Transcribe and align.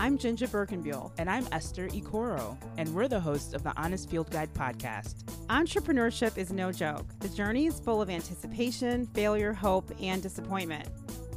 I'm 0.00 0.16
JinJa 0.16 0.48
Birkenbeuel. 0.48 1.12
And 1.18 1.28
I'm 1.28 1.46
Esther 1.52 1.86
Ikoro, 1.88 2.56
and 2.78 2.88
we're 2.94 3.06
the 3.06 3.20
hosts 3.20 3.52
of 3.52 3.62
the 3.62 3.74
Honest 3.76 4.08
Field 4.08 4.30
Guide 4.30 4.48
podcast. 4.54 5.24
Entrepreneurship 5.48 6.38
is 6.38 6.50
no 6.50 6.72
joke. 6.72 7.04
The 7.18 7.28
journey 7.28 7.66
is 7.66 7.78
full 7.80 8.00
of 8.00 8.08
anticipation, 8.08 9.04
failure, 9.08 9.52
hope, 9.52 9.92
and 10.00 10.22
disappointment. 10.22 10.88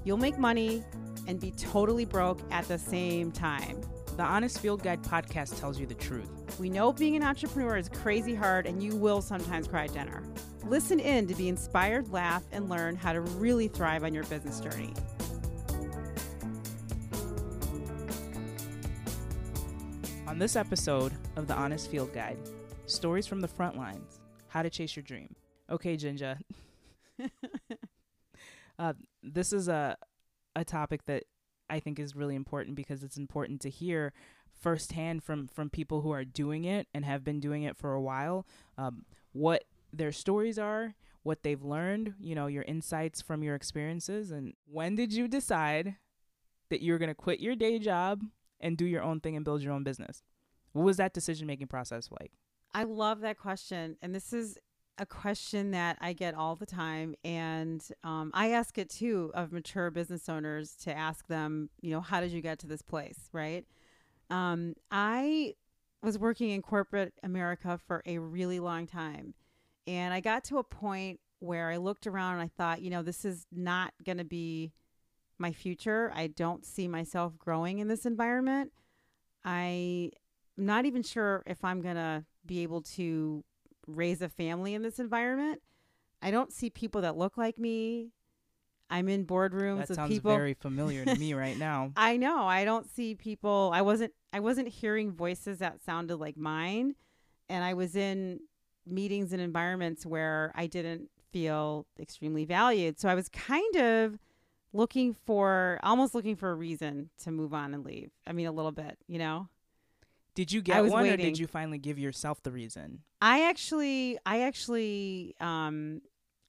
You'll 0.06 0.16
make 0.16 0.38
money 0.38 0.82
and 1.28 1.42
be 1.42 1.52
totally 1.52 2.06
broke 2.06 2.40
at 2.52 2.66
the 2.70 2.80
same 2.80 3.34
time. 3.34 3.82
The 4.16 4.24
Honest 4.24 4.60
Field 4.60 4.82
Guide 4.82 5.04
podcast 5.04 5.60
tells 5.60 5.78
you 5.78 5.86
the 5.86 5.94
truth. 5.96 6.58
We 6.58 6.70
know 6.70 6.94
being 6.94 7.18
an 7.18 7.24
entrepreneur 7.24 7.76
is 7.76 7.90
crazy 7.90 8.34
hard, 8.34 8.66
and 8.66 8.82
you 8.82 8.96
will 8.96 9.22
sometimes 9.22 9.68
cry 9.68 9.88
dinner. 9.88 10.24
Listen 10.64 11.02
in 11.02 11.28
to 11.28 11.36
be 11.36 11.50
inspired, 11.50 12.14
laugh, 12.14 12.44
and 12.54 12.70
learn 12.70 12.96
how 12.96 13.12
to 13.12 13.20
really 13.20 13.68
thrive 13.68 14.06
on 14.06 14.14
your 14.14 14.24
business 14.24 14.62
journey. 14.62 14.94
On 20.34 20.40
this 20.40 20.56
episode 20.56 21.14
of 21.36 21.46
the 21.46 21.54
Honest 21.54 21.92
Field 21.92 22.12
Guide, 22.12 22.40
stories 22.88 23.28
from 23.28 23.40
the 23.40 23.48
front 23.48 23.78
lines, 23.78 24.20
how 24.48 24.64
to 24.64 24.70
chase 24.72 24.96
your 24.96 25.04
dream. 25.04 25.36
Okay, 25.70 25.96
Jinja. 25.96 26.40
uh, 28.80 28.94
this 29.22 29.54
is 29.54 29.68
a 29.68 29.96
a 30.56 30.66
topic 30.66 31.06
that 31.06 31.26
I 31.70 31.80
think 31.80 32.00
is 32.00 32.16
really 32.16 32.34
important 32.34 32.76
because 32.76 33.04
it's 33.04 33.16
important 33.16 33.62
to 33.62 33.70
hear 33.70 34.12
firsthand 34.60 35.24
from 35.24 35.50
from 35.50 35.70
people 35.70 36.02
who 36.02 36.10
are 36.10 36.26
doing 36.26 36.66
it 36.66 36.88
and 36.96 37.06
have 37.06 37.24
been 37.24 37.40
doing 37.40 37.62
it 37.62 37.78
for 37.78 37.94
a 37.94 38.02
while. 38.02 38.48
Um, 38.76 39.06
what 39.34 39.66
their 39.94 40.12
stories 40.12 40.58
are, 40.58 40.96
what 41.22 41.44
they've 41.44 41.64
learned, 41.64 42.16
you 42.20 42.34
know, 42.34 42.48
your 42.48 42.64
insights 42.64 43.22
from 43.22 43.44
your 43.44 43.54
experiences, 43.54 44.32
and 44.32 44.56
when 44.66 44.96
did 44.96 45.14
you 45.14 45.28
decide 45.28 45.98
that 46.72 46.82
you 46.82 46.92
were 46.92 46.98
going 46.98 47.10
to 47.10 47.14
quit 47.14 47.40
your 47.40 47.56
day 47.56 47.78
job 47.78 48.24
and 48.64 48.78
do 48.78 48.86
your 48.86 49.04
own 49.04 49.20
thing 49.20 49.36
and 49.36 49.46
build 49.46 49.62
your 49.62 49.74
own 49.74 49.84
business? 49.84 50.24
What 50.72 50.84
was 50.84 50.98
that 50.98 51.14
decision 51.14 51.46
making 51.46 51.68
process 51.68 52.10
like? 52.10 52.32
I 52.74 52.84
love 52.84 53.22
that 53.22 53.38
question. 53.38 53.98
And 54.02 54.16
this 54.16 54.34
is 54.34 54.58
a 54.98 55.06
question 55.06 55.72
that 55.72 55.98
I 56.02 56.14
get 56.14 56.34
all 56.34 56.56
the 56.56 56.66
time. 56.66 57.14
And 57.24 57.84
um, 58.04 58.32
I 58.34 58.52
ask 58.52 58.78
it 58.80 58.90
too 58.90 59.32
of 59.36 59.52
mature 59.52 59.92
business 59.92 60.28
owners 60.30 60.76
to 60.84 60.96
ask 60.96 61.28
them, 61.28 61.70
you 61.82 61.92
know, 61.92 62.02
how 62.02 62.22
did 62.22 62.32
you 62.32 62.42
get 62.42 62.58
to 62.60 62.68
this 62.68 62.82
place, 62.82 63.30
right? 63.32 63.66
Um, 64.32 64.74
I 64.90 65.54
was 66.02 66.18
working 66.18 66.50
in 66.50 66.62
corporate 66.62 67.14
America 67.22 67.80
for 67.86 68.02
a 68.06 68.18
really 68.18 68.60
long 68.60 68.88
time. 68.88 69.36
And 69.86 70.14
I 70.14 70.22
got 70.22 70.44
to 70.46 70.58
a 70.58 70.64
point 70.64 71.20
where 71.40 71.70
I 71.70 71.78
looked 71.78 72.08
around 72.08 72.36
and 72.36 72.44
I 72.44 72.52
thought, 72.58 72.82
you 72.82 72.90
know, 72.90 73.04
this 73.04 73.26
is 73.26 73.46
not 73.52 73.94
going 74.04 74.18
to 74.18 74.24
be 74.24 74.72
my 75.38 75.52
future. 75.52 76.12
I 76.16 76.28
don't 76.28 76.66
see 76.66 76.88
myself 76.88 77.38
growing 77.38 77.80
in 77.80 77.88
this 77.88 78.06
environment. 78.06 78.72
I 79.44 80.12
am 80.58 80.66
not 80.66 80.86
even 80.86 81.04
sure 81.04 81.44
if 81.46 81.64
I'm 81.64 81.82
going 81.82 81.96
to 81.96 82.26
be 82.46 82.64
able 82.64 82.82
to 82.82 83.44
raise 83.88 84.22
a 84.22 84.30
family 84.30 84.74
in 84.74 84.82
this 84.82 85.00
environment. 85.00 85.62
I 86.22 86.32
don't 86.32 86.54
see 86.54 86.70
people 86.70 87.02
that 87.02 87.18
look 87.18 87.38
like 87.38 87.58
me. 87.58 88.12
I'm 88.90 89.10
in 89.10 89.26
boardrooms 89.26 89.80
that 89.80 89.90
with 89.90 89.96
sounds 89.96 90.14
people. 90.14 90.32
very 90.36 90.54
familiar 90.54 91.04
to 91.04 91.16
me 91.16 91.34
right 91.34 91.58
now. 91.58 91.92
I 91.98 92.16
know. 92.18 92.46
I 92.46 92.64
don't 92.64 92.88
see 92.90 93.16
people. 93.16 93.72
I 93.74 93.82
wasn't. 93.82 94.14
I 94.32 94.40
wasn't 94.40 94.68
hearing 94.68 95.12
voices 95.12 95.60
that 95.60 95.84
sounded 95.84 96.18
like 96.18 96.38
mine, 96.38 96.96
and 97.50 97.64
I 97.64 97.74
was 97.74 97.96
in 97.96 98.40
meetings 98.86 99.32
and 99.34 99.42
environments 99.42 100.06
where 100.06 100.52
I 100.56 100.68
didn't 100.68 101.10
feel 101.32 101.88
extremely 102.00 102.46
valued. 102.46 103.00
So 103.00 103.10
I 103.10 103.16
was 103.16 103.30
kind 103.30 103.76
of 103.78 104.20
looking 104.74 105.14
for, 105.14 105.80
almost 105.84 106.14
looking 106.16 106.36
for 106.36 106.52
a 106.52 106.56
reason 106.56 107.10
to 107.24 107.32
move 107.32 107.54
on 107.54 107.74
and 107.74 107.86
leave. 107.86 108.12
I 108.28 108.34
mean, 108.34 108.48
a 108.48 108.52
little 108.52 108.72
bit, 108.72 108.98
you 109.08 109.20
know. 109.20 109.48
Did 110.36 110.52
you 110.52 110.62
get 110.62 110.84
one, 110.86 111.06
or 111.06 111.16
did 111.16 111.38
you 111.38 111.46
finally 111.46 111.78
give 111.78 112.00
yourself 112.00 112.42
the 112.42 112.52
reason? 112.52 113.04
I 113.22 113.48
actually, 113.48 114.18
I 114.26 114.42
actually 114.42 115.36
um, 115.40 116.02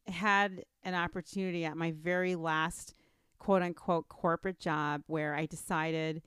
had 0.07 0.65
an 0.83 0.95
opportunity 0.95 1.67
at 1.67 1.77
my 1.77 1.93
very 1.93 2.35
last 2.35 2.95
quote 3.39 3.63
unquote 3.63 4.09
corporate 4.09 4.59
job 4.59 5.03
where 5.07 5.35
I 5.35 5.45
decided 5.45 6.23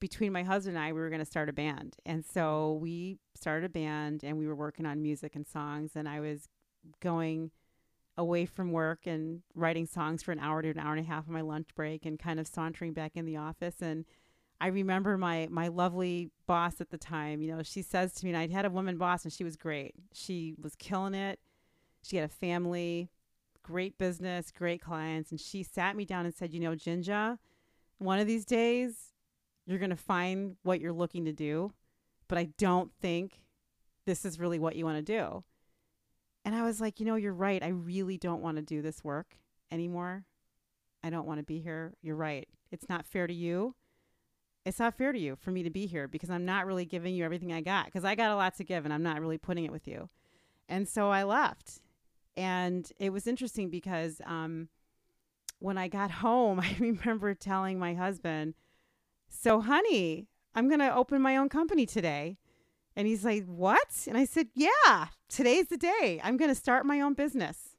between 0.00 0.32
my 0.32 0.42
husband 0.42 0.76
and 0.76 0.84
I, 0.84 0.92
we 0.92 1.00
were 1.00 1.10
going 1.10 1.20
to 1.20 1.26
start 1.26 1.48
a 1.48 1.52
band. 1.52 1.96
And 2.06 2.24
so 2.24 2.78
we 2.80 3.18
started 3.34 3.66
a 3.66 3.68
band 3.68 4.24
and 4.24 4.38
we 4.38 4.46
were 4.46 4.56
working 4.56 4.86
on 4.86 5.02
music 5.02 5.36
and 5.36 5.46
songs. 5.46 5.92
And 5.94 6.08
I 6.08 6.20
was 6.20 6.48
going 7.00 7.50
away 8.16 8.44
from 8.44 8.72
work 8.72 9.06
and 9.06 9.42
writing 9.54 9.86
songs 9.86 10.22
for 10.22 10.32
an 10.32 10.38
hour 10.38 10.62
to 10.62 10.70
an 10.70 10.78
hour 10.78 10.92
and 10.92 11.04
a 11.04 11.08
half 11.08 11.26
on 11.26 11.34
my 11.34 11.40
lunch 11.40 11.68
break 11.74 12.04
and 12.04 12.18
kind 12.18 12.38
of 12.38 12.46
sauntering 12.46 12.92
back 12.92 13.12
in 13.14 13.24
the 13.24 13.36
office. 13.36 13.76
And 13.80 14.04
I 14.60 14.68
remember 14.68 15.16
my 15.16 15.48
my 15.50 15.68
lovely 15.68 16.30
boss 16.46 16.80
at 16.80 16.90
the 16.90 16.98
time, 16.98 17.40
you 17.40 17.54
know, 17.54 17.62
she 17.62 17.82
says 17.82 18.12
to 18.14 18.24
me, 18.24 18.32
and 18.32 18.38
I 18.38 18.54
had 18.54 18.64
a 18.64 18.70
woman 18.70 18.98
boss 18.98 19.24
and 19.24 19.32
she 19.32 19.44
was 19.44 19.56
great. 19.56 19.94
She 20.12 20.54
was 20.60 20.76
killing 20.76 21.14
it. 21.14 21.40
She 22.02 22.16
had 22.16 22.28
a 22.28 22.32
family, 22.32 23.10
great 23.62 23.96
business, 23.98 24.50
great 24.50 24.80
clients. 24.80 25.30
And 25.30 25.40
she 25.40 25.62
sat 25.62 25.96
me 25.96 26.04
down 26.04 26.26
and 26.26 26.34
said, 26.34 26.52
you 26.52 26.60
know, 26.60 26.74
Jinja, 26.74 27.38
one 27.98 28.18
of 28.18 28.26
these 28.26 28.44
days 28.44 29.12
you're 29.66 29.78
going 29.78 29.90
to 29.90 29.96
find 29.96 30.56
what 30.62 30.80
you're 30.80 30.92
looking 30.92 31.24
to 31.24 31.32
do, 31.32 31.72
but 32.28 32.36
I 32.36 32.48
don't 32.58 32.90
think 33.00 33.42
this 34.06 34.24
is 34.24 34.40
really 34.40 34.58
what 34.58 34.76
you 34.76 34.84
want 34.84 34.98
to 34.98 35.02
do. 35.02 35.44
And 36.44 36.54
I 36.54 36.62
was 36.62 36.80
like, 36.80 36.98
you 36.98 37.06
know, 37.06 37.14
you're 37.14 37.32
right. 37.32 37.62
I 37.62 37.68
really 37.68 38.18
don't 38.18 38.42
want 38.42 38.56
to 38.56 38.62
do 38.62 38.82
this 38.82 39.04
work 39.04 39.38
anymore. 39.70 40.24
I 41.04 41.10
don't 41.10 41.26
want 41.26 41.38
to 41.38 41.44
be 41.44 41.60
here. 41.60 41.94
You're 42.02 42.16
right. 42.16 42.48
It's 42.70 42.88
not 42.88 43.06
fair 43.06 43.26
to 43.26 43.34
you. 43.34 43.74
It's 44.64 44.78
not 44.78 44.96
fair 44.96 45.12
to 45.12 45.18
you 45.18 45.36
for 45.36 45.50
me 45.50 45.62
to 45.62 45.70
be 45.70 45.86
here 45.86 46.06
because 46.06 46.30
I'm 46.30 46.44
not 46.44 46.66
really 46.66 46.84
giving 46.84 47.14
you 47.14 47.24
everything 47.24 47.52
I 47.52 47.60
got 47.60 47.86
because 47.86 48.04
I 48.04 48.14
got 48.14 48.30
a 48.30 48.36
lot 48.36 48.56
to 48.56 48.64
give 48.64 48.84
and 48.84 48.94
I'm 48.94 49.02
not 49.02 49.20
really 49.20 49.38
putting 49.38 49.64
it 49.64 49.72
with 49.72 49.88
you. 49.88 50.08
And 50.68 50.88
so 50.88 51.10
I 51.10 51.24
left. 51.24 51.80
And 52.36 52.90
it 52.98 53.10
was 53.10 53.26
interesting 53.26 53.70
because 53.70 54.20
um, 54.24 54.68
when 55.58 55.78
I 55.78 55.88
got 55.88 56.10
home, 56.22 56.60
I 56.60 56.76
remember 56.78 57.34
telling 57.34 57.78
my 57.78 57.94
husband, 57.94 58.54
So, 59.28 59.60
honey, 59.60 60.28
I'm 60.54 60.68
going 60.68 60.80
to 60.80 60.94
open 60.94 61.20
my 61.22 61.36
own 61.36 61.48
company 61.48 61.86
today. 61.86 62.38
And 62.94 63.06
he's 63.08 63.24
like, 63.24 63.44
What? 63.46 64.06
And 64.06 64.16
I 64.16 64.24
said, 64.24 64.48
Yeah, 64.54 65.08
today's 65.32 65.68
the 65.68 65.76
day. 65.76 66.20
I'm 66.22 66.36
going 66.36 66.50
to 66.50 66.54
start 66.54 66.84
my 66.86 67.00
own 67.00 67.14
business. 67.14 67.76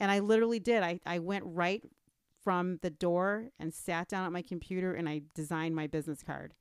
And 0.00 0.10
I 0.10 0.20
literally 0.20 0.60
did. 0.60 0.82
I, 0.82 1.00
I 1.04 1.18
went 1.18 1.44
right 1.44 1.82
from 2.44 2.78
the 2.82 2.90
door 2.90 3.48
and 3.58 3.74
sat 3.74 4.08
down 4.08 4.24
at 4.24 4.32
my 4.32 4.42
computer 4.42 4.94
and 4.94 5.08
I 5.08 5.22
designed 5.34 5.74
my 5.74 5.88
business 5.88 6.22
card. 6.22 6.54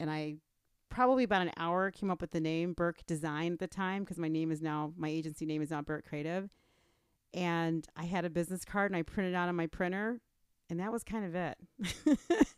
And 0.00 0.10
I 0.10 0.36
probably 0.88 1.24
about 1.24 1.42
an 1.42 1.52
hour 1.56 1.90
came 1.90 2.10
up 2.10 2.20
with 2.20 2.30
the 2.30 2.40
name 2.40 2.72
Birk 2.72 3.04
Design 3.06 3.52
at 3.52 3.58
the 3.58 3.66
time 3.66 4.04
because 4.04 4.18
my 4.18 4.28
name 4.28 4.50
is 4.50 4.62
now, 4.62 4.92
my 4.96 5.08
agency 5.08 5.44
name 5.44 5.60
is 5.60 5.70
now 5.70 5.82
Birk 5.82 6.06
Creative. 6.08 6.48
And 7.34 7.86
I 7.96 8.04
had 8.04 8.24
a 8.24 8.30
business 8.30 8.64
card 8.64 8.90
and 8.90 8.96
I 8.96 9.02
printed 9.02 9.34
out 9.34 9.48
on 9.48 9.56
my 9.56 9.66
printer 9.66 10.20
and 10.70 10.80
that 10.80 10.90
was 10.90 11.04
kind 11.04 11.26
of 11.26 11.34
it. 11.34 11.58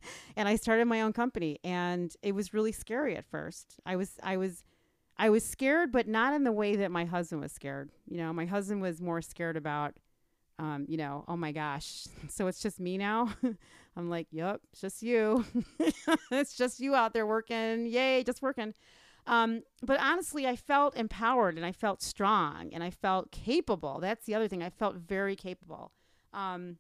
and 0.36 0.48
I 0.48 0.54
started 0.56 0.84
my 0.86 1.00
own 1.00 1.12
company 1.12 1.58
and 1.64 2.14
it 2.22 2.36
was 2.36 2.54
really 2.54 2.72
scary 2.72 3.16
at 3.16 3.24
first. 3.24 3.80
I 3.84 3.96
was 3.96 4.12
I 4.22 4.36
was 4.36 4.62
I 5.18 5.30
was 5.30 5.44
scared 5.44 5.92
but 5.92 6.06
not 6.06 6.34
in 6.34 6.44
the 6.44 6.52
way 6.52 6.76
that 6.76 6.90
my 6.90 7.04
husband 7.04 7.40
was 7.42 7.52
scared. 7.52 7.90
You 8.08 8.18
know, 8.18 8.32
my 8.32 8.46
husband 8.46 8.82
was 8.82 9.00
more 9.00 9.22
scared 9.22 9.56
about 9.56 9.94
um, 10.58 10.86
you 10.88 10.96
know, 10.96 11.24
oh 11.28 11.36
my 11.36 11.52
gosh. 11.52 12.06
So 12.28 12.46
it's 12.46 12.60
just 12.60 12.80
me 12.80 12.98
now. 12.98 13.34
I'm 13.96 14.10
like, 14.10 14.26
"Yep, 14.30 14.60
it's 14.72 14.80
just 14.80 15.02
you. 15.02 15.44
it's 16.30 16.56
just 16.56 16.80
you 16.80 16.94
out 16.94 17.14
there 17.14 17.26
working. 17.26 17.86
Yay, 17.86 18.24
just 18.24 18.42
working." 18.42 18.74
Um, 19.26 19.62
but 19.82 19.98
honestly, 20.00 20.46
I 20.46 20.54
felt 20.56 20.96
empowered 20.96 21.56
and 21.56 21.66
I 21.66 21.72
felt 21.72 22.02
strong 22.02 22.70
and 22.72 22.82
I 22.82 22.90
felt 22.90 23.32
capable. 23.32 23.98
That's 24.00 24.24
the 24.24 24.34
other 24.34 24.48
thing. 24.48 24.62
I 24.62 24.70
felt 24.70 24.96
very 24.96 25.34
capable. 25.34 25.92
Um, 26.32 26.76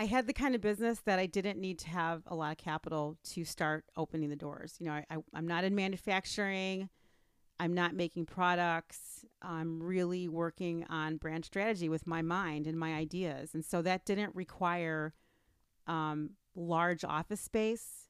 I 0.00 0.06
had 0.06 0.26
the 0.26 0.32
kind 0.32 0.54
of 0.54 0.62
business 0.62 1.00
that 1.00 1.18
I 1.18 1.26
didn't 1.26 1.60
need 1.60 1.78
to 1.80 1.90
have 1.90 2.22
a 2.26 2.34
lot 2.34 2.52
of 2.52 2.56
capital 2.56 3.18
to 3.34 3.44
start 3.44 3.84
opening 3.98 4.30
the 4.30 4.36
doors. 4.36 4.76
You 4.78 4.86
know, 4.86 4.92
I, 4.92 5.04
I, 5.10 5.16
I'm 5.34 5.46
not 5.46 5.62
in 5.62 5.74
manufacturing. 5.74 6.88
I'm 7.58 7.74
not 7.74 7.92
making 7.92 8.24
products. 8.24 9.26
I'm 9.42 9.82
really 9.82 10.26
working 10.26 10.86
on 10.88 11.18
brand 11.18 11.44
strategy 11.44 11.90
with 11.90 12.06
my 12.06 12.22
mind 12.22 12.66
and 12.66 12.78
my 12.78 12.94
ideas. 12.94 13.50
And 13.52 13.62
so 13.62 13.82
that 13.82 14.06
didn't 14.06 14.34
require 14.34 15.12
um, 15.86 16.30
large 16.54 17.04
office 17.04 17.42
space. 17.42 18.06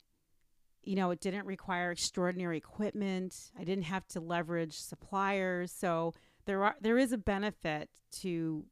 You 0.85 0.95
know, 0.95 1.11
it 1.11 1.21
didn't 1.21 1.45
require 1.45 1.91
extraordinary 1.91 2.57
equipment. 2.57 3.51
I 3.59 3.65
didn't 3.65 3.87
have 3.87 4.07
to 4.11 4.21
leverage 4.21 4.79
suppliers. 4.79 5.73
So 5.73 6.15
there 6.47 6.63
are 6.63 6.77
there 6.81 6.99
is 6.99 7.11
a 7.11 7.19
benefit 7.19 7.91
to 8.21 8.65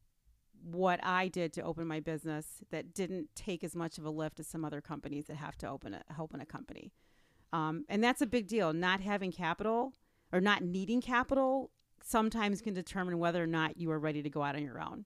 what 0.63 0.99
I 1.03 1.27
did 1.27 1.53
to 1.53 1.61
open 1.61 1.87
my 1.87 1.99
business 1.99 2.45
that 2.71 2.93
didn't 2.93 3.29
take 3.35 3.63
as 3.63 3.75
much 3.75 3.97
of 3.97 4.05
a 4.05 4.09
lift 4.09 4.39
as 4.39 4.47
some 4.47 4.63
other 4.65 4.81
companies 4.81 5.25
that 5.27 5.37
have 5.37 5.57
to 5.57 5.69
open 5.69 5.93
a 5.93 6.03
open 6.19 6.41
a 6.41 6.45
company. 6.45 6.91
Um, 7.51 7.85
and 7.89 8.03
that's 8.03 8.21
a 8.21 8.27
big 8.27 8.47
deal. 8.47 8.73
Not 8.73 9.01
having 9.01 9.31
capital 9.31 9.93
or 10.31 10.39
not 10.41 10.61
needing 10.63 11.01
capital 11.01 11.71
sometimes 12.03 12.61
can 12.61 12.73
determine 12.73 13.17
whether 13.19 13.43
or 13.43 13.47
not 13.47 13.77
you 13.77 13.91
are 13.91 13.99
ready 13.99 14.21
to 14.21 14.29
go 14.29 14.41
out 14.43 14.55
on 14.55 14.63
your 14.63 14.79
own. 14.79 15.05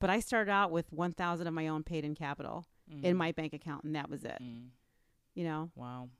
But 0.00 0.10
I 0.10 0.20
started 0.20 0.50
out 0.50 0.70
with 0.70 0.92
1000 0.92 1.46
of 1.46 1.54
my 1.54 1.68
own 1.68 1.82
paid 1.84 2.04
in 2.04 2.14
capital 2.14 2.66
Mm. 2.92 3.02
in 3.02 3.16
my 3.16 3.32
bank 3.32 3.54
account 3.54 3.84
and 3.84 3.96
that 3.96 4.10
was 4.10 4.24
it. 4.24 4.36
Mm. 4.42 4.66
you 5.34 5.42
know. 5.44 5.70
Wow. 5.74 6.10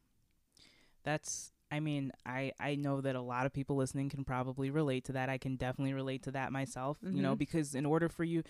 That's 1.03 1.53
I 1.75 1.81
mean, 1.81 2.13
I 2.25 2.53
I 2.61 2.77
know 2.77 3.01
that 3.01 3.17
a 3.17 3.21
lot 3.21 3.47
of 3.47 3.53
people 3.53 3.77
listening 3.77 4.09
can 4.09 4.25
probably 4.25 4.71
relate 4.71 5.05
to 5.07 5.13
that. 5.13 5.29
I 5.29 5.39
can 5.39 5.57
definitely 5.57 5.95
relate 5.95 6.23
to 6.25 6.31
that 6.33 6.53
myself, 6.53 6.99
you 7.03 7.23
know, 7.23 7.35
Mhm. 7.35 7.39
because 7.39 7.75
in 7.75 7.85
order 7.87 8.09
for 8.09 8.25
you 8.25 8.43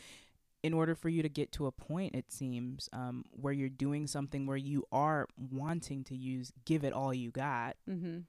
in 0.62 0.72
order 0.72 0.94
for 0.94 1.10
you 1.10 1.22
to 1.22 1.28
get 1.28 1.52
to 1.52 1.66
a 1.66 1.72
point 1.72 2.14
it 2.14 2.32
seems 2.32 2.88
um 2.92 3.22
where 3.42 3.52
you're 3.52 3.68
doing 3.86 4.06
something 4.06 4.46
where 4.46 4.56
you 4.72 4.82
are 4.92 5.26
wanting 5.36 6.02
to 6.04 6.16
use 6.16 6.52
give 6.64 6.84
it 6.84 6.92
all 6.92 7.12
you 7.12 7.30
got, 7.30 7.76
Mhm. 7.86 8.24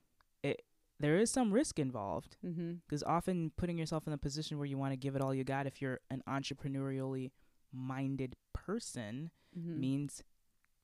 there 1.00 1.18
is 1.18 1.30
some 1.30 1.52
risk 1.54 1.78
involved 1.78 2.38
Mhm. 2.44 2.80
because 2.86 3.04
often 3.04 3.52
putting 3.58 3.78
yourself 3.78 4.08
in 4.08 4.14
a 4.14 4.18
position 4.18 4.58
where 4.58 4.66
you 4.66 4.78
want 4.78 4.94
to 4.94 4.98
give 4.98 5.14
it 5.16 5.22
all 5.22 5.34
you 5.36 5.44
got 5.44 5.68
if 5.68 5.82
you're 5.82 6.00
an 6.10 6.22
entrepreneurially 6.28 7.32
minded 7.74 8.36
person 8.54 9.30
Mhm. 9.58 9.78
means 9.78 10.24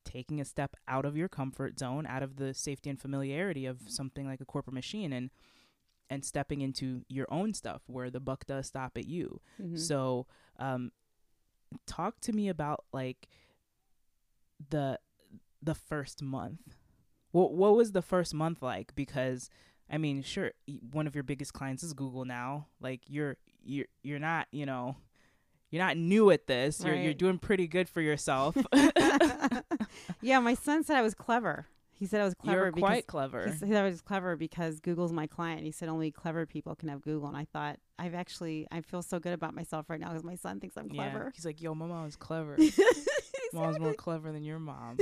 taking 0.06 0.40
a 0.42 0.46
step 0.46 0.76
out 0.88 1.06
of 1.06 1.16
your 1.18 1.30
comfort 1.30 1.80
zone, 1.80 2.06
out 2.08 2.24
of 2.24 2.36
the 2.38 2.54
safety 2.54 2.90
and 2.90 3.00
familiarity 3.00 3.66
of 3.66 3.82
something 3.88 4.26
like 4.26 4.42
a 4.42 4.46
corporate 4.46 4.74
machine 4.74 5.14
and 5.14 5.30
and 6.10 6.26
stepping 6.26 6.60
into 6.62 7.04
your 7.08 7.26
own 7.32 7.54
stuff 7.54 7.82
where 7.88 8.10
the 8.10 8.20
buck 8.20 8.46
does 8.46 8.68
stop 8.68 8.98
at 8.98 9.08
you. 9.08 9.40
Mhm. 9.62 9.78
So, 9.80 10.28
um 10.60 10.92
talk 11.88 12.20
to 12.22 12.34
me 12.34 12.50
about 12.50 12.84
like 12.92 13.30
the 14.70 15.00
the 15.62 15.76
first 15.76 16.22
month. 16.22 16.76
What 17.32 17.54
what 17.54 17.76
was 17.76 17.92
the 17.94 18.02
first 18.02 18.34
month 18.34 18.62
like 18.62 18.94
because 18.96 19.50
I 19.90 19.98
mean, 19.98 20.22
sure, 20.22 20.52
one 20.92 21.08
of 21.08 21.16
your 21.16 21.24
biggest 21.24 21.54
clients 21.54 21.84
is 21.84 21.94
Google 21.94 22.26
now. 22.26 22.68
Like 22.80 23.02
you're 23.08 23.38
you're 23.64 23.88
you're 24.04 24.20
not, 24.20 24.48
you 24.52 24.66
know, 24.66 24.96
you're 25.72 25.84
not 25.84 25.98
new 25.98 26.30
at 26.32 26.46
this. 26.48 26.84
You're 26.84 26.96
you're 26.96 27.14
doing 27.14 27.40
pretty 27.40 27.68
good 27.68 27.90
for 27.90 28.02
yourself. 28.02 28.56
yeah, 30.22 30.40
my 30.40 30.54
son 30.54 30.84
said 30.84 30.98
I 30.98 31.02
was 31.02 31.14
clever. 31.16 31.66
He 31.94 32.08
said 32.08 32.20
I 32.22 32.26
was 32.26 32.34
clever 32.34 32.64
You're 32.64 32.72
quite 32.72 33.06
clever. 33.06 33.48
he 33.48 33.56
said 33.56 33.76
I 33.76 33.84
was 33.84 34.02
clever 34.02 34.36
because 34.36 34.80
Google's 34.80 35.14
my 35.14 35.28
client. 35.28 35.62
He 35.64 35.72
said 35.72 35.88
only 35.88 36.10
clever 36.12 36.46
people 36.48 36.76
can 36.76 36.90
have 36.90 37.02
Google, 37.02 37.28
and 37.28 37.38
I 37.38 37.46
thought 37.46 37.78
I've 38.00 38.16
actually 38.16 38.68
I 38.72 38.82
feel 38.82 39.02
so 39.04 39.20
good 39.20 39.34
about 39.34 39.54
myself 39.54 39.90
right 39.90 40.00
now 40.00 40.10
because 40.10 40.24
my 40.24 40.36
son 40.36 40.60
thinks 40.60 40.76
I'm 40.78 40.88
Yeah. 40.88 41.10
clever. 41.10 41.32
He's 41.36 41.46
like, 41.46 41.62
yo, 41.62 41.74
my 41.76 41.86
mom's 41.86 42.16
clever. 42.16 42.58
Mom's 43.54 43.80
more 43.80 43.94
clever 43.94 44.32
than 44.32 44.44
your 44.46 44.60
mom. 44.60 44.98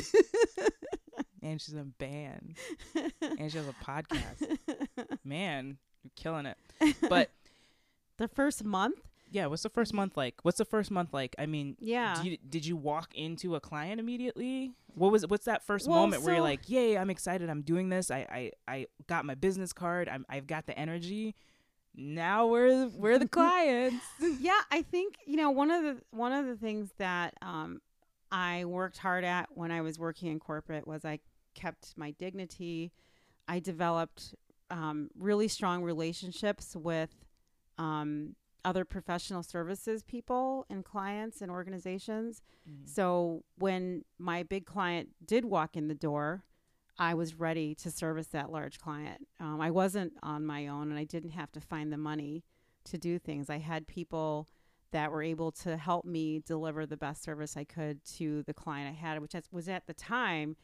and 1.44 1.62
she's 1.62 1.74
in 1.76 1.80
a 1.80 1.84
band. 1.84 2.58
And 3.22 3.52
she 3.52 3.60
has 3.60 3.68
a 3.68 3.76
podcast. 3.86 4.44
Man, 5.24 5.78
you're 6.04 6.12
killing 6.16 6.48
it. 6.48 6.58
But 7.08 7.30
the 8.18 8.28
first 8.28 8.64
month, 8.64 8.98
yeah, 9.32 9.46
what's 9.46 9.64
the 9.64 9.70
first 9.70 9.94
month 9.94 10.18
like? 10.18 10.36
What's 10.44 10.58
the 10.58 10.66
first 10.66 10.92
month 10.92 11.14
like? 11.14 11.36
I 11.38 11.46
mean, 11.46 11.76
yeah, 11.80 12.22
you, 12.22 12.38
did 12.50 12.66
you 12.66 12.76
walk 12.76 13.14
into 13.16 13.56
a 13.56 13.60
client 13.60 14.00
immediately? 14.00 14.72
What 14.96 15.12
was 15.12 15.26
what's 15.28 15.46
that 15.46 15.64
first 15.64 15.88
Well, 15.88 16.00
moment 16.00 16.24
where 16.24 16.36
you're 16.36 16.44
like, 16.44 16.70
"Yay, 16.70 16.98
I'm 16.98 17.10
excited. 17.10 17.50
I'm 17.50 17.62
doing 17.62 17.90
this. 17.90 18.12
I 18.12 18.52
I, 18.68 18.74
I 18.74 18.88
got 19.08 19.26
my 19.26 19.36
business 19.36 19.74
card. 19.74 20.10
I'm, 20.10 20.26
I've 20.30 20.48
got 20.48 20.66
the 20.66 20.78
energy. 20.78 21.36
Now 21.96 22.48
we're 22.48 22.88
we're 22.88 23.20
the 23.20 23.28
clients." 23.40 24.04
yeah, 24.40 24.62
I 24.72 24.82
think 24.82 25.16
you 25.26 25.38
know 25.38 25.52
one 25.52 25.72
of 25.72 25.84
the 25.84 26.02
one 26.12 26.32
of 26.32 26.46
the 26.46 26.56
things 26.56 26.90
that 26.98 27.36
um, 27.42 27.82
I 28.32 28.66
worked 28.66 28.98
hard 28.98 29.24
at 29.24 29.50
when 29.52 29.72
I 29.72 29.82
was 29.82 30.00
working 30.00 30.32
in 30.32 30.40
corporate 30.40 30.88
was 30.88 31.06
I 31.06 31.20
kept 31.56 31.94
my 31.98 32.12
dignity. 32.12 32.92
I 33.48 33.60
developed 33.60 34.36
um, 34.70 35.10
really 35.18 35.48
strong 35.48 35.84
relationships 35.84 36.76
with 36.76 37.10
um, 37.78 38.36
other 38.66 38.84
professional 38.86 39.44
services 39.44 40.04
people 40.04 40.66
and 40.70 40.84
clients 40.84 41.42
and 41.42 41.50
organizations. 41.52 42.42
So 42.86 43.44
when 43.58 44.04
my 44.18 44.44
big 44.44 44.66
client 44.66 45.10
did 45.26 45.46
walk 45.46 45.76
in 45.78 45.88
the 45.88 45.96
door, 45.96 46.44
I 46.98 47.14
was 47.14 47.36
ready 47.36 47.74
to 47.76 47.90
service 47.90 48.28
that 48.28 48.52
large 48.52 48.80
client. 48.80 49.26
Um, 49.40 49.62
I 49.62 49.72
wasn't 49.72 50.14
on 50.22 50.46
my 50.46 50.68
own, 50.68 50.90
and 50.90 51.00
I 51.00 51.06
didn't 51.06 51.32
have 51.32 51.52
to 51.54 51.62
find 51.62 51.94
the 51.94 51.98
money 51.98 52.44
to 52.86 52.98
do 52.98 53.18
things. 53.18 53.50
I 53.50 53.60
had 53.60 53.88
people 53.88 54.48
that 54.92 55.12
were 55.12 55.24
able 55.24 55.52
to 55.52 55.78
help 55.78 56.04
me 56.04 56.40
deliver 56.46 56.86
the 56.86 56.98
best 56.98 57.24
service 57.24 57.56
I 57.56 57.64
could 57.64 58.04
to 58.18 58.44
the 58.44 58.54
client 58.54 58.90
I 58.90 59.00
had, 59.00 59.22
which 59.22 59.36
was 59.52 59.70
at 59.70 59.88
the 59.88 59.94
time 59.94 60.58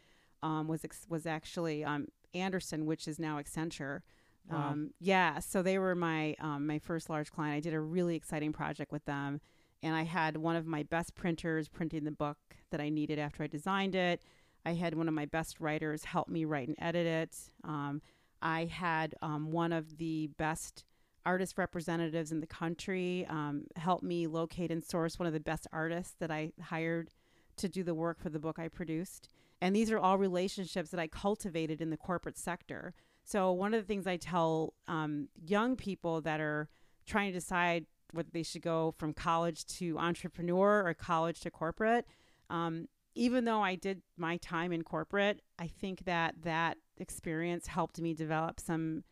um, 0.44 0.68
was 0.68 0.84
ex- 0.84 1.06
was 1.10 1.26
actually 1.26 1.84
um, 1.86 2.08
Andersen, 2.34 2.86
which 2.86 3.08
is 3.08 3.20
now 3.20 3.40
Accenture. 3.40 4.02
Wow. 4.50 4.72
Um, 4.72 4.92
yeah, 5.00 5.40
so 5.40 5.62
they 5.62 5.80
were 5.80 5.96
my 5.96 6.36
um, 6.40 6.68
my 6.68 6.80
first 6.80 7.10
large 7.10 7.32
client. 7.32 7.56
I 7.58 7.60
did 7.60 7.74
a 7.74 7.80
really 7.80 8.16
exciting 8.16 8.54
project 8.54 8.92
with 8.92 9.06
them, 9.06 9.42
and 9.82 9.96
I 9.96 10.04
had 10.04 10.38
one 10.38 10.56
of 10.56 10.68
my 10.68 10.84
best 10.84 11.16
printers 11.16 11.68
printing 11.68 12.04
the 12.04 12.12
book 12.12 12.38
that 12.72 12.80
I 12.80 12.90
needed 12.90 13.18
after 13.18 13.44
I 13.44 13.48
designed 13.48 13.96
it. 13.96 14.22
I 14.66 14.74
had 14.74 14.96
one 14.96 15.08
of 15.08 15.14
my 15.14 15.26
best 15.26 15.60
writers 15.60 16.06
help 16.06 16.28
me 16.28 16.46
write 16.46 16.68
and 16.68 16.78
edit 16.80 17.06
it. 17.06 17.36
Um, 17.64 18.02
I 18.42 18.66
had 18.66 19.16
um, 19.22 19.52
one 19.52 19.72
of 19.72 19.98
the 19.98 20.28
best 20.38 20.86
artist 21.26 21.58
representatives 21.58 22.32
in 22.32 22.40
the 22.40 22.48
country 22.48 23.26
um, 23.30 23.64
help 23.76 24.04
me 24.04 24.28
locate 24.28 24.72
and 24.72 24.84
source 24.84 25.18
one 25.18 25.26
of 25.28 25.34
the 25.34 25.40
best 25.40 25.68
artists 25.74 26.16
that 26.20 26.30
I 26.30 26.52
hired 26.62 27.10
to 27.58 27.68
do 27.68 27.84
the 27.84 27.96
work 27.96 28.20
for 28.20 28.30
the 28.30 28.40
book 28.40 28.60
I 28.60 28.68
produced. 28.68 29.30
And 29.62 29.76
these 29.76 29.90
are 29.92 29.98
all 29.98 30.18
relationships 30.18 30.90
that 30.92 31.00
I 31.00 31.08
cultivated 31.08 31.82
in 31.82 31.90
the 31.90 31.98
corporate 31.98 32.38
sector. 32.38 32.94
So, 33.26 33.52
one 33.52 33.74
of 33.74 33.82
the 33.82 33.88
things 33.88 34.06
I 34.06 34.18
tell 34.18 34.74
um, 34.88 35.30
young 35.44 35.76
people 35.76 36.22
that 36.22 36.40
are 36.40 36.70
trying 37.08 37.32
to 37.32 37.40
decide 37.40 37.88
whether 38.14 38.30
they 38.32 38.44
should 38.44 38.62
go 38.62 38.94
from 38.98 39.14
college 39.14 39.66
to 39.66 39.98
entrepreneur 39.98 40.84
or 40.86 40.94
college 40.94 41.40
to 41.42 41.50
corporate, 41.52 42.06
um, 42.52 42.88
even 43.16 43.46
though 43.46 43.62
I 43.62 43.76
did 43.76 44.04
my 44.16 44.38
time 44.38 44.72
in 44.72 44.84
corporate, 44.84 45.42
I 45.58 45.68
think 45.68 46.06
that 46.06 46.36
that 46.44 46.78
experience 46.98 47.66
helped 47.68 48.00
me 48.00 48.14
develop 48.14 48.60
some 48.60 49.04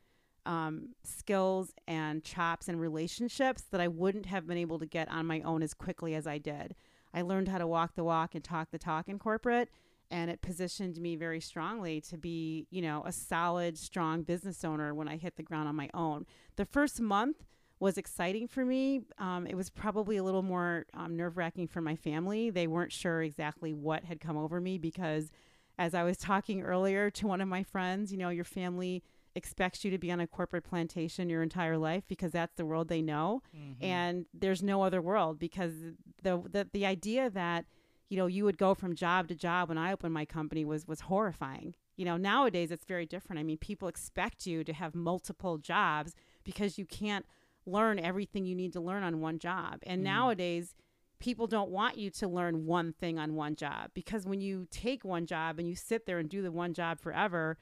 um, 0.46 0.90
skills 1.04 1.74
and 1.88 2.24
chops 2.24 2.68
and 2.68 2.80
relationships 2.80 3.64
that 3.72 3.82
I 3.82 3.88
wouldn't 3.88 4.28
have 4.28 4.46
been 4.46 4.58
able 4.58 4.78
to 4.78 4.86
get 4.86 5.10
on 5.10 5.26
my 5.26 5.42
own 5.42 5.64
as 5.64 5.74
quickly 5.74 6.14
as 6.14 6.28
I 6.28 6.38
did. 6.38 6.76
I 7.14 7.22
learned 7.22 7.48
how 7.48 7.58
to 7.58 7.68
walk 7.68 7.96
the 7.96 8.04
walk 8.04 8.36
and 8.36 8.44
talk 8.44 8.70
the 8.72 8.78
talk 8.78 9.08
in 9.08 9.18
corporate, 9.18 9.70
and 10.12 10.30
it 10.30 10.42
positioned 10.42 11.00
me 11.02 11.16
very 11.16 11.40
strongly 11.40 12.02
to 12.02 12.18
be, 12.18 12.68
you 12.70 12.82
know, 12.82 13.04
a 13.06 13.12
solid, 13.12 13.78
strong 13.78 14.24
business 14.24 14.64
owner 14.64 14.94
when 14.94 15.08
I 15.08 15.18
hit 15.18 15.36
the 15.36 15.44
ground 15.44 15.68
on 15.68 15.76
my 15.76 15.90
own. 15.94 16.26
The 16.56 16.66
first 16.66 17.02
month 17.02 17.44
was 17.80 17.98
exciting 17.98 18.48
for 18.48 18.64
me. 18.64 19.02
Um, 19.18 19.46
it 19.48 19.56
was 19.56 19.70
probably 19.70 20.16
a 20.18 20.24
little 20.24 20.44
more 20.44 20.86
um, 20.94 21.18
nerve 21.18 21.36
wracking 21.38 21.68
for 21.68 21.82
my 21.82 21.96
family. 21.96 22.50
They 22.50 22.68
weren't 22.68 22.92
sure 22.94 23.22
exactly 23.22 23.74
what 23.74 24.04
had 24.06 24.20
come 24.22 24.38
over 24.38 24.62
me 24.62 24.78
because, 24.78 25.32
as 25.78 25.94
I 25.94 26.04
was 26.04 26.18
talking 26.18 26.62
earlier 26.62 27.10
to 27.10 27.28
one 27.28 27.42
of 27.42 27.48
my 27.48 27.64
friends, 27.64 28.12
you 28.12 28.18
know, 28.18 28.30
your 28.30 28.46
family 28.46 29.04
expects 29.36 29.84
you 29.84 29.90
to 29.90 29.98
be 29.98 30.12
on 30.12 30.20
a 30.20 30.28
corporate 30.28 30.64
plantation 30.64 31.28
your 31.28 31.42
entire 31.42 31.76
life 31.76 32.04
because 32.08 32.32
that's 32.32 32.54
the 32.56 32.64
world 32.66 32.88
they 32.88 33.02
know 33.02 33.42
Mhm. 33.58 33.78
and 33.82 34.26
there's 34.32 34.62
no 34.62 34.84
other 34.84 35.02
world 35.02 35.40
because 35.40 35.74
the, 36.22 36.38
the 36.52 36.70
the 36.72 36.86
idea 36.86 37.32
that 37.32 37.66
you 38.10 38.18
know 38.18 38.28
you 38.28 38.44
would 38.46 38.58
go 38.58 38.74
from 38.74 38.96
job 38.96 39.28
to 39.30 39.36
job 39.36 39.70
when 39.70 39.78
I 39.78 39.92
opened 39.92 40.14
my 40.14 40.26
company 40.26 40.66
was 40.66 40.88
was 40.88 41.02
horrifying. 41.02 41.76
You 41.96 42.06
know, 42.06 42.18
nowadays 42.18 42.72
it's 42.72 42.86
very 42.86 43.06
different. 43.06 43.40
I 43.40 43.44
mean, 43.44 43.58
people 43.58 43.88
expect 43.88 44.46
you 44.48 44.64
to 44.64 44.74
have 44.74 44.96
multiple 44.96 45.58
jobs 45.58 46.16
because 46.44 46.78
you 46.78 46.86
can't 46.86 47.26
learn 47.66 48.00
everything 48.00 48.46
you 48.46 48.56
need 48.56 48.74
to 48.74 48.82
learn 48.82 49.04
on 49.04 49.22
one 49.22 49.40
job. 49.40 49.80
And 49.84 50.02
Mm. 50.02 50.06
nowadays 50.06 50.76
people 51.20 51.48
don't 51.48 51.70
want 51.70 51.98
you 51.98 52.10
to 52.10 52.28
learn 52.28 52.66
one 52.66 52.92
thing 52.94 53.18
on 53.18 53.36
one 53.36 53.56
job 53.56 53.92
because 53.94 54.26
when 54.26 54.42
you 54.42 54.68
take 54.70 55.06
one 55.06 55.26
job 55.26 55.58
and 55.60 55.70
you 55.70 55.76
sit 55.76 56.06
there 56.06 56.20
and 56.20 56.30
do 56.30 56.42
the 56.42 56.52
one 56.52 56.74
job 56.74 57.00
forever, 57.00 57.58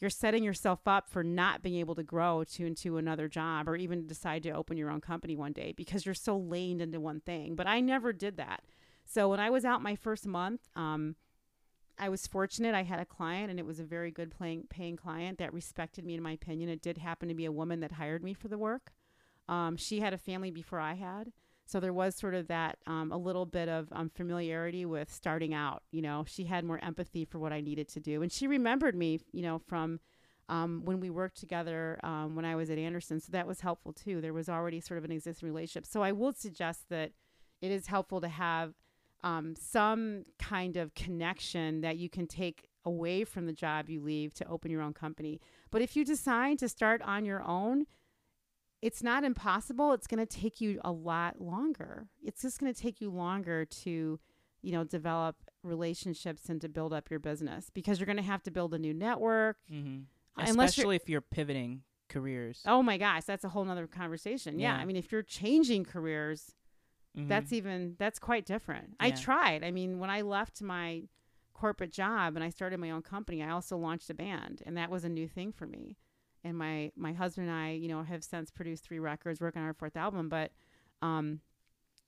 you're 0.00 0.10
setting 0.10 0.44
yourself 0.44 0.86
up 0.86 1.08
for 1.08 1.24
not 1.24 1.62
being 1.62 1.76
able 1.76 1.94
to 1.94 2.02
grow 2.02 2.44
to 2.44 2.66
into 2.66 2.98
another 2.98 3.26
job 3.26 3.68
or 3.68 3.76
even 3.76 4.06
decide 4.06 4.42
to 4.42 4.50
open 4.50 4.76
your 4.76 4.90
own 4.90 5.00
company 5.00 5.34
one 5.36 5.52
day 5.52 5.72
because 5.72 6.04
you're 6.04 6.14
so 6.14 6.36
laned 6.36 6.82
into 6.82 7.00
one 7.00 7.20
thing. 7.20 7.54
But 7.54 7.66
I 7.66 7.80
never 7.80 8.12
did 8.12 8.36
that. 8.36 8.62
So 9.08 9.28
when 9.30 9.40
I 9.40 9.48
was 9.48 9.64
out 9.64 9.82
my 9.82 9.96
first 9.96 10.26
month, 10.26 10.68
um, 10.76 11.16
I 11.98 12.10
was 12.10 12.26
fortunate. 12.26 12.74
I 12.74 12.82
had 12.82 13.00
a 13.00 13.06
client, 13.06 13.50
and 13.50 13.58
it 13.58 13.64
was 13.64 13.80
a 13.80 13.84
very 13.84 14.10
good 14.10 14.30
playing, 14.30 14.64
paying 14.68 14.96
client 14.96 15.38
that 15.38 15.52
respected 15.52 16.04
me, 16.04 16.14
in 16.14 16.22
my 16.22 16.32
opinion. 16.32 16.68
It 16.68 16.82
did 16.82 16.98
happen 16.98 17.28
to 17.28 17.34
be 17.34 17.46
a 17.46 17.52
woman 17.52 17.80
that 17.80 17.92
hired 17.92 18.22
me 18.22 18.34
for 18.34 18.48
the 18.48 18.58
work. 18.58 18.92
Um, 19.48 19.78
she 19.78 20.00
had 20.00 20.12
a 20.12 20.18
family 20.18 20.50
before 20.50 20.78
I 20.78 20.92
had. 20.92 21.32
So 21.64 21.80
there 21.80 21.92
was 21.92 22.16
sort 22.16 22.34
of 22.34 22.48
that 22.48 22.78
um, 22.86 23.10
a 23.10 23.16
little 23.16 23.46
bit 23.46 23.68
of 23.68 23.88
um, 23.92 24.10
familiarity 24.10 24.84
with 24.84 25.10
starting 25.10 25.54
out. 25.54 25.82
You 25.90 26.02
know, 26.02 26.24
she 26.26 26.44
had 26.44 26.64
more 26.64 26.78
empathy 26.82 27.24
for 27.24 27.38
what 27.38 27.52
I 27.52 27.62
needed 27.62 27.88
to 27.88 28.00
do, 28.00 28.22
and 28.22 28.30
she 28.30 28.46
remembered 28.46 28.94
me. 28.94 29.20
You 29.32 29.42
know, 29.42 29.58
from 29.58 30.00
um, 30.50 30.82
when 30.84 31.00
we 31.00 31.08
worked 31.08 31.38
together 31.38 31.98
um, 32.02 32.36
when 32.36 32.44
I 32.44 32.56
was 32.56 32.70
at 32.70 32.78
Andersen, 32.78 33.20
so 33.20 33.32
that 33.32 33.46
was 33.46 33.60
helpful 33.60 33.92
too. 33.92 34.20
There 34.20 34.32
was 34.34 34.48
already 34.48 34.80
sort 34.80 34.98
of 34.98 35.04
an 35.04 35.12
existing 35.12 35.48
relationship. 35.48 35.86
So 35.86 36.02
I 36.02 36.12
will 36.12 36.32
suggest 36.32 36.88
that 36.90 37.12
it 37.60 37.70
is 37.70 37.86
helpful 37.86 38.20
to 38.20 38.28
have 38.28 38.74
um, 39.22 39.54
some 39.56 40.24
kind 40.38 40.76
of 40.76 40.94
connection 40.94 41.80
that 41.80 41.96
you 41.96 42.08
can 42.08 42.26
take 42.26 42.68
away 42.84 43.24
from 43.24 43.46
the 43.46 43.52
job 43.52 43.88
you 43.88 44.00
leave 44.00 44.32
to 44.34 44.48
open 44.48 44.70
your 44.70 44.82
own 44.82 44.94
company. 44.94 45.40
But 45.70 45.82
if 45.82 45.96
you 45.96 46.04
decide 46.04 46.58
to 46.60 46.68
start 46.68 47.02
on 47.02 47.24
your 47.24 47.42
own, 47.42 47.86
it's 48.80 49.02
not 49.02 49.24
impossible. 49.24 49.92
It's 49.92 50.06
going 50.06 50.24
to 50.24 50.26
take 50.40 50.60
you 50.60 50.80
a 50.84 50.92
lot 50.92 51.40
longer. 51.40 52.06
It's 52.22 52.42
just 52.42 52.60
going 52.60 52.72
to 52.72 52.80
take 52.80 53.00
you 53.00 53.10
longer 53.10 53.64
to 53.64 54.20
you 54.60 54.72
know, 54.72 54.82
develop 54.82 55.36
relationships 55.62 56.48
and 56.48 56.60
to 56.60 56.68
build 56.68 56.92
up 56.92 57.10
your 57.10 57.20
business 57.20 57.70
because 57.72 58.00
you're 58.00 58.06
going 58.06 58.16
to 58.16 58.22
have 58.22 58.42
to 58.42 58.50
build 58.50 58.74
a 58.74 58.78
new 58.78 58.92
network. 58.92 59.56
Mm-hmm. 59.72 60.00
You're- 60.38 60.50
Especially 60.50 60.96
if 60.96 61.08
you're 61.08 61.20
pivoting 61.20 61.82
careers. 62.08 62.62
Oh 62.66 62.82
my 62.82 62.98
gosh, 62.98 63.24
that's 63.24 63.44
a 63.44 63.48
whole 63.48 63.64
nother 63.64 63.86
conversation. 63.86 64.58
Yeah. 64.58 64.74
Yeah. 64.76 64.82
I 64.82 64.84
mean, 64.84 64.96
if 64.96 65.12
you're 65.12 65.22
changing 65.22 65.84
careers, 65.84 66.54
Mhm. 67.18 67.28
that's 67.28 67.52
even 67.52 67.96
that's 67.98 68.18
quite 68.18 68.46
different. 68.46 68.96
I 69.00 69.10
tried. 69.10 69.64
I 69.64 69.70
mean, 69.70 69.98
when 69.98 70.10
I 70.10 70.22
left 70.22 70.62
my 70.62 71.08
corporate 71.54 71.90
job 71.92 72.36
and 72.36 72.44
I 72.44 72.50
started 72.50 72.78
my 72.78 72.90
own 72.90 73.02
company, 73.02 73.42
I 73.42 73.50
also 73.50 73.76
launched 73.76 74.08
a 74.10 74.14
band, 74.14 74.62
and 74.64 74.76
that 74.76 74.90
was 74.90 75.04
a 75.04 75.08
new 75.08 75.26
thing 75.28 75.52
for 75.52 75.66
me. 75.66 75.96
And 76.44 76.56
my 76.56 76.92
my 76.96 77.12
husband 77.12 77.48
and 77.48 77.56
I, 77.56 77.70
you 77.72 77.88
know, 77.88 78.02
have 78.02 78.22
since 78.22 78.50
produced 78.50 78.84
three 78.84 79.00
records, 79.00 79.40
working 79.40 79.60
on 79.60 79.66
our 79.66 79.74
fourth 79.74 79.96
album. 79.96 80.28
But, 80.28 80.52
um, 81.02 81.40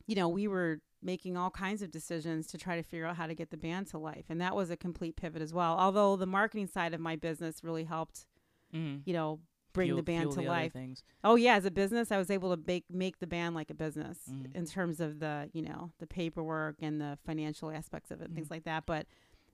you 0.07 0.14
know, 0.14 0.29
we 0.29 0.47
were 0.49 0.81
making 1.02 1.37
all 1.37 1.50
kinds 1.50 1.83
of 1.83 1.90
decisions 1.90 2.47
to 2.49 2.59
try 2.59 2.76
to 2.76 2.83
figure 2.83 3.07
out 3.07 3.17
how 3.17 3.26
to 3.26 3.35
get 3.35 3.50
the 3.50 3.57
band 3.57 3.87
to 3.88 3.99
life, 3.99 4.26
and 4.29 4.40
that 4.40 4.55
was 4.55 4.71
a 4.71 4.76
complete 4.76 5.17
pivot 5.17 5.43
as 5.43 5.52
well. 5.52 5.76
Although 5.79 6.17
the 6.17 6.26
marketing 6.26 6.67
side 6.67 6.95
of 6.95 7.00
my 7.00 7.17
business 7.17 7.64
really 7.64 7.85
helped, 7.85 8.26
Mhm. 8.73 9.02
you 9.07 9.12
know, 9.14 9.40
bring 9.73 9.87
Fuel- 9.89 9.97
the 9.99 10.03
band 10.03 10.31
to 10.33 10.37
the 10.37 10.43
life. 10.43 10.73
Things. 10.73 11.03
Oh 11.25 11.37
yeah, 11.37 11.55
as 11.57 11.65
a 11.65 11.71
business, 11.71 12.11
I 12.11 12.19
was 12.19 12.31
able 12.31 12.55
to 12.57 12.62
make 12.67 12.85
make 12.91 13.19
the 13.19 13.27
band 13.27 13.55
like 13.55 13.71
a 13.71 13.75
business 13.75 14.19
Mhm. 14.31 14.55
in 14.57 14.67
terms 14.67 15.00
of 15.00 15.21
the 15.21 15.49
you 15.53 15.62
know 15.62 15.93
the 15.99 16.07
paperwork 16.07 16.77
and 16.81 17.00
the 17.00 17.19
financial 17.25 17.71
aspects 17.71 18.11
of 18.11 18.21
it, 18.21 18.33
things 18.33 18.49
Mhm. 18.49 18.53
like 18.53 18.65
that. 18.65 18.87
But 18.87 19.07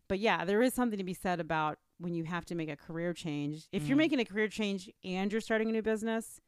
but 0.08 0.18
yeah, 0.20 0.44
there 0.44 0.62
is 0.62 0.73
something 0.73 0.99
to 0.99 1.04
be 1.04 1.14
said 1.14 1.40
about 1.40 1.78
when 1.99 2.14
you 2.14 2.25
have 2.25 2.44
to 2.46 2.54
make 2.54 2.68
a 2.68 2.76
career 2.76 3.12
change. 3.12 3.66
If 3.73 3.87
you're 3.88 3.96
Mhm. 3.96 3.99
making 3.99 4.20
a 4.20 4.25
career 4.25 4.49
change 4.49 4.88
and 5.02 5.32
you're 5.32 5.40
starting 5.40 5.68
a 5.68 5.73
new 5.73 5.82
business, 5.82 6.40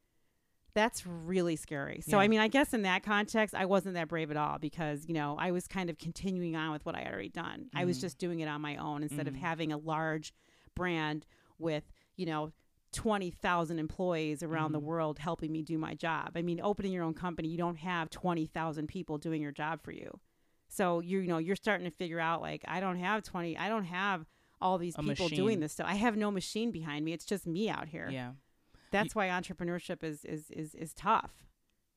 that's 0.73 1.05
really 1.05 1.55
scary. 1.55 1.99
So 2.01 2.19
I 2.19 2.27
mean, 2.27 2.39
I 2.39 2.47
guess 2.47 2.73
in 2.73 2.83
that 2.83 3.03
context, 3.03 3.53
I 3.55 3.65
wasn't 3.65 3.95
that 3.95 4.07
brave 4.07 4.31
at 4.31 4.37
all 4.37 4.59
because 4.59 5.07
you 5.07 5.13
know 5.13 5.35
I 5.37 5.51
was 5.51 5.67
kind 5.67 5.89
of 5.89 5.97
continuing 5.97 6.55
on 6.55 6.71
with 6.71 6.85
what 6.85 6.95
I 6.95 6.99
had 7.01 7.11
already 7.11 7.29
done. 7.29 7.69
I 7.73 7.85
was 7.85 7.97
Mhm. 7.97 8.01
just 8.01 8.17
doing 8.17 8.39
it 8.39 8.47
on 8.47 8.61
my 8.61 8.77
own 8.77 9.03
instead 9.03 9.27
of 9.27 9.33
Mhm. 9.33 9.39
having 9.39 9.71
a 9.71 9.77
large 9.77 10.33
brand 10.75 11.25
with 11.57 11.91
you 12.15 12.25
know 12.25 12.51
20,000 12.91 13.79
employees 13.79 14.41
around 14.43 14.71
the 14.71 14.79
Mhm. 14.81 14.83
world 14.85 15.19
helping 15.19 15.51
me 15.51 15.61
do 15.61 15.77
my 15.77 15.93
job. 15.95 16.31
I 16.35 16.41
mean, 16.41 16.59
opening 16.61 16.91
your 16.91 17.03
own 17.03 17.13
company, 17.13 17.47
you 17.47 17.57
don't 17.57 17.77
have 17.77 18.09
20,000 18.09 18.87
people 18.87 19.17
doing 19.17 19.41
your 19.41 19.51
job 19.51 19.81
for 19.81 19.91
you. 19.91 20.19
So 20.67 20.99
you 20.99 21.19
you 21.19 21.27
know, 21.27 21.37
you're 21.39 21.55
starting 21.55 21.85
to 21.85 21.91
figure 21.95 22.19
out 22.19 22.41
like 22.41 22.63
I 22.67 22.79
don't 22.79 22.97
have 22.99 23.23
20 23.23 23.57
I 23.57 23.69
don't 23.69 23.85
have 23.85 24.25
all 24.61 24.77
these 24.77 24.95
A 24.95 25.01
people 25.01 25.25
machine. 25.25 25.37
doing 25.37 25.59
this 25.61 25.73
stuff. 25.73 25.87
I 25.87 25.95
have 25.95 26.17
no 26.17 26.29
machine 26.31 26.71
behind 26.71 27.05
me. 27.05 27.13
It's 27.13 27.25
just 27.25 27.47
me 27.47 27.69
out 27.69 27.87
here. 27.89 28.09
Yeah. 28.09 28.33
That's 28.91 29.15
why 29.15 29.27
entrepreneurship 29.29 30.03
is 30.03 30.25
is 30.25 30.49
is 30.51 30.75
is 30.75 30.93
tough. 30.93 31.45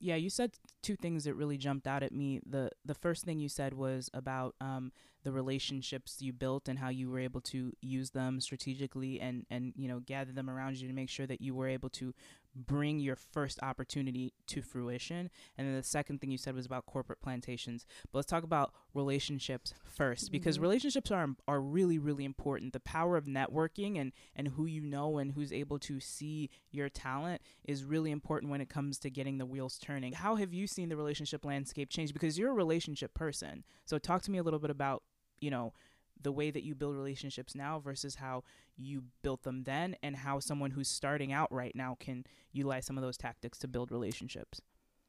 Yeah, 0.04 0.16
you 0.16 0.30
said 0.30 0.50
two 0.82 0.96
things 0.96 1.22
that 1.24 1.34
really 1.34 1.56
jumped 1.56 1.86
out 1.86 2.02
at 2.02 2.10
me. 2.12 2.40
The 2.44 2.70
the 2.84 2.94
first 2.94 3.24
thing 3.24 3.38
you 3.38 3.48
said 3.48 3.72
was 3.72 4.10
about 4.12 4.56
um, 4.60 4.90
the 5.22 5.30
relationships 5.30 6.16
you 6.20 6.32
built 6.32 6.68
and 6.68 6.76
how 6.80 6.88
you 6.88 7.08
were 7.08 7.20
able 7.20 7.40
to 7.42 7.72
use 7.80 8.10
them 8.10 8.40
strategically 8.40 9.20
and 9.20 9.46
and 9.48 9.72
you 9.76 9.86
know 9.86 10.00
gather 10.00 10.32
them 10.32 10.50
around 10.50 10.80
you 10.80 10.88
to 10.88 10.94
make 10.94 11.08
sure 11.08 11.28
that 11.28 11.40
you 11.40 11.54
were 11.54 11.68
able 11.68 11.88
to 11.90 12.12
bring 12.54 12.98
your 12.98 13.16
first 13.16 13.58
opportunity 13.62 14.32
to 14.46 14.60
fruition. 14.62 15.30
And 15.56 15.66
then 15.66 15.74
the 15.74 15.82
second 15.82 16.20
thing 16.20 16.30
you 16.30 16.38
said 16.38 16.54
was 16.54 16.66
about 16.66 16.86
corporate 16.86 17.20
plantations. 17.22 17.86
But 18.10 18.18
let's 18.18 18.28
talk 18.28 18.44
about 18.44 18.72
relationships 18.94 19.72
first 19.84 20.30
because 20.30 20.58
Mhm. 20.58 20.62
relationships 20.62 21.10
are 21.10 21.34
are 21.48 21.60
really 21.60 21.98
really 21.98 22.24
important. 22.24 22.72
The 22.72 22.80
power 22.80 23.16
of 23.16 23.24
networking 23.26 23.98
and 23.98 24.12
and 24.34 24.48
who 24.48 24.66
you 24.66 24.82
know 24.82 25.18
and 25.18 25.32
who's 25.32 25.52
able 25.52 25.78
to 25.80 26.00
see 26.00 26.50
your 26.70 26.88
talent 26.88 27.42
is 27.64 27.84
really 27.84 28.10
important 28.10 28.50
when 28.50 28.60
it 28.60 28.68
comes 28.68 28.98
to 29.00 29.10
getting 29.10 29.38
the 29.38 29.46
wheels 29.46 29.78
turning. 29.78 30.12
How 30.12 30.36
have 30.36 30.52
you 30.52 30.66
seen 30.66 30.88
the 30.88 30.96
relationship 30.96 31.44
landscape 31.44 31.88
change 31.90 32.12
because 32.12 32.38
you're 32.38 32.50
a 32.50 32.54
relationship 32.54 33.14
person. 33.14 33.64
So 33.84 33.98
talk 33.98 34.22
to 34.22 34.30
me 34.30 34.38
a 34.38 34.42
little 34.42 34.58
bit 34.58 34.70
about, 34.70 35.02
you 35.40 35.50
know, 35.50 35.72
the 36.20 36.32
way 36.32 36.50
that 36.50 36.62
you 36.62 36.74
build 36.74 36.94
relationships 36.94 37.54
now 37.54 37.80
versus 37.80 38.16
how 38.16 38.44
you 38.76 39.04
built 39.22 39.42
them 39.42 39.64
then 39.64 39.96
and 40.02 40.16
how 40.16 40.38
someone 40.38 40.70
who's 40.70 40.88
starting 40.88 41.32
out 41.32 41.52
right 41.52 41.74
now 41.74 41.96
can 41.98 42.24
utilize 42.52 42.86
some 42.86 42.96
of 42.96 43.02
those 43.02 43.16
tactics 43.16 43.58
to 43.58 43.68
build 43.68 43.90
relationships. 43.90 44.60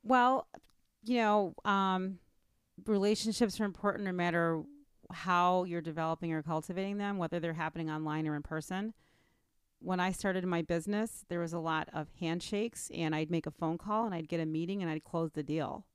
Well, 0.03 0.47
you 1.03 1.17
know, 1.17 1.53
um, 1.65 2.19
relationships 2.85 3.59
are 3.59 3.65
important 3.65 4.05
no 4.05 4.11
matter 4.11 4.63
how 5.11 5.63
you're 5.63 5.81
developing 5.81 6.33
or 6.33 6.41
cultivating 6.41 6.97
them, 6.97 7.17
whether 7.17 7.39
they're 7.39 7.53
happening 7.53 7.89
online 7.89 8.27
or 8.27 8.35
in 8.35 8.41
person. 8.41 8.93
When 9.79 9.99
I 9.99 10.11
started 10.11 10.45
my 10.45 10.61
business, 10.61 11.25
there 11.27 11.41
was 11.41 11.53
a 11.53 11.59
lot 11.59 11.89
of 11.93 12.07
handshakes, 12.19 12.89
and 12.93 13.13
I'd 13.13 13.29
make 13.29 13.45
a 13.45 13.51
phone 13.51 13.77
call 13.77 14.05
and 14.05 14.15
I'd 14.15 14.29
get 14.29 14.39
a 14.39 14.45
meeting 14.45 14.81
and 14.81 14.89
I'd 14.89 15.03
close 15.03 15.31
the 15.33 15.43
deal. 15.43 15.85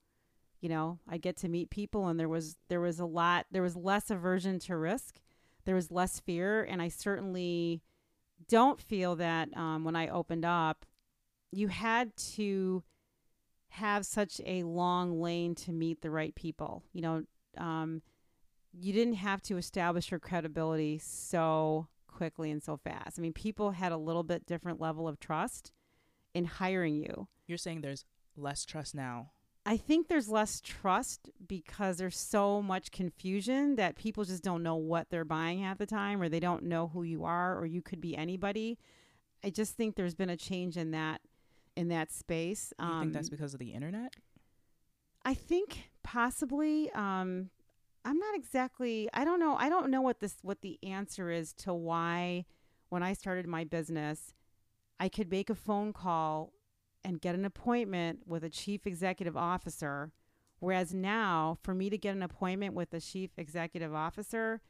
You 0.60 0.68
know, 0.68 0.98
I'd 1.08 1.22
get 1.22 1.36
to 1.38 1.48
meet 1.48 1.70
people, 1.70 2.08
and 2.08 2.18
there 2.18 2.28
was 2.28 2.56
there 2.68 2.80
was 2.80 2.98
a 2.98 3.06
lot, 3.06 3.46
there 3.50 3.62
was 3.62 3.76
less 3.76 4.10
aversion 4.10 4.58
to 4.60 4.76
risk, 4.76 5.20
there 5.64 5.74
was 5.74 5.90
less 5.90 6.20
fear, 6.20 6.64
and 6.64 6.82
I 6.82 6.88
certainly 6.88 7.82
don't 8.48 8.80
feel 8.80 9.16
that 9.16 9.56
um, 9.56 9.84
when 9.84 9.96
I 9.96 10.08
opened 10.08 10.44
up, 10.44 10.84
you 11.50 11.68
had 11.68 12.16
to 12.34 12.82
have 13.70 14.06
such 14.06 14.40
a 14.44 14.62
long 14.62 15.20
lane 15.20 15.54
to 15.54 15.72
meet 15.72 16.00
the 16.00 16.10
right 16.10 16.34
people. 16.34 16.82
You 16.92 17.02
know, 17.02 17.22
um, 17.56 18.02
you 18.72 18.92
didn't 18.92 19.14
have 19.14 19.42
to 19.42 19.56
establish 19.56 20.10
your 20.10 20.20
credibility 20.20 20.98
so 20.98 21.88
quickly 22.06 22.50
and 22.50 22.62
so 22.62 22.76
fast. 22.76 23.18
I 23.18 23.22
mean, 23.22 23.32
people 23.32 23.72
had 23.72 23.92
a 23.92 23.96
little 23.96 24.22
bit 24.22 24.46
different 24.46 24.80
level 24.80 25.06
of 25.06 25.20
trust 25.20 25.72
in 26.34 26.44
hiring 26.44 26.96
you. 26.96 27.28
You're 27.46 27.58
saying 27.58 27.80
there's 27.80 28.04
less 28.36 28.64
trust 28.64 28.94
now. 28.94 29.30
I 29.68 29.76
think 29.76 30.08
there's 30.08 30.30
less 30.30 30.62
trust 30.62 31.28
because 31.46 31.98
there's 31.98 32.16
so 32.16 32.62
much 32.62 32.90
confusion 32.90 33.76
that 33.76 33.96
people 33.96 34.24
just 34.24 34.42
don't 34.42 34.62
know 34.62 34.76
what 34.76 35.10
they're 35.10 35.26
buying 35.26 35.58
half 35.60 35.76
the 35.76 35.84
time 35.84 36.22
or 36.22 36.30
they 36.30 36.40
don't 36.40 36.62
know 36.62 36.88
who 36.88 37.02
you 37.02 37.24
are 37.24 37.58
or 37.58 37.66
you 37.66 37.82
could 37.82 38.00
be 38.00 38.16
anybody. 38.16 38.78
I 39.44 39.50
just 39.50 39.76
think 39.76 39.94
there's 39.94 40.14
been 40.14 40.30
a 40.30 40.38
change 40.38 40.78
in 40.78 40.92
that 40.92 41.20
in 41.76 41.88
that 41.88 42.10
space. 42.10 42.72
Do 42.78 42.86
you 42.86 43.00
think 43.00 43.12
that's 43.12 43.28
Um, 43.28 43.30
because 43.30 43.52
of 43.52 43.60
the 43.60 43.74
internet? 43.74 44.14
I 45.22 45.34
think 45.34 45.90
possibly. 46.02 46.90
Um, 46.92 47.50
I'm 48.06 48.18
not 48.18 48.34
exactly. 48.34 49.10
I 49.12 49.26
don't 49.26 49.38
know. 49.38 49.54
I 49.56 49.68
don't 49.68 49.90
know 49.90 50.00
what 50.00 50.20
this 50.20 50.38
what 50.40 50.62
the 50.62 50.78
answer 50.82 51.30
is 51.30 51.52
to 51.64 51.74
why 51.74 52.46
when 52.88 53.02
I 53.02 53.12
started 53.12 53.46
my 53.46 53.64
business, 53.64 54.32
I 54.98 55.10
could 55.10 55.30
make 55.30 55.50
a 55.50 55.54
phone 55.54 55.92
call 55.92 56.54
and 57.08 57.22
get 57.22 57.34
an 57.34 57.46
appointment 57.46 58.20
with 58.26 58.44
a 58.44 58.50
chief 58.50 58.86
executive 58.86 59.34
officer, 59.34 60.12
whereas 60.60 60.92
now 60.92 61.56
for 61.62 61.72
me 61.72 61.88
to 61.88 61.96
get 61.96 62.14
an 62.14 62.22
appointment 62.22 62.74
with 62.74 62.92
a 62.92 63.00
chief 63.00 63.30
executive 63.38 63.94
officer, 63.94 64.60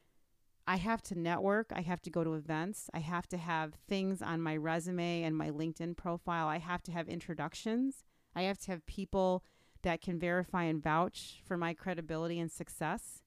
I 0.65 0.77
have 0.77 1.01
to 1.03 1.19
network. 1.19 1.73
I 1.75 1.81
have 1.81 2.01
to 2.03 2.09
go 2.09 2.23
to 2.23 2.35
events. 2.35 2.89
I 2.93 2.99
have 2.99 3.27
to 3.29 3.37
have 3.37 3.73
things 3.89 4.21
on 4.21 4.41
my 4.41 4.55
resume 4.55 5.23
and 5.23 5.35
my 5.35 5.49
LinkedIn 5.49 5.97
profile. 5.97 6.47
I 6.47 6.59
have 6.59 6.81
to 6.83 6.93
have 6.93 7.09
introductions. 7.09 8.05
I 8.33 8.43
have 8.43 8.57
to 8.59 8.71
have 8.71 8.85
people 8.85 9.43
that 9.81 9.99
can 10.01 10.17
verify 10.17 10.63
and 10.63 10.81
vouch 10.81 11.41
for 11.43 11.57
my 11.57 11.73
credibility 11.73 12.39
and 12.39 12.49
success. 12.49 13.21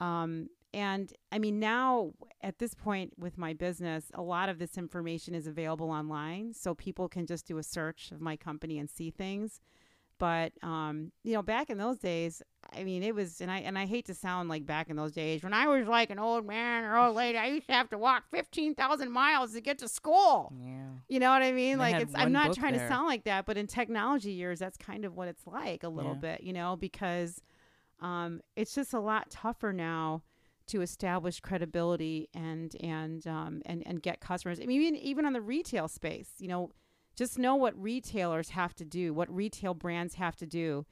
Um, 0.00 0.50
and 0.74 1.12
I 1.32 1.38
mean, 1.38 1.58
now 1.60 2.12
at 2.42 2.58
this 2.58 2.74
point 2.74 3.12
with 3.18 3.38
my 3.38 3.52
business, 3.54 4.10
a 4.12 4.22
lot 4.22 4.48
of 4.48 4.58
this 4.58 4.76
information 4.76 5.34
is 5.34 5.46
available 5.46 5.90
online. 5.90 6.52
So 6.52 6.74
people 6.74 7.08
can 7.08 7.26
just 7.26 7.46
do 7.46 7.58
a 7.58 7.62
search 7.62 8.10
of 8.12 8.20
my 8.20 8.36
company 8.36 8.78
and 8.78 8.90
see 8.90 9.10
things. 9.10 9.60
But, 10.18 10.52
um, 10.62 11.10
you 11.24 11.32
know, 11.34 11.42
back 11.42 11.70
in 11.70 11.78
those 11.78 11.98
days, 11.98 12.40
I 12.72 12.84
mean, 12.84 13.02
it 13.02 13.14
was, 13.14 13.40
and 13.40 13.50
I, 13.50 13.58
and 13.58 13.76
I 13.76 13.84
hate 13.84 14.06
to 14.06 14.14
sound 14.14 14.48
like 14.48 14.64
back 14.64 14.88
in 14.88 14.96
those 14.96 15.10
days 15.12 15.42
when 15.42 15.52
I 15.52 15.66
was 15.66 15.86
like 15.88 16.10
an 16.10 16.18
old 16.20 16.46
man 16.46 16.84
or 16.84 16.96
old 16.96 17.16
lady, 17.16 17.36
I 17.36 17.46
used 17.46 17.66
to 17.66 17.72
have 17.72 17.90
to 17.90 17.98
walk 17.98 18.24
15,000 18.30 19.10
miles 19.10 19.52
to 19.54 19.60
get 19.60 19.78
to 19.78 19.88
school. 19.88 20.52
Yeah. 20.56 20.86
You 21.08 21.18
know 21.18 21.30
what 21.30 21.42
I 21.42 21.50
mean? 21.52 21.78
They 21.78 21.84
like 21.84 21.94
had 21.94 22.02
it's 22.02 22.12
I'm 22.16 22.32
not 22.32 22.54
trying 22.54 22.74
to 22.74 22.88
sound 22.88 23.06
like 23.06 23.24
that, 23.24 23.44
but 23.44 23.56
in 23.56 23.66
technology 23.66 24.32
years 24.32 24.58
that's 24.60 24.76
kind 24.76 25.04
of 25.04 25.16
what 25.16 25.28
it's 25.28 25.46
like 25.46 25.82
a 25.82 25.88
little 25.88 26.12
Yeah. 26.14 26.36
bit, 26.36 26.42
you 26.42 26.52
know, 26.52 26.76
because 26.76 27.40
um 28.00 28.40
it's 28.56 28.74
just 28.74 28.92
a 28.94 29.00
lot 29.00 29.30
tougher 29.30 29.72
now 29.72 30.22
to 30.68 30.80
establish 30.82 31.40
credibility 31.40 32.28
and 32.34 32.74
and 32.80 33.26
um 33.26 33.62
and 33.66 33.82
and 33.86 34.02
get 34.02 34.20
customers. 34.20 34.60
I 34.60 34.66
mean 34.66 34.80
even 34.82 34.96
even 34.96 35.26
on 35.26 35.32
the 35.32 35.40
retail 35.42 35.88
space, 35.88 36.30
you 36.38 36.48
know, 36.48 36.70
just 37.16 37.38
know 37.38 37.54
what 37.54 37.80
retailers 37.80 38.50
have 38.50 38.74
to 38.76 38.84
do, 38.84 39.12
what 39.14 39.32
retail 39.34 39.74
brands 39.74 40.14
have 40.14 40.36
to 40.36 40.46
do 40.46 40.86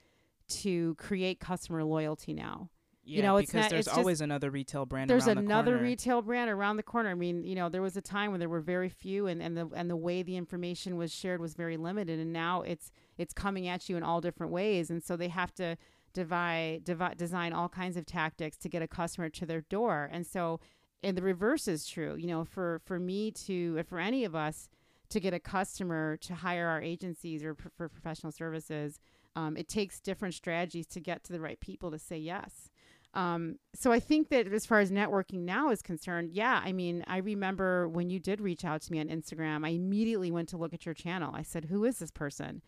to 0.49 0.95
create 0.95 1.39
customer 1.39 1.83
loyalty 1.83 2.33
now 2.33 2.69
Yeah, 3.05 3.23
know, 3.23 3.37
it's 3.37 3.47
because 3.51 3.63
not- 3.63 3.69
there's 3.71 3.79
it's 3.81 3.87
just- 3.89 3.97
always 3.97 4.21
another 4.21 4.51
retail 4.51 4.85
brand 4.85 5.09
there's 5.09 5.25
around 5.27 5.37
the 5.37 5.41
another 5.43 5.71
corner. 5.73 5.83
retail 5.83 6.21
brand 6.21 6.49
around 6.49 6.77
the 6.77 6.83
corner. 6.83 7.09
I 7.09 7.15
mean, 7.15 7.43
you 7.43 7.55
know, 7.55 7.67
there 7.69 7.81
was 7.81 7.97
a 7.97 8.01
time 8.01 8.31
when 8.31 8.39
there 8.39 8.49
were 8.49 8.61
very 8.61 8.89
few, 8.89 9.27
and, 9.27 9.41
and 9.41 9.57
the 9.57 9.67
and 9.75 9.89
the 9.89 9.95
way 9.95 10.21
the 10.21 10.35
information 10.37 10.97
was 10.97 11.11
shared 11.13 11.41
was 11.41 11.53
very 11.55 11.77
limited, 11.77 12.19
and 12.19 12.31
now 12.31 12.61
it's 12.61 12.91
it's 13.17 13.33
coming 13.33 13.67
at 13.67 13.89
you 13.89 13.97
in 13.97 14.03
all 14.03 14.21
different 14.21 14.51
ways, 14.53 14.89
and 14.91 15.01
so 15.03 15.15
they 15.17 15.29
have 15.29 15.53
to 15.55 15.77
divide, 16.13 16.83
divide 16.83 17.17
design 17.17 17.53
all 17.53 17.69
kinds 17.69 17.97
of 17.97 18.05
tactics 18.05 18.57
to 18.57 18.69
get 18.69 18.81
a 18.81 18.87
customer 18.87 19.29
to 19.29 19.45
their 19.45 19.61
door, 19.61 20.09
and 20.11 20.25
so 20.25 20.59
and 21.03 21.17
the 21.17 21.21
reverse 21.21 21.67
is 21.67 21.85
true. 21.85 22.15
You 22.15 22.27
know, 22.27 22.45
for 22.45 22.81
for 22.85 22.99
me 22.99 23.31
to 23.45 23.83
for 23.83 23.99
any 23.99 24.23
of 24.23 24.35
us 24.35 24.69
to 25.09 25.19
get 25.19 25.33
a 25.33 25.39
customer 25.39 26.17
to 26.17 26.35
hire 26.35 26.67
our 26.67 26.81
agencies 26.81 27.43
or 27.43 27.53
pr- 27.53 27.69
for 27.75 27.89
professional 27.89 28.31
services, 28.31 28.99
um, 29.35 29.57
it 29.57 29.67
takes 29.67 29.99
different 29.99 30.33
strategies 30.33 30.87
to 30.87 30.99
get 30.99 31.23
to 31.25 31.33
the 31.33 31.39
right 31.39 31.59
people 31.59 31.91
to 31.91 31.99
say 31.99 32.17
yes. 32.17 32.69
Um, 33.13 33.59
so 33.75 33.91
I 33.91 33.99
think 33.99 34.29
that 34.29 34.51
as 34.51 34.65
far 34.65 34.79
as 34.79 34.89
networking 34.89 35.41
now 35.41 35.69
is 35.69 35.83
concerned, 35.83 36.31
yeah, 36.31 36.61
I 36.63 36.71
mean, 36.71 37.03
I 37.05 37.17
remember 37.17 37.87
when 37.87 38.09
you 38.09 38.19
did 38.19 38.41
reach 38.41 38.65
out 38.65 38.81
to 38.83 38.91
me 38.91 38.99
on 38.99 39.07
Instagram, 39.07 39.65
I 39.65 39.69
immediately 39.69 40.31
went 40.31 40.49
to 40.49 40.57
look 40.57 40.73
at 40.73 40.85
your 40.85 40.95
channel. 40.95 41.31
I 41.35 41.43
said, 41.43 41.65
Who 41.65 41.85
is 41.85 41.99
this 41.99 42.11
person? 42.11 42.63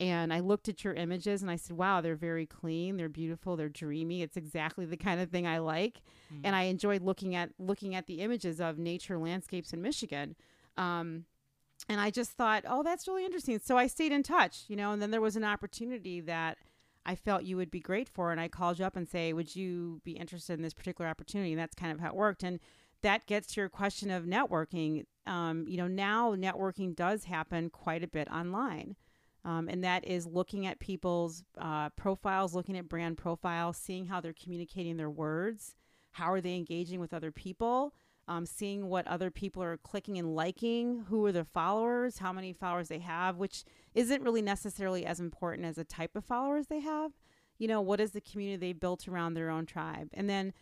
And 0.00 0.32
I 0.32 0.40
looked 0.40 0.68
at 0.68 0.82
your 0.82 0.94
images 0.94 1.40
and 1.40 1.50
I 1.50 1.56
said, 1.56 1.76
Wow, 1.76 2.00
they're 2.00 2.16
very 2.16 2.46
clean, 2.46 2.96
they're 2.96 3.08
beautiful, 3.08 3.56
they're 3.56 3.68
dreamy. 3.68 4.22
It's 4.22 4.36
exactly 4.36 4.86
the 4.86 4.96
kind 4.96 5.20
of 5.20 5.30
thing 5.30 5.46
I 5.46 5.58
like. 5.58 6.00
Mm. 6.32 6.40
And 6.44 6.56
I 6.56 6.62
enjoyed 6.64 7.02
looking 7.02 7.34
at 7.34 7.50
looking 7.58 7.94
at 7.94 8.06
the 8.06 8.20
images 8.20 8.60
of 8.60 8.78
nature 8.78 9.18
landscapes 9.18 9.72
in 9.72 9.82
Michigan. 9.82 10.34
Um, 10.76 11.26
and 11.88 12.00
I 12.00 12.10
just 12.10 12.32
thought, 12.32 12.64
oh, 12.66 12.82
that's 12.82 13.06
really 13.06 13.24
interesting. 13.24 13.60
So 13.62 13.76
I 13.76 13.86
stayed 13.86 14.12
in 14.12 14.22
touch, 14.22 14.64
you 14.68 14.76
know, 14.76 14.92
and 14.92 15.02
then 15.02 15.10
there 15.10 15.20
was 15.20 15.36
an 15.36 15.44
opportunity 15.44 16.20
that 16.22 16.58
I 17.06 17.14
felt 17.14 17.44
you 17.44 17.56
would 17.56 17.70
be 17.70 17.80
great 17.80 18.08
for. 18.08 18.32
And 18.32 18.40
I 18.40 18.48
called 18.48 18.78
you 18.78 18.84
up 18.84 18.96
and 18.96 19.08
say, 19.08 19.32
would 19.32 19.54
you 19.54 20.00
be 20.04 20.12
interested 20.12 20.54
in 20.54 20.62
this 20.62 20.74
particular 20.74 21.10
opportunity? 21.10 21.52
And 21.52 21.60
that's 21.60 21.74
kind 21.74 21.92
of 21.92 22.00
how 22.00 22.08
it 22.08 22.14
worked. 22.14 22.42
And 22.42 22.58
that 23.02 23.26
gets 23.26 23.48
to 23.48 23.60
your 23.60 23.68
question 23.68 24.10
of 24.10 24.24
networking. 24.24 25.04
Um, 25.26 25.66
you 25.68 25.76
know, 25.76 25.88
now 25.88 26.34
networking 26.34 26.96
does 26.96 27.24
happen 27.24 27.68
quite 27.68 28.02
a 28.02 28.08
bit 28.08 28.30
online. 28.30 28.96
Um, 29.44 29.68
and 29.68 29.84
that 29.84 30.06
is 30.06 30.26
looking 30.26 30.66
at 30.66 30.78
people's 30.78 31.44
uh, 31.58 31.90
profiles, 31.90 32.54
looking 32.54 32.78
at 32.78 32.88
brand 32.88 33.18
profiles, 33.18 33.76
seeing 33.76 34.06
how 34.06 34.20
they're 34.20 34.32
communicating 34.32 34.96
their 34.96 35.10
words, 35.10 35.74
how 36.12 36.32
are 36.32 36.40
they 36.40 36.54
engaging 36.54 36.98
with 36.98 37.12
other 37.12 37.30
people, 37.30 37.92
um, 38.26 38.46
seeing 38.46 38.88
what 38.88 39.06
other 39.06 39.30
people 39.30 39.62
are 39.62 39.76
clicking 39.76 40.16
and 40.16 40.34
liking, 40.34 41.04
who 41.08 41.26
are 41.26 41.32
their 41.32 41.44
followers, 41.44 42.18
how 42.18 42.32
many 42.32 42.52
followers 42.52 42.88
they 42.88 43.00
have, 43.00 43.36
which 43.36 43.64
isn't 43.94 44.22
really 44.22 44.40
necessarily 44.40 45.04
as 45.04 45.20
important 45.20 45.66
as 45.66 45.76
the 45.76 45.84
type 45.84 46.16
of 46.16 46.24
followers 46.24 46.68
they 46.68 46.80
have. 46.80 47.12
You 47.58 47.68
know, 47.68 47.80
what 47.80 48.00
is 48.00 48.12
the 48.12 48.20
community 48.20 48.56
they 48.56 48.72
built 48.72 49.06
around 49.06 49.34
their 49.34 49.50
own 49.50 49.66
tribe? 49.66 50.08
And 50.14 50.28
then 50.28 50.54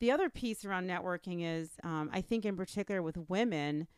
the 0.00 0.12
other 0.12 0.30
piece 0.30 0.64
around 0.64 0.88
networking 0.88 1.42
is, 1.42 1.72
um, 1.82 2.08
I 2.12 2.20
think, 2.20 2.44
in 2.44 2.56
particular 2.56 3.02
with 3.02 3.28
women, 3.28 3.88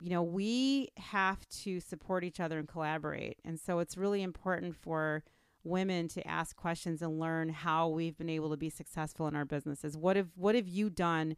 you 0.00 0.10
know, 0.10 0.22
we 0.22 0.90
have 0.98 1.48
to 1.48 1.80
support 1.80 2.24
each 2.24 2.40
other 2.40 2.58
and 2.58 2.68
collaborate. 2.68 3.38
And 3.44 3.58
so 3.58 3.78
it's 3.78 3.96
really 3.96 4.22
important 4.22 4.76
for 4.76 5.22
women 5.64 6.06
to 6.08 6.26
ask 6.26 6.56
questions 6.56 7.02
and 7.02 7.18
learn 7.18 7.48
how 7.48 7.88
we've 7.88 8.16
been 8.16 8.28
able 8.28 8.50
to 8.50 8.56
be 8.56 8.70
successful 8.70 9.26
in 9.26 9.34
our 9.34 9.44
businesses. 9.44 9.96
What 9.96 10.16
have 10.16 10.28
what 10.36 10.54
have 10.54 10.68
you 10.68 10.90
done 10.90 11.36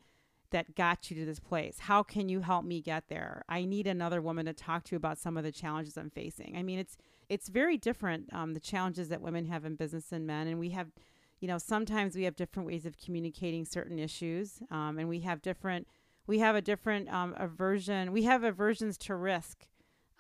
that 0.50 0.74
got 0.74 1.10
you 1.10 1.16
to 1.16 1.24
this 1.24 1.40
place? 1.40 1.80
How 1.80 2.02
can 2.02 2.28
you 2.28 2.40
help 2.40 2.64
me 2.64 2.80
get 2.80 3.08
there? 3.08 3.44
I 3.48 3.64
need 3.64 3.86
another 3.86 4.20
woman 4.20 4.46
to 4.46 4.52
talk 4.52 4.84
to 4.84 4.96
about 4.96 5.18
some 5.18 5.36
of 5.36 5.44
the 5.44 5.52
challenges 5.52 5.96
I'm 5.96 6.10
facing. 6.10 6.56
I 6.56 6.62
mean, 6.62 6.78
it's 6.78 6.96
it's 7.28 7.48
very 7.48 7.76
different 7.76 8.32
um, 8.32 8.54
the 8.54 8.60
challenges 8.60 9.08
that 9.08 9.20
women 9.20 9.46
have 9.46 9.64
in 9.64 9.76
business 9.76 10.12
and 10.12 10.26
men, 10.26 10.46
and 10.46 10.58
we 10.58 10.70
have, 10.70 10.88
you 11.40 11.48
know, 11.48 11.58
sometimes 11.58 12.14
we 12.14 12.24
have 12.24 12.36
different 12.36 12.66
ways 12.66 12.86
of 12.86 12.98
communicating 12.98 13.64
certain 13.64 13.98
issues, 13.98 14.60
um, 14.70 14.98
and 14.98 15.08
we 15.08 15.20
have 15.20 15.42
different 15.42 15.86
we 16.28 16.38
have 16.38 16.54
a 16.54 16.62
different 16.62 17.12
um, 17.12 17.34
aversion. 17.36 18.12
We 18.12 18.22
have 18.24 18.44
aversions 18.44 18.98
to 18.98 19.16
risk 19.16 19.66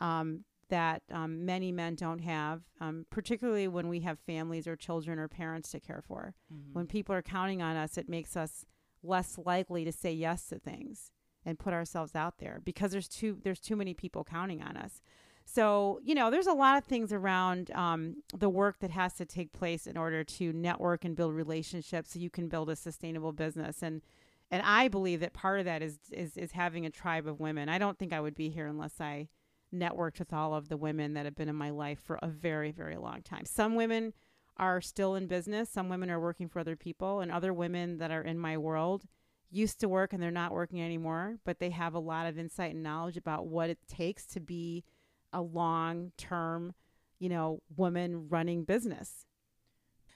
um, 0.00 0.44
that 0.70 1.02
um, 1.12 1.44
many 1.44 1.70
men 1.70 1.94
don't 1.94 2.20
have, 2.20 2.62
um, 2.80 3.06
particularly 3.10 3.68
when 3.68 3.88
we 3.88 4.00
have 4.00 4.18
families 4.18 4.66
or 4.66 4.74
children 4.74 5.18
or 5.18 5.28
parents 5.28 5.70
to 5.70 5.80
care 5.80 6.02
for. 6.06 6.34
Mm-hmm. 6.52 6.72
When 6.72 6.86
people 6.86 7.14
are 7.14 7.22
counting 7.22 7.62
on 7.62 7.76
us, 7.76 7.98
it 7.98 8.08
makes 8.08 8.36
us 8.36 8.64
less 9.02 9.38
likely 9.38 9.84
to 9.84 9.92
say 9.92 10.12
yes 10.12 10.48
to 10.48 10.58
things 10.58 11.12
and 11.44 11.58
put 11.58 11.72
ourselves 11.72 12.16
out 12.16 12.38
there 12.38 12.60
because 12.64 12.90
there's 12.90 13.08
too 13.08 13.38
there's 13.44 13.60
too 13.60 13.76
many 13.76 13.94
people 13.94 14.24
counting 14.24 14.62
on 14.62 14.76
us. 14.76 15.02
So 15.44 16.00
you 16.02 16.14
know, 16.14 16.30
there's 16.30 16.46
a 16.46 16.52
lot 16.52 16.78
of 16.78 16.84
things 16.84 17.12
around 17.12 17.70
um, 17.72 18.16
the 18.36 18.48
work 18.48 18.80
that 18.80 18.90
has 18.90 19.14
to 19.14 19.26
take 19.26 19.52
place 19.52 19.86
in 19.86 19.96
order 19.96 20.24
to 20.24 20.52
network 20.54 21.04
and 21.04 21.14
build 21.14 21.34
relationships, 21.34 22.12
so 22.12 22.18
you 22.18 22.30
can 22.30 22.48
build 22.48 22.70
a 22.70 22.76
sustainable 22.76 23.32
business. 23.32 23.82
And 23.82 24.02
and 24.50 24.62
I 24.62 24.88
believe 24.88 25.20
that 25.20 25.32
part 25.32 25.58
of 25.58 25.66
that 25.66 25.82
is 25.82 25.98
is 26.10 26.36
is 26.36 26.52
having 26.52 26.86
a 26.86 26.90
tribe 26.90 27.26
of 27.26 27.40
women. 27.40 27.68
I 27.68 27.78
don't 27.78 27.98
think 27.98 28.12
I 28.12 28.20
would 28.20 28.34
be 28.34 28.48
here 28.48 28.66
unless 28.66 29.00
I 29.00 29.28
networked 29.74 30.18
with 30.18 30.32
all 30.32 30.54
of 30.54 30.68
the 30.68 30.76
women 30.76 31.14
that 31.14 31.26
have 31.26 31.36
been 31.36 31.48
in 31.48 31.56
my 31.56 31.70
life 31.70 32.00
for 32.02 32.18
a 32.22 32.28
very 32.28 32.70
very 32.70 32.96
long 32.96 33.22
time. 33.22 33.44
Some 33.44 33.74
women 33.74 34.14
are 34.56 34.80
still 34.80 35.14
in 35.14 35.26
business. 35.26 35.70
Some 35.70 35.88
women 35.88 36.10
are 36.10 36.20
working 36.20 36.48
for 36.48 36.58
other 36.58 36.76
people, 36.76 37.20
and 37.20 37.30
other 37.30 37.52
women 37.52 37.98
that 37.98 38.10
are 38.10 38.22
in 38.22 38.38
my 38.38 38.56
world 38.56 39.04
used 39.50 39.80
to 39.80 39.88
work 39.88 40.12
and 40.12 40.22
they're 40.22 40.30
not 40.30 40.52
working 40.52 40.82
anymore, 40.82 41.38
but 41.44 41.58
they 41.58 41.70
have 41.70 41.94
a 41.94 41.98
lot 41.98 42.26
of 42.26 42.38
insight 42.38 42.74
and 42.74 42.82
knowledge 42.82 43.16
about 43.16 43.46
what 43.46 43.70
it 43.70 43.78
takes 43.88 44.26
to 44.26 44.40
be 44.40 44.84
a 45.32 45.40
long 45.40 46.12
term, 46.16 46.74
you 47.18 47.28
know, 47.28 47.62
woman 47.74 48.28
running 48.28 48.64
business. 48.64 49.26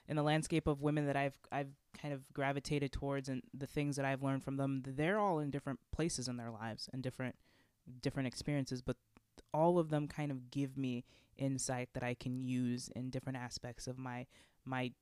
In 0.08 0.16
the 0.16 0.22
landscape 0.22 0.66
of 0.66 0.82
women 0.82 1.06
that 1.06 1.16
I've 1.16 1.38
I've 1.50 1.70
kind 2.02 2.12
of 2.12 2.32
gravitated 2.32 2.90
towards 2.92 3.28
and 3.28 3.42
the 3.54 3.66
things 3.66 3.94
that 3.96 4.04
I've 4.04 4.22
learned 4.22 4.42
from 4.42 4.56
them, 4.56 4.82
they're 4.84 5.20
all 5.20 5.38
in 5.38 5.50
different 5.50 5.78
places 5.92 6.26
in 6.26 6.36
their 6.36 6.50
lives 6.50 6.90
and 6.92 7.02
different 7.02 7.36
different 8.00 8.26
experiences, 8.26 8.82
but 8.82 8.96
all 9.54 9.78
of 9.78 9.90
them 9.90 10.08
kind 10.08 10.30
of 10.30 10.50
give 10.50 10.76
me 10.76 11.04
insight 11.36 11.90
that 11.94 12.02
I 12.02 12.14
can 12.14 12.42
use 12.42 12.90
in 12.94 13.10
different 13.10 13.38
aspects 13.38 13.86
of 13.86 13.98
my 13.98 14.26
my 14.64 14.92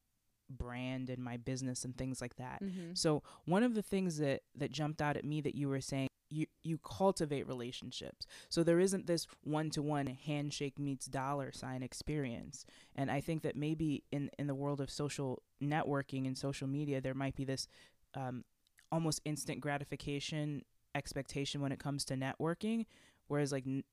brand 0.48 1.10
and 1.10 1.22
my 1.22 1.36
business 1.36 1.84
and 1.84 1.96
things 1.96 2.20
like 2.20 2.36
that. 2.36 2.62
Mm-hmm. 2.62 2.94
So 2.94 3.22
one 3.44 3.62
of 3.62 3.74
the 3.74 3.82
things 3.82 4.18
that 4.18 4.42
that 4.56 4.70
jumped 4.70 5.00
out 5.00 5.16
at 5.16 5.24
me 5.24 5.40
that 5.40 5.54
you 5.54 5.68
were 5.68 5.80
saying 5.80 6.08
you 6.30 6.46
you 6.62 6.78
cultivate 6.78 7.46
relationships. 7.46 8.26
So 8.48 8.62
there 8.62 8.80
isn't 8.80 9.06
this 9.06 9.26
one-to-one 9.42 10.06
handshake 10.06 10.78
meets 10.78 11.06
dollar 11.06 11.52
sign 11.52 11.82
experience. 11.82 12.64
And 12.94 13.10
I 13.10 13.20
think 13.20 13.42
that 13.42 13.56
maybe 13.56 14.04
in 14.12 14.30
in 14.38 14.46
the 14.46 14.54
world 14.54 14.80
of 14.80 14.90
social 14.90 15.42
networking 15.62 16.26
and 16.26 16.38
social 16.38 16.68
media 16.68 17.00
there 17.00 17.14
might 17.14 17.36
be 17.36 17.44
this 17.44 17.66
um, 18.14 18.44
almost 18.90 19.20
instant 19.24 19.60
gratification 19.60 20.62
expectation 20.94 21.60
when 21.60 21.70
it 21.70 21.78
comes 21.78 22.04
to 22.04 22.14
networking 22.14 22.84
whereas 23.28 23.52
like 23.52 23.64
n- 23.64 23.84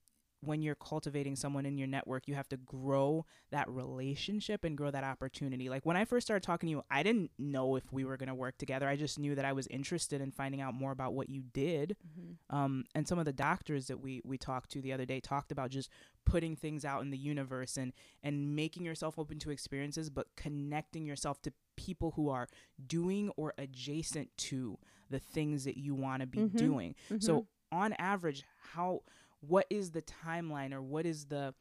when 0.41 0.62
you're 0.62 0.76
cultivating 0.76 1.36
someone 1.36 1.65
in 1.65 1.78
your 1.78 1.88
network, 1.88 2.28
you 2.28 2.36
have 2.36 2.47
to 2.50 2.58
grow 2.58 3.26
that 3.52 3.67
relationship 3.69 4.63
and 4.63 4.78
grow 4.78 4.91
that 4.91 5.04
opportunity. 5.04 5.67
Like 5.67 5.86
when 5.86 5.97
I 5.97 6.06
first 6.06 6.28
started 6.28 6.45
talking 6.45 6.67
to 6.67 6.71
you, 6.71 6.84
I 6.91 7.02
didn't 7.02 7.32
know 7.39 7.76
if 7.76 7.91
we 7.91 8.06
were 8.06 8.17
going 8.17 8.30
to 8.30 8.36
work 8.36 8.58
together. 8.58 8.88
I 8.88 8.95
just 8.95 9.17
knew 9.17 9.34
that 9.36 9.45
I 9.45 9.54
was 9.54 9.67
interested 9.67 10.21
in 10.21 10.32
finding 10.32 10.62
out 10.62 10.76
more 10.76 10.91
about 10.91 11.13
what 11.13 11.30
you 11.30 11.43
did. 11.54 11.95
Mm-hmm. 12.08 12.56
Um, 12.56 12.86
and 12.93 13.08
some 13.08 13.17
of 13.17 13.26
the 13.26 13.34
doctors 13.34 13.88
that 13.88 14.00
we 14.00 14.21
we 14.23 14.38
talked 14.38 14.69
to 14.71 14.82
the 14.82 14.93
other 14.93 15.06
day 15.06 15.19
talked 15.19 15.52
about 15.52 15.71
just 15.71 15.89
putting 16.26 16.56
things 16.56 16.86
out 16.86 17.02
in 17.02 17.10
the 17.10 17.17
universe 17.17 17.78
and 17.78 17.93
and 18.21 18.56
making 18.56 18.86
yourself 18.86 19.17
open 19.17 19.39
to 19.39 19.50
experiences, 19.50 20.10
but 20.10 20.28
connecting 20.36 21.06
yourself 21.06 21.41
to 21.41 21.54
people 21.76 22.12
who 22.15 22.30
are 22.30 22.47
doing 22.86 23.32
or 23.38 23.54
adjacent 23.58 24.30
to 24.38 24.78
the 25.10 25.19
things 25.19 25.63
that 25.63 25.78
you 25.78 25.95
want 25.95 26.21
to 26.21 26.28
be 26.28 26.39
mm-hmm. 26.39 26.58
doing. 26.58 26.95
Mm-hmm. 27.06 27.19
So 27.21 27.47
on 27.71 27.93
average, 27.93 28.43
how 28.73 29.02
what 29.47 29.65
is 29.69 29.91
the 29.91 30.01
timeline 30.01 30.73
or 30.73 30.81
what 30.81 31.05
is 31.05 31.25
the 31.25 31.53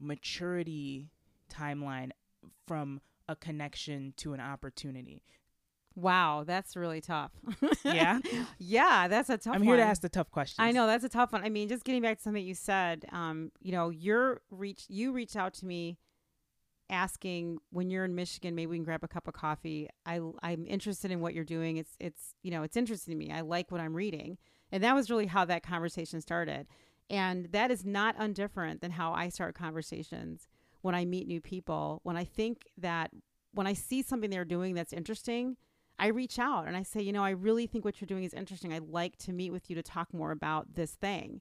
maturity 0.00 1.10
timeline 1.52 2.10
from 2.66 3.00
a 3.28 3.36
connection 3.36 4.14
to 4.16 4.32
an 4.32 4.40
opportunity? 4.40 5.22
Wow, 5.94 6.44
that's 6.46 6.76
really 6.76 7.00
tough. 7.00 7.32
yeah. 7.84 8.20
yeah, 8.58 9.08
that's 9.08 9.30
a 9.30 9.36
tough 9.36 9.56
I'm 9.56 9.62
here 9.62 9.76
to 9.76 9.82
ask 9.82 10.00
the 10.00 10.08
tough 10.08 10.30
questions. 10.30 10.56
I 10.60 10.70
know 10.70 10.86
that's 10.86 11.04
a 11.04 11.08
tough 11.08 11.32
one. 11.32 11.42
I 11.42 11.48
mean, 11.48 11.68
just 11.68 11.84
getting 11.84 12.02
back 12.02 12.18
to 12.18 12.22
something 12.22 12.44
you 12.44 12.54
said, 12.54 13.04
um, 13.10 13.50
you 13.60 13.72
know, 13.72 13.90
you're 13.90 14.40
reach 14.50 14.84
you 14.88 15.12
reached 15.12 15.34
out 15.34 15.54
to 15.54 15.66
me 15.66 15.98
asking 16.90 17.58
when 17.70 17.90
you're 17.90 18.04
in 18.04 18.14
Michigan, 18.14 18.54
maybe 18.54 18.68
we 18.68 18.76
can 18.76 18.84
grab 18.84 19.02
a 19.02 19.08
cup 19.08 19.26
of 19.26 19.34
coffee. 19.34 19.88
I 20.06 20.20
I'm 20.42 20.66
interested 20.66 21.10
in 21.10 21.20
what 21.20 21.34
you're 21.34 21.44
doing. 21.44 21.78
It's 21.78 21.96
it's 21.98 22.36
you 22.42 22.52
know, 22.52 22.62
it's 22.62 22.76
interesting 22.76 23.12
to 23.12 23.18
me. 23.18 23.32
I 23.32 23.40
like 23.40 23.72
what 23.72 23.80
I'm 23.80 23.94
reading. 23.94 24.38
And 24.70 24.84
that 24.84 24.94
was 24.94 25.10
really 25.10 25.26
how 25.26 25.44
that 25.46 25.62
conversation 25.62 26.20
started. 26.20 26.66
And 27.10 27.46
that 27.52 27.70
is 27.70 27.84
not 27.84 28.16
undifferent 28.18 28.80
than 28.80 28.92
how 28.92 29.12
I 29.12 29.28
start 29.28 29.54
conversations 29.54 30.46
when 30.82 30.94
I 30.94 31.04
meet 31.04 31.26
new 31.26 31.40
people. 31.40 32.00
When 32.02 32.16
I 32.16 32.24
think 32.24 32.66
that 32.76 33.10
when 33.52 33.66
I 33.66 33.72
see 33.72 34.02
something 34.02 34.30
they're 34.30 34.44
doing 34.44 34.74
that's 34.74 34.92
interesting, 34.92 35.56
I 35.98 36.08
reach 36.08 36.38
out 36.38 36.68
and 36.68 36.76
I 36.76 36.82
say, 36.82 37.00
you 37.00 37.12
know, 37.12 37.24
I 37.24 37.30
really 37.30 37.66
think 37.66 37.84
what 37.84 38.00
you're 38.00 38.06
doing 38.06 38.24
is 38.24 38.34
interesting. 38.34 38.72
I'd 38.72 38.88
like 38.88 39.16
to 39.18 39.32
meet 39.32 39.50
with 39.50 39.68
you 39.68 39.76
to 39.76 39.82
talk 39.82 40.14
more 40.14 40.30
about 40.30 40.74
this 40.74 40.92
thing. 40.92 41.40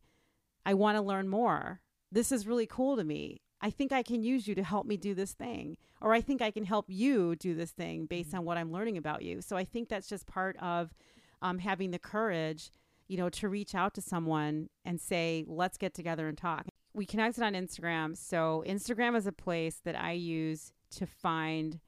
I 0.65 0.73
want 0.73 0.97
to 0.97 1.01
learn 1.01 1.27
more. 1.27 1.81
This 2.11 2.31
is 2.31 2.47
really 2.47 2.65
cool 2.65 2.95
to 2.95 3.03
me. 3.03 3.41
I 3.61 3.69
think 3.69 3.91
I 3.91 4.03
can 4.03 4.23
use 4.23 4.47
you 4.47 4.55
to 4.55 4.63
help 4.63 4.85
me 4.85 4.97
do 4.97 5.13
this 5.13 5.33
thing. 5.33 5.77
Or 6.01 6.13
I 6.13 6.21
think 6.21 6.41
I 6.41 6.51
can 6.51 6.63
help 6.63 6.85
you 6.87 7.35
do 7.35 7.55
this 7.55 7.71
thing 7.71 8.05
based 8.05 8.29
mm-hmm. 8.29 8.39
on 8.39 8.45
what 8.45 8.57
I'm 8.57 8.71
learning 8.71 8.97
about 8.97 9.21
you. 9.21 9.41
So 9.41 9.57
I 9.57 9.63
think 9.63 9.89
that's 9.89 10.09
just 10.09 10.25
part 10.25 10.55
of 10.57 10.93
um, 11.41 11.59
having 11.59 11.91
the 11.91 11.99
courage 11.99 12.71
you 13.07 13.17
know, 13.17 13.29
to 13.29 13.49
reach 13.49 13.75
out 13.75 13.93
to 13.95 14.01
someone 14.01 14.69
and 14.85 14.99
say, 14.99 15.45
let's 15.47 15.77
get 15.77 15.93
together 15.93 16.27
and 16.27 16.37
talk. 16.37 16.65
We 16.93 17.05
connected 17.05 17.43
on 17.43 17.53
Instagram. 17.53 18.17
So, 18.17 18.63
Instagram 18.67 19.15
is 19.15 19.27
a 19.27 19.31
place 19.31 19.81
that 19.85 19.95
I 19.95 20.13
use 20.13 20.71
to 20.91 21.05
find 21.05 21.79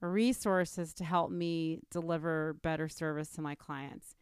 resources 0.00 0.92
to 0.94 1.04
help 1.04 1.30
me 1.30 1.80
deliver 1.90 2.54
better 2.54 2.88
service 2.88 3.30
to 3.30 3.42
my 3.42 3.54
clients. 3.54 4.14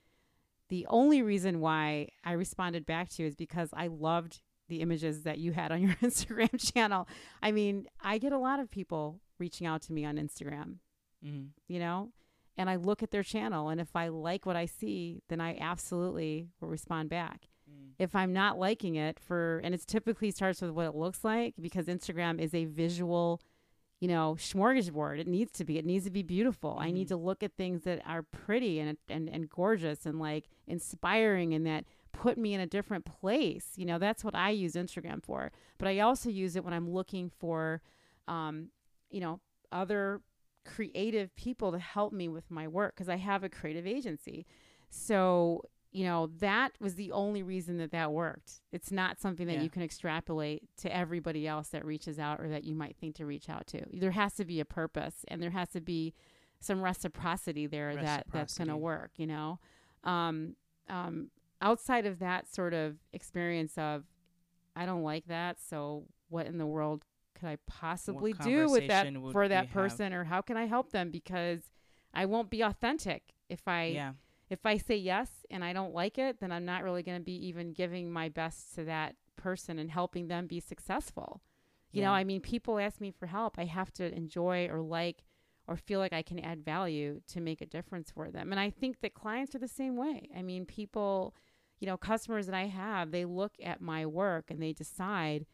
The 0.69 0.87
only 0.89 1.23
reason 1.23 1.61
why 1.61 2.09
I 2.25 2.33
responded 2.33 2.87
back 2.87 3.09
to 3.11 3.23
you 3.23 3.29
is 3.29 3.35
because 3.35 3.71
I 3.73 3.89
loved 3.89 4.41
the 4.69 4.81
images 4.81 5.25
that 5.25 5.39
you 5.39 5.53
had 5.53 5.73
on 5.73 5.83
your 5.83 5.95
Instagram 6.03 6.73
channel. 6.73 7.09
I 7.43 7.53
mean, 7.53 7.87
I 8.01 8.19
get 8.19 8.33
a 8.33 8.39
lot 8.39 8.61
of 8.61 8.71
people 8.71 9.21
reaching 9.39 9.67
out 9.67 9.83
to 9.83 9.93
me 9.93 10.05
on 10.05 10.17
Instagram, 10.17 10.77
mm-hmm. 11.25 11.47
you 11.67 11.81
know, 11.81 12.13
and 12.61 12.69
I 12.69 12.77
look 12.77 13.03
at 13.03 13.11
their 13.11 13.23
channel. 13.23 13.71
And 13.71 13.81
if 13.81 13.97
I 13.97 14.09
like 14.09 14.45
what 14.45 14.55
I 14.55 14.67
see, 14.67 15.23
then 15.29 15.41
I 15.41 15.57
absolutely 15.59 16.49
will 16.61 16.69
respond 16.69 17.09
back. 17.09 17.49
Mm. 17.71 17.93
If 17.99 18.15
I'm 18.15 18.33
not 18.35 18.59
liking 18.59 18.97
it 18.97 19.19
for, 19.19 19.61
and 19.65 19.75
it's 19.75 19.87
typically 19.87 20.31
starts 20.31 20.61
with 20.61 20.71
what 20.73 20.85
it 20.87 20.95
looks 20.95 21.25
like 21.25 21.55
because 21.59 21.87
Instagram 21.87 22.39
is 22.39 22.53
a 22.55 22.67
visual, 22.67 23.41
you 23.99 24.09
know, 24.09 24.37
smorgasbord. 24.39 25.19
It 25.21 25.27
needs 25.27 25.53
to 25.53 25.65
be. 25.65 25.79
It 25.79 25.87
needs 25.87 26.05
to 26.05 26.11
be 26.11 26.23
beautiful. 26.23 26.77
I 26.79 26.91
need 26.91 27.07
Mhm. 27.07 27.15
to 27.15 27.17
look 27.17 27.43
at 27.43 27.57
things 27.57 27.83
that 27.85 28.03
are 28.07 28.23
pretty 28.23 28.79
and 28.79 28.99
and 29.09 29.29
and 29.31 29.49
gorgeous 29.49 30.05
and 30.05 30.19
like 30.21 30.45
inspiring 30.67 31.55
and 31.55 31.67
that 31.67 31.85
put 32.13 32.37
me 32.37 32.53
in 32.53 32.61
a 32.61 32.67
different 32.67 33.05
place. 33.07 33.73
You 33.77 33.87
know, 33.87 33.99
that's 33.99 34.23
what 34.23 34.35
I 34.35 34.51
use 34.51 34.75
Instagram 34.75 35.23
for. 35.25 35.51
But 35.79 35.89
I 35.89 36.01
also 36.01 36.29
use 36.29 36.57
it 36.57 36.65
when 36.65 36.75
I'm 36.75 36.91
looking 36.91 37.31
for, 37.31 37.81
um, 38.29 38.71
you 39.11 39.21
know, 39.21 39.41
other 39.73 40.21
creative 40.65 41.35
people 41.37 41.73
to 41.73 41.79
help 41.79 42.13
me 42.13 42.29
with 42.29 42.51
my 42.51 42.69
work 42.69 42.95
because 42.95 43.09
I 43.09 43.17
have 43.17 43.43
a 43.45 43.49
creative 43.49 43.87
agency. 43.87 44.47
So, 44.91 45.63
you 45.93 46.05
know, 46.05 46.29
that 46.39 46.73
was 46.81 46.95
the 46.95 47.13
only 47.13 47.43
reason 47.43 47.79
that 47.79 47.91
that 47.93 48.13
worked. 48.13 48.61
It's 48.73 48.93
not 48.93 49.21
something 49.21 49.47
that 49.47 49.57
Yeah. 49.57 49.63
you 49.63 49.71
can 49.71 49.83
extrapolate 49.83 50.63
to 50.79 50.95
everybody 50.95 51.47
else 51.49 51.69
that 51.69 51.85
reaches 51.85 52.19
out 52.19 52.41
or 52.41 52.49
that 52.49 52.65
you 52.65 52.75
might 52.75 52.97
think 52.97 53.17
to 53.17 53.27
reach 53.27 53.49
out 53.49 53.67
to. 53.69 53.85
There 53.93 54.13
has 54.13 54.35
to 54.35 54.45
be 54.45 54.61
a 54.61 54.65
purpose 54.65 55.25
and 55.29 55.43
there 55.43 55.51
has 55.51 55.71
to 55.71 55.81
be 55.81 56.15
some 56.61 56.83
reciprocity 56.83 57.67
there 57.67 57.95
that 57.97 58.27
that's 58.33 58.59
going 58.59 58.69
to 58.69 58.77
work, 58.77 59.13
you 59.17 59.27
know. 59.27 59.59
Um, 60.05 60.57
um, 60.89 61.31
outside 61.63 62.07
of 62.07 62.19
that 62.21 62.47
sort 62.53 62.75
of 62.75 62.99
experience 63.13 63.77
of 63.79 64.05
I 64.77 64.87
don't 64.87 65.03
like 65.03 65.27
that, 65.27 65.59
so 65.61 66.05
what 66.29 66.47
in 66.47 66.59
the 66.59 66.67
world 66.67 67.05
could 67.35 67.49
I 67.49 67.59
possibly 67.67 68.33
do 68.33 68.69
with 68.71 68.89
that 68.89 69.07
for 69.33 69.49
that 69.49 69.67
have? 69.67 69.73
person 69.73 70.13
or 70.13 70.25
how 70.25 70.41
can 70.41 70.57
I 70.57 70.67
help 70.67 70.91
them 70.91 71.11
because 71.11 71.71
I 72.13 72.27
won't 72.27 72.51
be 72.51 72.63
authentic 72.63 73.35
if 73.49 73.67
I 73.67 73.85
yeah. 73.87 74.13
if 74.49 74.65
I 74.65 74.77
say 74.77 74.97
yes 74.97 75.31
and 75.51 75.65
I 75.65 75.73
don't 75.73 75.95
like 75.95 76.19
it, 76.19 76.41
then 76.41 76.53
I'm 76.53 76.65
not 76.65 76.83
really 76.83 77.03
going 77.03 77.19
to 77.19 77.25
be 77.25 77.47
even 77.47 77.73
giving 77.73 78.11
my 78.11 78.29
best 78.29 78.75
to 78.75 78.85
that 78.85 79.17
person 79.37 79.79
and 79.79 79.91
helping 79.91 80.29
them 80.29 80.47
be 80.47 80.61
successful. 80.61 81.41
You 81.93 82.03
know, 82.03 82.13
I 82.13 82.23
mean, 82.23 82.41
people 82.41 82.79
ask 82.79 83.01
me 83.01 83.11
for 83.11 83.27
help. 83.27 83.59
I 83.59 83.65
have 83.65 83.93
to 83.95 84.15
enjoy 84.15 84.69
or 84.71 84.81
like 84.81 85.25
or 85.67 85.77
feel 85.77 86.01
like 86.01 86.13
I 86.13 86.23
can 86.23 86.39
add 86.41 86.65
value 86.65 87.21
to 87.29 87.41
make 87.41 87.61
a 87.61 87.67
difference 87.67 88.11
for 88.11 88.31
them. 88.31 88.51
And 88.51 88.61
I 88.61 88.71
think 88.71 89.01
that 89.01 89.15
clients 89.15 89.55
are 89.55 89.61
the 89.61 89.69
same 89.69 89.97
way. 89.97 90.29
I 90.37 90.43
mean, 90.43 90.67
people, 90.67 91.35
you 91.79 91.87
know, 91.87 91.97
customers 91.97 92.47
that 92.47 92.55
I 92.55 92.67
have, 92.67 93.11
they 93.11 93.25
look 93.25 93.53
at 93.63 93.81
my 93.81 94.05
work 94.05 94.51
and 94.51 94.61
they 94.61 94.73
decide, 94.73 95.47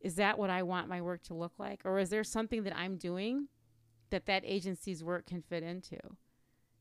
is 0.00 0.14
that 0.16 0.38
what 0.38 0.50
I 0.50 0.62
want 0.62 0.88
my 0.88 1.00
work 1.00 1.22
to 1.24 1.34
look 1.34 1.58
like? 1.58 1.82
Or 1.84 1.98
is 1.98 2.10
there 2.10 2.24
something 2.24 2.62
that 2.64 2.76
I'm 2.76 2.96
doing 2.96 3.48
that 4.10 4.26
that 4.26 4.42
agency's 4.46 5.02
work 5.02 5.26
can 5.26 5.42
fit 5.42 5.62
into? 5.62 5.98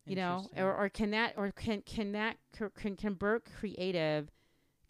you 0.07 0.15
know 0.15 0.45
or, 0.57 0.73
or 0.73 0.89
can 0.89 1.11
that 1.11 1.33
or 1.37 1.51
can 1.51 1.81
can 1.81 2.13
that 2.13 2.37
can 2.75 2.95
can 2.95 3.13
Birk 3.13 3.49
creative 3.59 4.31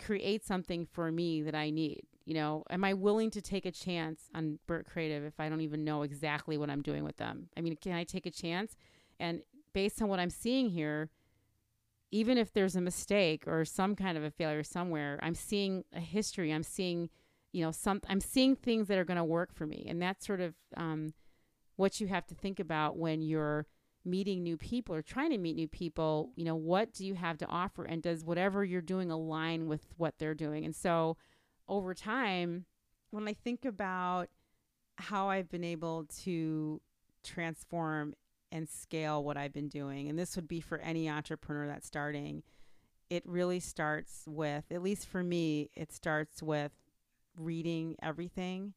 create 0.04 0.46
something 0.46 0.86
for 0.86 1.12
me 1.12 1.42
that 1.42 1.56
i 1.56 1.70
need? 1.70 2.04
You 2.26 2.36
know 2.36 2.64
am 2.70 2.84
i 2.84 2.94
willing 2.94 3.32
to 3.32 3.42
take 3.42 3.66
a 3.66 3.72
chance 3.72 4.30
on 4.36 4.60
Birk 4.68 4.88
creative 4.92 5.24
if 5.24 5.40
i 5.40 5.50
don't 5.50 5.62
even 5.62 5.84
know 5.84 6.04
exactly 6.04 6.58
what 6.58 6.70
i'm 6.70 6.82
doing 6.82 7.04
with 7.04 7.18
them? 7.18 7.50
I 7.58 7.62
mean 7.62 7.76
can 7.82 7.94
i 7.94 8.04
take 8.04 8.26
a 8.26 8.32
chance? 8.32 8.76
And 9.20 9.42
based 9.74 10.02
on 10.02 10.08
what 10.08 10.20
i'm 10.20 10.30
seeing 10.30 10.70
here 10.70 11.10
even 12.12 12.38
if 12.38 12.54
there's 12.54 12.76
a 12.76 12.82
mistake 12.82 13.44
or 13.48 13.66
some 13.66 13.96
kind 13.96 14.18
of 14.18 14.24
a 14.24 14.32
failure 14.32 14.64
somewhere 14.64 15.20
i'm 15.24 15.36
seeing 15.36 15.84
a 15.94 16.00
history. 16.00 16.52
I'm 16.52 16.64
seeing 16.64 17.10
you 17.58 17.64
know 17.64 17.72
some 17.72 18.00
i'm 18.08 18.22
seeing 18.22 18.56
things 18.56 18.88
that 18.88 19.00
are 19.00 19.04
going 19.04 19.18
to 19.18 19.24
work 19.24 19.54
for 19.54 19.66
me. 19.66 19.86
And 19.90 20.00
that's 20.00 20.26
sort 20.26 20.42
of 20.42 20.54
um, 20.76 21.14
what 21.76 22.00
you 22.00 22.08
have 22.08 22.28
to 22.28 22.36
think 22.36 22.60
about 22.60 22.98
when 22.98 23.22
you're 23.22 23.66
meeting 24.06 24.44
new 24.44 24.58
people 24.58 24.94
or 24.96 25.02
trying 25.02 25.32
to 25.32 25.38
meet 25.38 25.56
new 25.56 25.68
people. 25.68 26.32
You 26.36 26.46
know 26.46 26.56
what 26.56 26.94
do 26.94 27.06
you 27.06 27.16
have 27.16 27.38
to 27.40 27.48
offer? 27.48 27.84
And 27.84 28.04
does 28.04 28.24
whatever 28.24 28.64
you're 28.64 28.82
doing 28.82 29.10
align 29.10 29.68
with 29.68 29.82
what 29.98 30.20
they're 30.20 30.36
doing? 30.36 30.66
And 30.66 30.76
so 30.76 31.18
over 31.68 31.94
time 31.94 32.66
when 33.12 33.28
i 33.28 33.34
think 33.34 33.66
about 33.66 34.30
how 34.98 35.30
i've 35.30 35.50
been 35.50 35.64
able 35.64 36.06
to 36.06 36.82
transform 37.24 38.14
and 38.52 38.68
scale 38.70 39.24
what 39.24 39.38
i've 39.38 39.54
been 39.54 39.68
doing 39.68 40.08
and 40.10 40.18
this 40.18 40.36
would 40.36 40.48
be 40.48 40.62
for 40.62 40.78
any 40.80 41.10
entrepreneur 41.10 41.68
that's 41.68 41.88
starting 41.88 42.42
it 43.10 43.24
really 43.26 43.60
starts 43.60 44.24
with 44.26 44.64
at 44.72 44.82
least 44.82 45.08
for 45.08 45.24
me 45.24 45.70
it 45.74 45.92
starts 45.92 46.42
with 46.42 46.72
reading 47.38 47.96
everything 48.02 48.74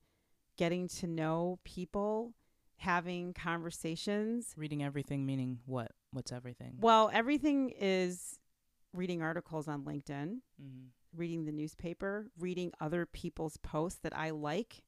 getting 0.56 0.86
to 0.88 1.06
know 1.06 1.58
people 1.64 2.34
having 2.76 3.32
conversations 3.32 4.54
Reading 4.56 4.82
everything 4.82 5.24
meaning 5.26 5.58
what? 5.66 5.92
What's 6.12 6.32
everything? 6.32 6.74
well, 6.78 7.10
everything 7.12 7.70
is 7.78 8.38
reading 8.92 9.22
articles 9.22 9.68
on 9.68 9.84
LinkedIn, 9.84 10.38
hmm 10.60 10.86
reading 11.12 11.44
the 11.44 11.50
newspaper, 11.50 12.30
reading 12.38 12.70
other 12.80 13.04
people's 13.04 13.56
posts 13.56 13.98
that 14.04 14.16
I 14.16 14.30
like 14.30 14.84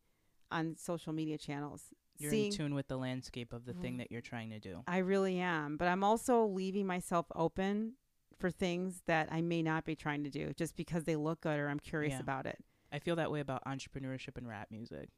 on 0.53 0.77
social 0.77 1.13
media 1.13 1.37
channels. 1.37 1.87
You're 2.17 2.31
seeing 2.31 2.47
in 2.47 2.53
tune 2.53 2.75
with 2.77 2.87
the 2.87 2.97
landscape 2.97 3.53
of 3.53 3.65
the 3.65 3.73
thing 3.73 3.95
Mm. 3.95 3.99
that 3.99 4.13
you're 4.13 4.21
trying 4.21 4.51
to 4.51 4.61
do. 4.61 4.85
I 4.87 4.99
really 4.99 5.41
am, 5.41 5.77
but 5.77 5.89
I'm 5.89 6.05
also 6.05 6.45
leaving 6.47 6.87
myself 6.87 7.27
open 7.35 7.95
for 8.39 8.51
things 8.53 9.03
that 9.07 9.33
I 9.33 9.41
may 9.41 9.63
not 9.63 9.85
be 9.85 9.97
trying 9.97 10.23
to 10.23 10.31
do 10.31 10.53
just 10.55 10.77
because 10.77 11.03
they 11.05 11.17
look 11.17 11.41
good 11.41 11.59
or 11.59 11.69
I'm 11.69 11.81
curious 11.81 12.13
Yeah. 12.15 12.21
about 12.21 12.47
it. 12.47 12.63
I 12.93 12.99
feel 12.99 13.17
that 13.17 13.31
way 13.31 13.41
about 13.41 13.65
entrepreneurship 13.65 14.37
and 14.37 14.47
rap 14.47 14.69
music. 14.71 15.09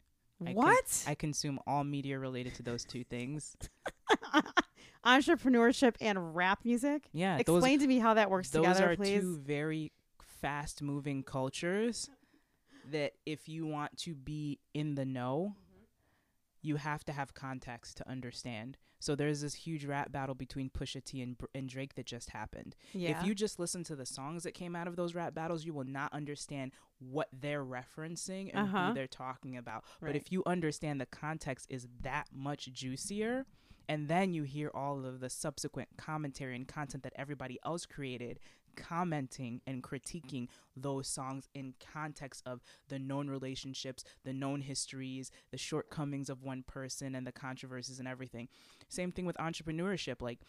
I 0.47 0.53
what? 0.53 1.05
I 1.07 1.15
consume 1.15 1.59
all 1.67 1.85
media 1.85 2.19
related 2.19 2.55
to 2.57 2.63
those 2.63 2.85
two 2.85 3.05
things. 3.05 3.57
Entrepreneurship 5.07 5.95
and 6.01 6.35
rap 6.35 6.61
music? 6.65 7.09
Yeah, 7.13 7.41
those 7.45 7.59
Explain 7.59 7.81
to 7.81 7.87
me 7.87 7.99
how 7.99 8.15
that 8.15 8.31
works 8.31 8.51
those 8.51 8.65
together, 8.65 8.93
are 8.93 8.97
please. 8.97 9.21
two 9.21 9.39
very 9.39 9.93
fast 10.41 10.83
moving 10.83 11.23
cultures 11.23 12.11
that 12.91 13.13
if 13.27 13.49
you 13.49 13.67
want 13.67 13.97
to 13.99 14.15
be 14.15 14.59
in 14.75 14.95
the 14.95 15.05
know 15.05 15.57
you 16.65 16.77
have 16.77 17.05
to 17.05 17.13
have 17.13 17.35
context 17.35 17.97
to 17.99 18.09
understand 18.09 18.77
so 19.01 19.15
there's 19.15 19.43
this 19.43 19.55
huge 19.55 19.85
rap 19.85 20.11
battle 20.11 20.35
between 20.35 20.71
Pusha 20.71 21.05
T 21.05 21.21
and, 21.21 21.37
and 21.55 21.69
Drake 21.69 21.95
that 21.95 22.07
just 22.07 22.31
happened 22.31 22.75
yeah. 22.93 23.11
if 23.11 23.27
you 23.27 23.35
just 23.35 23.59
listen 23.59 23.85
to 23.85 23.95
the 23.95 24.07
songs 24.07 24.43
that 24.45 24.55
came 24.55 24.75
out 24.75 24.89
of 24.89 24.97
those 24.97 25.15
rap 25.15 25.35
battles 25.35 25.65
you 25.65 25.75
will 25.75 25.85
not 25.85 26.13
understand 26.13 26.73
what 26.99 27.29
they're 27.33 27.65
referencing 27.65 28.51
and 28.55 28.69
Uh-huh. 28.69 28.89
who 28.89 28.95
they're 28.95 29.07
talking 29.07 29.57
about 29.57 29.85
but 30.01 30.17
if 30.17 30.33
you 30.33 30.43
understand 30.47 31.01
the 31.01 31.07
context 31.07 31.67
is 31.69 31.87
that 32.03 32.29
much 32.33 32.73
juicier 32.73 33.45
and 33.89 34.09
then 34.09 34.33
you 34.33 34.45
hear 34.45 34.71
all 34.75 35.05
of 35.05 35.21
the 35.21 35.29
subsequent 35.29 35.89
commentary 35.99 36.57
and 36.57 36.67
content 36.67 37.03
that 37.03 37.13
everybody 37.17 37.59
else 37.67 37.85
created 37.85 38.41
commenting 38.75 39.61
and 39.67 39.83
critiquing 39.83 40.49
those 40.77 41.07
songs 41.09 41.49
in 41.55 41.75
context 41.93 42.43
of 42.47 42.63
the 42.89 42.99
known 42.99 43.29
relationships, 43.29 44.05
the 44.25 44.33
known 44.33 44.61
histories, 44.63 45.31
the 45.51 45.59
shortcomings 45.59 46.29
of 46.29 46.43
one 46.43 46.63
person 46.63 47.15
and 47.15 47.27
the 47.27 47.33
controversies 47.33 47.99
and 47.99 48.09
everything. 48.09 48.49
Same 48.89 49.13
thing 49.13 49.25
with 49.27 49.37
entrepreneurship 49.37 50.21
like 50.21 50.41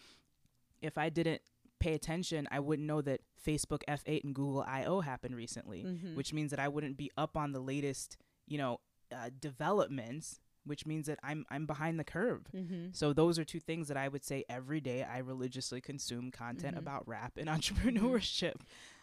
if 0.81 0.97
I 0.97 1.09
didn't 1.09 1.41
pay 1.79 1.93
attention, 1.93 2.47
I 2.51 2.59
wouldn't 2.59 2.87
know 2.87 3.01
that 3.01 3.21
Facebook 3.45 3.81
F8 3.87 4.23
and 4.23 4.33
Google 4.35 4.61
I/O 4.63 5.01
happened 5.01 5.35
recently 5.35 5.83
Mhm. 5.83 6.15
which 6.15 6.33
means 6.33 6.51
that 6.51 6.59
I 6.59 6.67
wouldn't 6.67 6.97
be 6.97 7.11
up 7.17 7.37
on 7.37 7.51
the 7.51 7.59
latest, 7.59 8.17
you 8.47 8.57
know, 8.57 8.79
uh, 9.11 9.29
developments, 9.39 10.39
which 10.65 10.85
means 10.85 11.07
that 11.07 11.19
I'm 11.23 11.45
I'm 11.49 11.65
behind 11.65 11.99
the 11.99 12.03
curve. 12.03 12.43
mm-hmm. 12.55 12.87
So 12.91 13.13
those 13.13 13.37
are 13.39 13.43
two 13.45 13.59
things 13.59 13.87
that 13.87 13.97
I 13.97 14.07
would 14.07 14.23
say 14.25 14.43
every 14.49 14.81
day 14.81 15.03
I 15.03 15.19
religiously 15.19 15.81
consume 15.81 16.31
content 16.31 16.75
Mhm. 16.75 16.79
about 16.79 17.07
rap 17.07 17.33
and 17.37 17.47
entrepreneurship. 17.55 18.55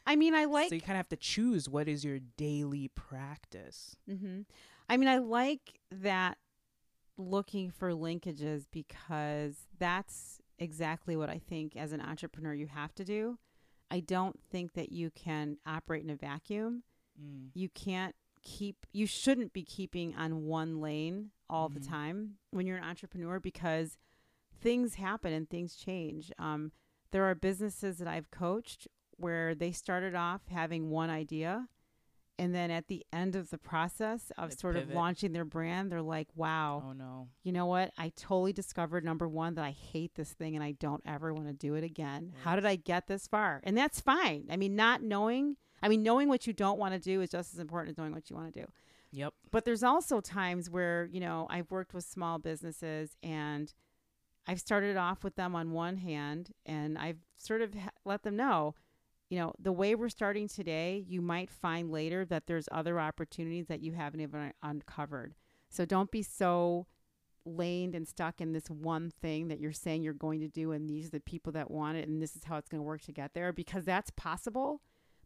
I 0.07 0.17
mean, 0.17 0.35
I 0.35 0.45
like 0.47 0.69
so 0.69 0.75
you 0.75 0.81
kind 0.81 0.93
of 0.93 0.97
have 0.99 1.09
to 1.11 1.17
choose 1.17 1.69
what 1.69 1.89
is 1.89 2.05
your 2.05 2.19
daily 2.37 2.89
practice. 2.89 3.97
Mm-hmm. 4.11 4.41
I 4.89 4.97
mean, 4.97 5.09
I 5.09 5.19
like 5.19 5.81
that 5.91 6.39
looking 7.17 7.71
for 7.71 7.91
linkages 7.93 8.67
because 8.71 9.67
that's 9.79 10.41
exactly 10.59 11.17
what 11.17 11.29
I 11.31 11.39
think 11.39 11.77
as 11.77 11.93
an 11.93 12.01
entrepreneur 12.01 12.53
you 12.55 12.67
have 12.67 12.95
to 12.97 13.05
do. 13.05 13.39
I 13.91 14.01
don't 14.01 14.39
think 14.51 14.73
that 14.75 14.91
you 14.91 15.11
can 15.11 15.59
operate 15.67 16.03
in 16.03 16.11
a 16.11 16.17
vacuum. 16.17 16.83
Mm. 17.23 17.51
You 17.55 17.69
can't 17.69 18.15
keep, 18.43 18.87
you 18.93 19.07
shouldn't 19.07 19.53
be 19.53 19.63
keeping 19.65 20.15
on 20.17 20.45
one 20.47 20.81
lane 20.81 21.31
all 21.49 21.69
the 21.69 21.81
Mhm. 21.81 21.89
time 21.89 22.39
when 22.51 22.67
you're 22.67 22.79
an 22.79 22.85
entrepreneur 22.85 23.39
because 23.41 23.99
things 24.61 24.95
happen 24.95 25.33
and 25.33 25.49
things 25.49 25.75
change. 25.77 26.33
Um, 26.39 26.73
there 27.11 27.25
are 27.25 27.35
businesses 27.35 27.99
that 27.99 28.09
I've 28.09 28.31
coached 28.31 28.89
where 29.17 29.55
they 29.55 29.73
started 29.73 30.15
off 30.15 30.49
having 30.49 30.91
one 30.91 31.11
idea 31.11 31.69
and 32.39 32.55
then 32.55 32.71
at 32.71 32.89
the 32.89 33.05
end 33.13 33.37
of 33.37 33.51
the 33.51 33.59
process 33.59 34.33
of 34.39 34.51
They 34.51 34.57
sort 34.57 34.77
of 34.77 34.89
launching 34.91 35.33
their 35.33 35.45
brand 35.45 35.93
they're 35.93 36.01
like 36.03 36.29
wow 36.35 36.83
Oh 36.89 36.93
no. 36.95 37.29
you 37.43 37.53
know 37.53 37.67
what 37.67 37.93
i 37.99 38.09
totally 38.17 38.55
discovered 38.55 39.05
number 39.05 39.29
one 39.29 39.55
that 39.57 39.65
i 39.65 39.71
hate 39.71 40.15
this 40.15 40.33
thing 40.33 40.55
and 40.57 40.65
i 40.65 40.73
don't 40.73 41.03
ever 41.05 41.35
want 41.35 41.47
to 41.49 41.53
do 41.53 41.75
it 41.75 41.85
again 41.85 42.33
how 42.43 42.55
did 42.57 42.65
i 42.65 42.75
get 42.75 43.07
this 43.07 43.27
far 43.29 43.61
and 43.65 43.77
that's 43.77 44.01
fine 44.01 44.47
i 44.51 44.57
mean 44.57 44.75
not 44.75 45.03
knowing 45.03 45.57
i 45.83 45.89
mean 45.89 46.03
knowing 46.03 46.29
what 46.29 46.47
you 46.47 46.53
don't 46.53 46.79
want 46.79 46.95
to 46.95 47.01
do 47.01 47.21
is 47.21 47.31
just 47.31 47.53
as 47.53 47.61
important 47.61 47.91
as 47.91 47.99
knowing 47.99 48.13
what 48.13 48.29
you 48.31 48.37
want 48.37 48.53
to 48.53 48.61
do 48.61 48.67
Yep. 49.15 49.35
but 49.51 49.65
there's 49.67 49.83
also 49.83 50.21
times 50.21 50.71
where 50.71 51.09
you 51.13 51.21
know 51.21 51.47
i've 51.51 51.71
worked 51.71 51.93
with 51.95 52.05
small 52.05 52.39
businesses 52.39 53.17
and 53.23 53.73
I've 54.47 54.61
started 54.61 54.97
off 54.97 55.23
with 55.23 55.37
them 55.37 55.55
on 55.55 55.73
one 55.73 55.97
hand, 55.99 56.51
and 56.67 56.99
I've 56.99 57.19
sort 57.39 57.63
of 57.63 57.75
let 58.05 58.23
them 58.23 58.37
know, 58.37 58.75
you 59.31 59.39
know, 59.39 59.53
the 59.59 59.73
way 59.73 59.95
we're 59.95 60.09
starting 60.09 60.49
today, 60.49 61.05
you 61.07 61.23
might 61.23 61.49
find 61.49 61.91
later 61.91 62.25
that 62.25 62.47
there's 62.47 62.69
other 62.73 62.99
opportunities 62.99 63.67
that 63.67 63.81
you 63.83 63.93
haven't 63.93 64.21
even 64.21 64.53
uncovered. 64.63 65.35
So 65.69 65.85
don't 65.85 66.11
be 66.11 66.23
so 66.23 66.87
laned 67.45 67.95
and 67.95 68.07
stuck 68.07 68.41
in 68.41 68.53
this 68.53 68.69
one 68.69 69.11
thing 69.11 69.49
that 69.49 69.61
you're 69.61 69.73
saying 69.73 70.03
you're 70.03 70.13
going 70.13 70.41
to 70.41 70.49
do 70.49 70.71
and 70.71 70.89
these 70.89 71.07
are 71.09 71.11
the 71.11 71.21
people 71.21 71.51
that 71.53 71.71
want 71.71 71.97
it 71.97 72.07
and 72.07 72.23
this 72.23 72.37
is 72.37 72.45
how 72.45 72.57
it's 72.57 72.69
going 72.69 72.79
to 72.79 72.85
work 72.85 73.03
to 73.03 73.11
get 73.11 73.35
there 73.35 73.53
because 73.53 73.85
that's 73.85 74.13
possible 74.15 74.81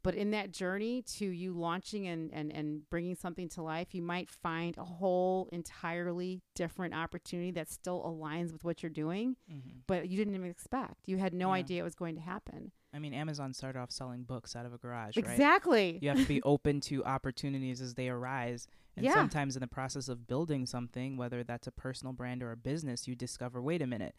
but 0.06 0.14
in 0.14 0.30
that 0.30 0.50
journey 0.52 1.02
to 1.02 1.26
you 1.26 1.52
launching 1.52 2.06
and, 2.06 2.32
and, 2.32 2.50
and 2.52 2.88
bringing 2.88 3.14
something 3.14 3.48
to 3.50 3.62
life 3.62 3.94
you 3.94 4.02
might 4.02 4.30
find 4.30 4.76
a 4.78 4.84
whole 4.84 5.48
entirely 5.52 6.40
different 6.54 6.94
opportunity 6.94 7.50
that 7.50 7.68
still 7.68 8.02
aligns 8.02 8.52
with 8.52 8.64
what 8.64 8.82
you're 8.82 8.90
doing 8.90 9.36
Mm-hmm. 9.52 9.78
but 9.86 10.08
you 10.08 10.16
didn't 10.16 10.34
even 10.34 10.50
expect 10.50 11.00
you 11.06 11.18
had 11.18 11.34
no 11.34 11.48
Yeah. 11.48 11.54
idea 11.60 11.80
it 11.80 11.84
was 11.84 11.94
going 11.94 12.14
to 12.14 12.20
happen 12.22 12.72
I 12.94 12.98
mean, 12.98 13.12
Amazon 13.12 13.52
started 13.52 13.78
off 13.78 13.90
selling 13.90 14.22
books 14.22 14.56
out 14.56 14.64
of 14.64 14.72
a 14.72 14.78
garage, 14.78 15.18
right? 15.18 15.26
exactly 15.26 15.98
You 16.00 16.08
have 16.08 16.18
to 16.20 16.24
be 16.26 16.40
open 16.44 16.80
to 16.82 17.04
opportunities 17.04 17.82
as 17.82 17.92
they 17.94 18.08
arise. 18.08 18.66
And 18.96 19.04
Yeah. 19.04 19.12
sometimes 19.12 19.54
in 19.54 19.60
the 19.60 19.66
process 19.66 20.08
of 20.08 20.26
building 20.26 20.64
something, 20.64 21.18
whether 21.18 21.44
that's 21.44 21.66
a 21.66 21.72
personal 21.72 22.14
brand 22.14 22.42
or 22.42 22.52
a 22.52 22.56
business, 22.56 23.06
you 23.06 23.14
discover, 23.14 23.60
wait 23.60 23.82
a 23.82 23.86
minute, 23.86 24.14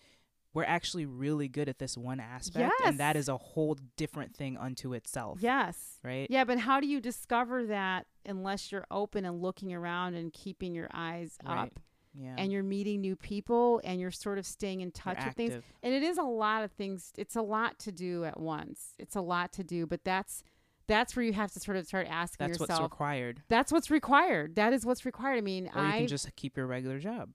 we're 0.53 0.63
actually 0.63 1.05
really 1.05 1.47
good 1.47 1.69
at 1.69 1.77
this 1.79 1.95
one 1.97 2.19
aspect. 2.19 2.73
And 2.85 2.99
that 2.99 3.15
is 3.15 3.27
a 3.29 3.37
whole 3.37 3.77
different 3.95 4.35
thing 4.35 4.57
unto 4.57 4.93
itself. 4.93 5.39
yes 5.41 5.99
Right? 6.03 6.27
yeah 6.29 6.43
but 6.45 6.59
how 6.59 6.79
do 6.79 6.87
you 6.87 6.99
discover 7.01 7.65
that 7.67 8.05
unless 8.25 8.71
you're 8.71 8.85
open 8.91 9.25
and 9.25 9.41
looking 9.41 9.73
around 9.73 10.15
and 10.15 10.31
keeping 10.33 10.73
your 10.73 10.89
eyes 10.93 11.37
Right. 11.45 11.57
up 11.67 11.79
Yeah. 12.13 12.35
and 12.37 12.51
you're 12.51 12.63
meeting 12.63 13.01
new 13.01 13.15
people 13.15 13.79
and 13.83 13.99
you're 13.99 14.09
sort 14.11 14.39
of 14.39 14.45
staying 14.45 14.81
in 14.81 14.87
You're 14.87 14.91
touch 15.15 15.23
with 15.25 15.35
things. 15.35 15.63
And 15.83 15.93
it 15.93 16.01
is 16.03 16.17
a 16.17 16.23
lot 16.23 16.63
of 16.63 16.71
things. 16.71 17.11
It's 17.17 17.35
a 17.35 17.41
lot 17.43 17.77
to 17.79 17.91
do 17.91 18.23
at 18.25 18.39
once. 18.39 18.93
It's 18.97 19.15
a 19.15 19.21
lot 19.21 19.51
to 19.53 19.63
do, 19.63 19.85
but 19.85 20.03
that's 20.03 20.43
that's 20.87 21.15
where 21.17 21.23
you 21.25 21.33
have 21.33 21.51
to 21.51 21.59
sort 21.59 21.75
of 21.75 21.85
start 21.85 22.07
asking 22.09 22.47
yourself. 22.47 22.69
That's 22.69 22.79
what's 22.79 22.91
required. 22.91 23.41
that's 23.49 23.71
what's 23.73 23.91
required. 23.91 24.55
That 24.55 24.71
is 24.73 24.85
what's 24.85 25.05
required. 25.05 25.37
I 25.37 25.41
mean, 25.41 25.69
Or 25.75 25.81
you 25.83 25.87
I 25.89 25.97
can 25.99 26.07
just 26.07 26.33
keep 26.37 26.55
your 26.57 26.65
regular 26.65 26.97
job. 26.97 27.29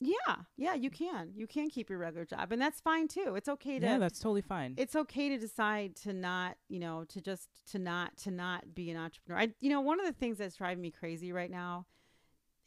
Yeah, 0.00 0.36
yeah, 0.56 0.74
you 0.74 0.90
can. 0.90 1.32
You 1.34 1.46
can 1.46 1.70
keep 1.70 1.88
your 1.88 1.98
regular 1.98 2.26
job, 2.26 2.52
and 2.52 2.60
that's 2.60 2.80
fine 2.80 3.08
too. 3.08 3.34
It's 3.34 3.48
okay 3.48 3.78
to 3.78 3.86
Yeah, 3.86 3.98
that's 3.98 4.18
totally 4.18 4.42
fine. 4.42 4.74
it's 4.76 4.94
okay 4.94 5.28
to 5.30 5.38
decide 5.38 5.96
to 5.96 6.12
not, 6.12 6.56
you 6.68 6.78
know, 6.78 7.04
to 7.08 7.20
just 7.20 7.48
to 7.72 7.78
not 7.78 8.16
to 8.18 8.30
not 8.30 8.74
be 8.74 8.90
an 8.90 8.96
entrepreneur. 8.96 9.40
I 9.40 9.48
you 9.60 9.70
know, 9.70 9.80
one 9.80 9.98
of 9.98 10.06
the 10.06 10.12
things 10.12 10.38
that's 10.38 10.56
driving 10.56 10.82
me 10.82 10.90
crazy 10.90 11.32
right 11.32 11.50
now 11.50 11.86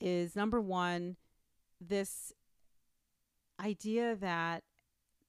is 0.01 0.35
number 0.35 0.59
1 0.61 1.17
this 1.81 2.33
idea 3.59 4.15
that 4.15 4.63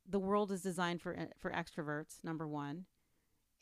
the 0.09 0.19
world 0.19 0.51
is 0.51 0.63
designed 0.63 1.03
for 1.03 1.15
eh, 1.15 1.27
for 1.39 1.51
extroverts, 1.51 2.25
number 2.25 2.47
1. 2.49 2.87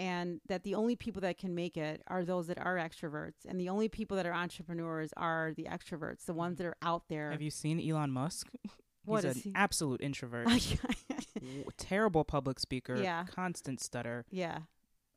And 0.00 0.40
that 0.46 0.62
the 0.62 0.76
only 0.76 0.94
people 0.94 1.20
that 1.22 1.38
can 1.38 1.54
make 1.56 1.76
it 1.76 2.02
are 2.06 2.24
those 2.24 2.46
that 2.46 2.58
are 2.58 2.76
extroverts, 2.76 3.44
and 3.48 3.58
the 3.60 3.68
only 3.68 3.88
people 3.88 4.16
that 4.16 4.26
are 4.26 4.32
entrepreneurs 4.32 5.10
are 5.16 5.52
the 5.56 5.64
extroverts, 5.64 6.24
the 6.24 6.34
ones 6.34 6.58
that 6.58 6.66
are 6.66 6.76
out 6.82 7.08
there. 7.08 7.32
Have 7.32 7.42
you 7.42 7.50
seen 7.50 7.80
Elon 7.80 8.10
Musk? 8.12 8.48
What 9.04 9.24
He's 9.24 9.30
is 9.30 9.36
an 9.36 9.42
he? 9.42 9.52
absolute 9.56 10.02
introvert. 10.02 10.48
Terrible 11.78 12.24
public 12.24 12.58
speaker. 12.60 12.96
Yeah. 12.96 13.24
Constant 13.24 13.80
stutter. 13.80 14.26
yeah. 14.30 14.58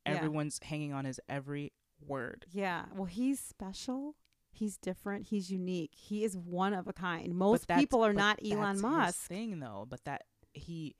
Yeah. 0.05 0.13
Everyone's 0.13 0.59
hanging 0.63 0.93
on 0.93 1.03
his 1.05 1.19
every 1.29 1.73
word. 2.07 2.45
Yeah. 2.51 2.85
Well, 2.95 3.05
he's 3.05 3.39
special. 3.39 4.15
He's 4.51 4.77
different. 4.77 5.27
He's 5.27 5.51
unique. 5.51 5.91
He 5.93 6.23
is 6.23 6.35
one 6.37 6.73
of 6.73 6.87
a 6.87 6.93
kind. 6.93 7.35
Most 7.35 7.67
people 7.67 8.03
are 8.05 8.13
not 8.13 8.39
Elon 8.43 8.79
Musk. 8.81 9.19
thing 9.27 9.59
though, 9.59 9.85
but 9.89 10.03
that 10.05 10.23
he 10.53 10.95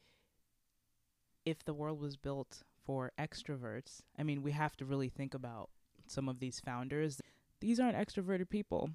if 1.45 1.63
the 1.63 1.73
world 1.73 1.99
was 1.99 2.15
built 2.17 2.61
for 2.85 3.11
extroverts, 3.19 4.01
I 4.17 4.23
mean, 4.23 4.41
we 4.41 4.51
have 4.51 4.75
to 4.77 4.85
really 4.85 5.09
think 5.09 5.33
about 5.33 5.69
some 6.07 6.27
of 6.27 6.39
these 6.39 6.59
founders. 6.59 7.21
These 7.59 7.79
aren't 7.79 7.95
extroverted 7.97 8.49
people. 8.49 8.89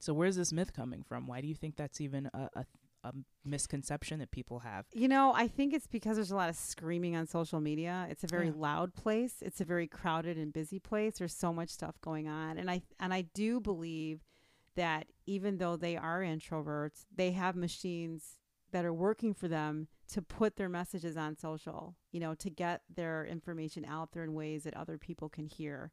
So 0.00 0.12
where's 0.14 0.36
this 0.36 0.52
myth 0.52 0.72
coming 0.72 1.02
from? 1.02 1.26
Why 1.26 1.40
do 1.40 1.48
you 1.48 1.54
think 1.54 1.76
that's 1.76 2.00
even 2.00 2.30
a, 2.32 2.48
a, 2.54 2.64
a 3.04 3.12
misconception 3.44 4.20
that 4.20 4.30
people 4.30 4.60
have? 4.60 4.86
You 4.92 5.08
know, 5.08 5.32
I 5.34 5.48
think 5.48 5.72
it's 5.74 5.86
because 5.88 6.16
there's 6.16 6.30
a 6.30 6.36
lot 6.36 6.48
of 6.48 6.56
screaming 6.56 7.16
on 7.16 7.26
social 7.26 7.60
media. 7.60 8.06
It's 8.10 8.22
a 8.24 8.28
very 8.28 8.46
Yeah. 8.46 8.52
loud 8.56 8.94
place. 8.94 9.36
It's 9.40 9.60
a 9.60 9.64
very 9.64 9.86
crowded 9.88 10.36
and 10.36 10.52
busy 10.52 10.78
place. 10.78 11.18
There's 11.18 11.34
so 11.34 11.52
much 11.52 11.70
stuff 11.70 12.00
going 12.00 12.28
on. 12.28 12.58
And 12.58 12.70
I 12.70 12.82
and 13.00 13.12
I 13.12 13.22
do 13.22 13.60
believe 13.60 14.20
that 14.76 15.06
even 15.26 15.58
though 15.58 15.76
they 15.76 15.96
are 15.96 16.20
introverts, 16.20 17.04
they 17.14 17.32
have 17.32 17.56
machines 17.56 18.38
that 18.70 18.84
are 18.84 18.92
working 18.94 19.34
for 19.34 19.48
them 19.48 19.88
to 20.08 20.22
put 20.22 20.56
their 20.56 20.68
messages 20.68 21.16
on 21.16 21.36
social, 21.36 21.94
you 22.12 22.20
know, 22.20 22.34
to 22.34 22.50
get 22.50 22.82
their 22.94 23.24
information 23.26 23.84
out 23.84 24.12
there 24.12 24.24
in 24.24 24.34
ways 24.34 24.64
that 24.64 24.74
other 24.74 24.98
people 24.98 25.28
can 25.28 25.46
hear. 25.46 25.90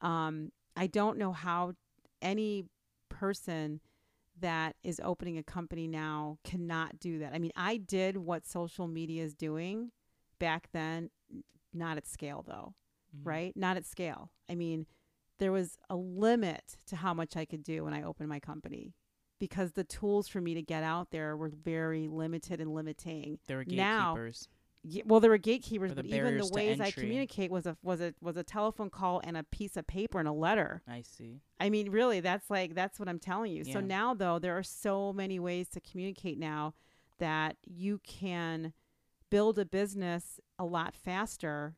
Um, 0.00 0.50
I 0.76 0.86
don't 0.86 1.18
know 1.18 1.32
how 1.32 1.74
any 2.20 2.64
person 3.08 3.80
that 4.40 4.76
is 4.82 5.00
opening 5.04 5.38
a 5.38 5.42
company 5.42 5.86
now 5.86 6.38
cannot 6.42 6.98
do 6.98 7.18
that. 7.20 7.32
I 7.34 7.38
mean, 7.38 7.52
I 7.54 7.76
did 7.76 8.16
what 8.16 8.46
social 8.46 8.88
media 8.88 9.22
is 9.22 9.34
doing 9.34 9.92
back 10.38 10.68
then, 10.72 11.10
not 11.72 11.96
at 11.98 12.06
scale 12.06 12.42
though, 12.46 12.74
Mhm. 13.14 13.26
right? 13.26 13.56
Not 13.56 13.76
at 13.76 13.84
scale. 13.84 14.32
I 14.48 14.54
mean, 14.54 14.86
there 15.38 15.52
was 15.52 15.78
a 15.90 15.96
limit 15.96 16.76
to 16.86 16.96
how 16.96 17.14
much 17.14 17.36
I 17.36 17.44
could 17.44 17.62
do 17.62 17.84
when 17.84 17.94
I 17.94 18.02
opened 18.02 18.28
my 18.28 18.40
company 18.40 18.94
because 19.42 19.72
the 19.72 19.82
tools 19.82 20.28
for 20.28 20.40
me 20.40 20.54
to 20.54 20.62
get 20.62 20.84
out 20.84 21.10
there 21.10 21.36
were 21.36 21.48
very 21.48 22.06
limited 22.06 22.60
and 22.60 22.72
limiting. 22.72 23.40
There 23.48 23.56
were 23.56 23.64
Now- 23.64 24.14
gatekeepers. 24.14 24.48
Well, 25.04 25.18
there 25.18 25.30
were 25.30 25.38
gatekeepers, 25.38 25.90
the 25.90 25.96
but 25.96 26.04
even 26.06 26.38
the 26.38 26.48
ways 26.52 26.80
I 26.80 26.92
communicate 26.92 27.50
was 27.50 27.66
a 27.66 27.76
was 27.82 28.00
a 28.00 28.14
was 28.20 28.36
a 28.36 28.44
telephone 28.44 28.88
call 28.88 29.20
and 29.24 29.36
a 29.36 29.42
piece 29.42 29.76
of 29.76 29.84
paper 29.88 30.20
and 30.20 30.28
a 30.28 30.32
letter. 30.32 30.82
I 30.86 31.02
see. 31.02 31.40
I 31.58 31.70
mean, 31.70 31.90
really, 31.90 32.20
that's 32.20 32.50
like 32.50 32.76
that's 32.76 33.00
what 33.00 33.08
I'm 33.08 33.18
telling 33.18 33.50
you. 33.52 33.64
So 33.64 33.80
now 33.80 34.14
though, 34.14 34.38
there 34.38 34.56
are 34.56 34.62
so 34.62 35.12
many 35.12 35.40
ways 35.40 35.68
to 35.70 35.80
communicate 35.80 36.38
now 36.38 36.74
that 37.18 37.56
you 37.64 37.98
can 38.06 38.72
build 39.28 39.58
a 39.58 39.64
business 39.64 40.38
a 40.56 40.64
lot 40.64 40.94
faster 40.94 41.74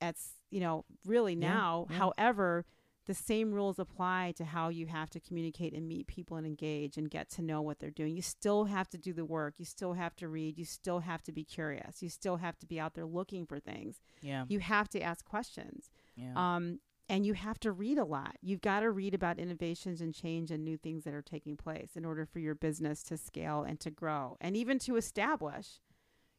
at 0.00 0.16
you 0.50 0.58
know, 0.58 0.84
really 1.04 1.36
now. 1.36 1.86
yeah. 1.90 1.96
However, 1.96 2.64
the 3.06 3.14
same 3.14 3.52
rules 3.52 3.78
apply 3.78 4.32
to 4.36 4.44
how 4.44 4.68
you 4.68 4.86
have 4.86 5.10
to 5.10 5.20
communicate 5.20 5.74
and 5.74 5.86
meet 5.86 6.06
people 6.06 6.36
and 6.36 6.46
engage 6.46 6.96
and 6.96 7.10
get 7.10 7.28
to 7.30 7.42
know 7.42 7.60
what 7.60 7.78
they're 7.78 7.90
doing. 7.90 8.16
You 8.16 8.22
still 8.22 8.64
have 8.64 8.88
to 8.90 8.98
do 8.98 9.12
the 9.12 9.24
work. 9.24 9.54
You 9.58 9.64
still 9.64 9.92
have 9.92 10.16
to 10.16 10.28
read. 10.28 10.58
You 10.58 10.64
still 10.64 11.00
have 11.00 11.22
to 11.24 11.32
be 11.32 11.44
curious. 11.44 12.02
You 12.02 12.08
still 12.08 12.36
have 12.38 12.58
to 12.60 12.66
be 12.66 12.80
out 12.80 12.94
there 12.94 13.04
looking 13.04 13.44
for 13.46 13.58
things. 13.60 14.00
Yeah. 14.22 14.44
You 14.48 14.60
have 14.60 14.88
to 14.90 15.00
ask 15.00 15.24
questions. 15.24 15.90
yeah. 16.16 16.32
Um, 16.36 16.80
and 17.06 17.26
you 17.26 17.34
have 17.34 17.60
to 17.60 17.70
read 17.70 17.98
a 17.98 18.04
lot. 18.04 18.36
You've 18.40 18.62
got 18.62 18.80
to 18.80 18.90
read 18.90 19.12
about 19.12 19.38
innovations 19.38 20.00
and 20.00 20.14
change 20.14 20.50
and 20.50 20.64
new 20.64 20.78
things 20.78 21.04
that 21.04 21.12
are 21.12 21.20
taking 21.20 21.54
place 21.54 21.90
in 21.96 22.04
order 22.06 22.24
for 22.24 22.38
your 22.38 22.54
business 22.54 23.02
to 23.02 23.18
scale 23.18 23.62
and 23.62 23.78
to 23.80 23.90
grow 23.90 24.38
and 24.40 24.56
even 24.56 24.78
to 24.80 24.96
establish. 24.96 25.80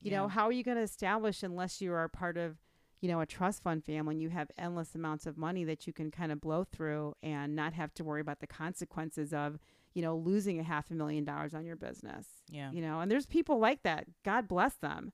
You 0.01 0.10
know, 0.12 0.28
how 0.28 0.45
are 0.47 0.51
you 0.51 0.63
going 0.63 0.78
to 0.78 0.84
establish 0.84 1.43
unless 1.43 1.82
you 1.82 1.93
are 1.93 2.08
part 2.08 2.38
of, 2.38 2.58
you 3.06 3.12
know, 3.12 3.22
a 3.22 3.26
trust 3.28 3.62
fund 3.62 3.84
family 3.84 4.15
and 4.15 4.22
you 4.24 4.30
have 4.30 4.50
endless 4.58 4.96
amounts 4.96 5.28
of 5.28 5.38
money 5.38 5.63
that 5.63 5.86
you 5.86 5.94
can 5.94 6.10
kind 6.10 6.32
of 6.32 6.41
blow 6.41 6.63
through 6.63 7.13
and 7.22 7.56
not 7.56 7.74
have 7.74 7.94
to 7.94 8.04
worry 8.04 8.20
about 8.20 8.39
the 8.39 8.48
consequences 8.48 9.32
of, 9.32 9.60
you 9.94 10.02
know, 10.02 10.15
losing 10.18 10.60
a 10.60 10.63
half 10.63 10.89
a 10.89 10.96
million 10.96 11.24
dollars 11.24 11.54
on 11.54 11.65
your 11.68 11.76
business. 11.76 12.26
yeah. 12.50 12.72
You 12.72 12.82
know, 12.82 13.02
and 13.02 13.12
there's 13.12 13.28
people 13.28 13.60
like 13.60 13.84
that. 13.84 14.08
God 14.24 14.48
bless 14.48 14.74
them. 14.74 15.13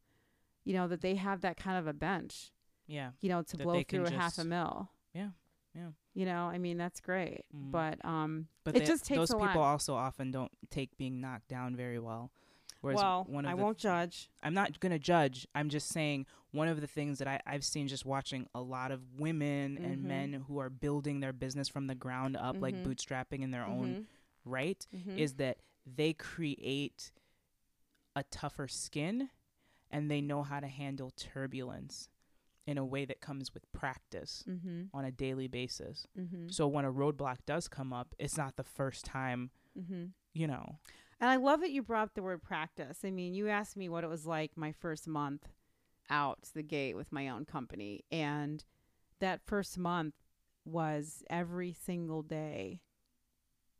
You 0.63 0.73
know, 0.73 0.87
that 0.87 1.01
they 1.01 1.15
have 1.15 1.41
that 1.41 1.57
kind 1.57 1.77
of 1.77 1.85
a 1.85 1.91
bench 1.93 2.51
Yeah. 2.87 3.09
you 3.19 3.27
know, 3.27 3.41
to 3.41 3.57
That 3.57 3.63
blow 3.63 3.83
through 3.83 4.05
a 4.05 4.11
half 4.11 4.37
a 4.37 4.45
mil. 4.45 4.89
Yeah, 5.13 5.31
yeah. 5.75 5.89
You 6.13 6.25
know, 6.25 6.45
I 6.45 6.57
mean, 6.59 6.77
that's 6.77 7.01
great. 7.01 7.43
Mhm. 7.53 7.71
But 7.71 8.05
um 8.05 8.47
But 8.63 8.77
it 8.77 8.79
they- 8.79 8.85
just 8.85 9.03
takes 9.05 9.17
those 9.17 9.31
people 9.31 9.47
lot. 9.47 9.57
also 9.73 9.95
often 9.95 10.31
don't 10.31 10.51
take 10.69 10.95
being 10.97 11.19
knocked 11.19 11.49
down 11.49 11.75
very 11.75 11.99
well. 11.99 12.31
Whereas 12.81 12.97
well, 12.97 13.25
one 13.29 13.45
of 13.45 13.51
I 13.51 13.55
the 13.55 13.61
won't 13.61 13.77
judge. 13.77 14.29
I'm 14.43 14.53
not 14.53 14.79
going 14.79 14.91
to 14.91 14.99
judge. 14.99 15.47
I'm 15.55 15.69
just 15.69 15.89
saying 15.89 16.25
one 16.51 16.67
of 16.67 16.81
the 16.81 16.87
things 16.87 17.19
that 17.19 17.27
I, 17.27 17.39
I've 17.45 17.63
seen 17.63 17.87
just 17.87 18.05
watching 18.05 18.47
a 18.55 18.61
lot 18.61 18.91
of 18.91 19.01
women 19.17 19.77
Mhm. 19.79 19.85
and 19.85 20.03
men 20.03 20.33
who 20.47 20.57
are 20.59 20.69
building 20.69 21.19
their 21.19 21.31
business 21.33 21.67
from 21.69 21.87
the 21.87 21.95
ground 21.95 22.35
up, 22.35 22.59
like 22.59 22.75
Mhm. 22.75 22.85
bootstrapping 22.85 23.41
in 23.41 23.51
their 23.51 23.65
own 23.65 24.07
right, 24.43 24.85
Mhm. 24.93 25.17
is 25.17 25.35
that 25.35 25.59
they 25.85 26.13
create 26.13 27.11
a 28.15 28.23
tougher 28.23 28.67
skin 28.67 29.29
and 29.89 30.09
they 30.09 30.19
know 30.21 30.41
how 30.43 30.59
to 30.59 30.67
handle 30.67 31.11
turbulence 31.11 32.09
in 32.65 32.77
a 32.77 32.85
way 32.85 33.05
that 33.05 33.21
comes 33.21 33.53
with 33.53 33.69
practice 33.71 34.43
Mhm. 34.47 34.89
on 34.93 35.05
a 35.05 35.11
daily 35.11 35.47
basis. 35.47 36.07
Mhm. 36.17 36.51
So 36.53 36.67
when 36.67 36.85
a 36.85 36.91
roadblock 36.91 37.45
does 37.45 37.67
come 37.67 37.91
up, 37.93 38.13
it's 38.19 38.37
not 38.37 38.55
the 38.55 38.63
first 38.63 39.05
time, 39.05 39.51
Mhm. 39.77 40.13
you 40.33 40.47
know. 40.47 40.79
And 41.21 41.29
I 41.29 41.35
love 41.37 41.61
that 41.61 41.71
you 41.71 41.83
brought 41.83 42.03
up 42.09 42.13
the 42.15 42.23
word 42.23 42.41
practice. 42.41 42.99
I 43.05 43.11
mean, 43.11 43.33
you 43.35 43.47
asked 43.47 43.77
me 43.77 43.87
what 43.87 44.03
it 44.03 44.09
was 44.09 44.25
like 44.25 44.51
my 44.57 44.71
first 44.71 45.07
month 45.07 45.47
out 46.09 46.39
the 46.53 46.63
gate 46.63 46.95
with 46.97 47.11
my 47.11 47.29
own 47.29 47.45
company. 47.45 48.03
And 48.11 48.65
that 49.19 49.39
first 49.45 49.77
month 49.77 50.15
was 50.65 51.23
every 51.29 51.73
single 51.73 52.23
day 52.23 52.81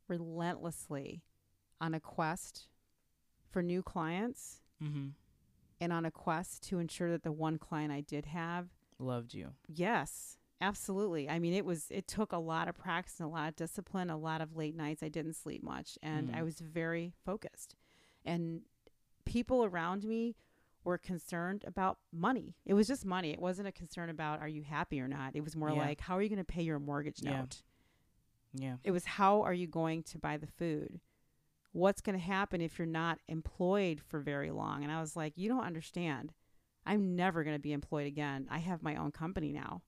relentlessly 0.08 1.23
on 1.80 1.93
a 1.93 1.99
quest 1.99 2.67
for 3.49 3.62
new 3.62 3.82
clients 3.82 4.60
Mm-hmm. 4.84 5.10
and 5.80 5.93
on 5.93 6.06
a 6.06 6.12
quest 6.12 6.63
to 6.69 6.80
ensure 6.80 7.12
that 7.12 7.21
the 7.21 7.32
one 7.32 7.60
client 7.60 7.91
I 7.91 8.01
did 8.01 8.25
have, 8.25 8.69
Loved 8.97 9.36
you. 9.36 9.49
yes, 9.67 10.38
absolutely. 10.62 11.28
I 11.30 11.39
mean, 11.39 11.54
it 11.54 11.65
was 11.65 11.88
it 11.89 12.08
took 12.08 12.32
a 12.32 12.38
lot 12.38 12.67
of 12.67 12.76
practice 12.78 13.19
and 13.19 13.28
a 13.28 13.32
lot 13.32 13.50
of 13.50 13.56
discipline, 13.56 14.10
a 14.10 14.17
lot 14.17 14.41
of 14.41 14.56
late 14.56 14.76
nights. 14.76 15.04
I 15.04 15.10
didn't 15.10 15.34
sleep 15.34 15.63
much, 15.63 15.97
and 16.02 16.32
I 16.36 16.39
Mm. 16.41 16.45
was 16.45 16.60
very 16.60 17.13
focused. 17.26 17.76
And 18.24 18.62
people 19.26 19.65
around 19.65 20.04
me 20.06 20.36
were 20.84 20.97
concerned 20.97 21.63
about 21.67 22.00
money. 22.12 22.56
It 22.65 22.74
was 22.74 22.88
just 22.88 23.06
money. 23.06 23.32
It 23.32 23.39
wasn't 23.39 23.67
a 23.67 23.71
concern 23.71 24.10
about 24.10 24.39
are 24.39 24.47
you 24.47 24.63
happy 24.63 25.00
or 25.00 25.08
not. 25.08 25.36
It 25.36 25.41
was 25.41 25.56
more 25.56 25.69
Yeah. 25.69 25.76
like 25.76 26.02
how 26.02 26.15
are 26.17 26.21
you 26.21 26.30
going 26.30 26.38
to 26.38 26.43
pay 26.43 26.63
your 26.63 26.80
mortgage 26.80 27.21
Yeah. 27.21 27.41
note? 27.41 27.63
Yeah. 28.54 28.78
It 28.84 28.91
was 28.91 29.06
how 29.06 29.41
are 29.43 29.54
you 29.54 29.67
going 29.67 30.04
to 30.04 30.17
buy 30.17 30.38
the 30.38 30.47
food? 30.47 31.00
What's 31.71 32.02
going 32.02 32.17
to 32.17 32.24
happen 32.26 32.60
if 32.62 32.78
you're 32.78 32.86
not 32.86 33.19
employed 33.28 34.02
for 34.02 34.19
very 34.19 34.52
long? 34.52 34.84
And 34.84 34.91
I 34.91 35.00
was 35.00 35.15
like, 35.15 35.38
you 35.38 35.47
don't 35.47 35.63
understand. 35.63 36.34
I'm 36.86 37.15
never 37.15 37.43
going 37.43 37.56
to 37.56 37.62
be 37.62 37.71
employed 37.74 38.08
again. 38.08 38.47
I 38.50 38.58
have 38.58 38.82
my 38.84 38.95
own 38.95 39.12
company 39.12 39.54
now. 39.54 39.84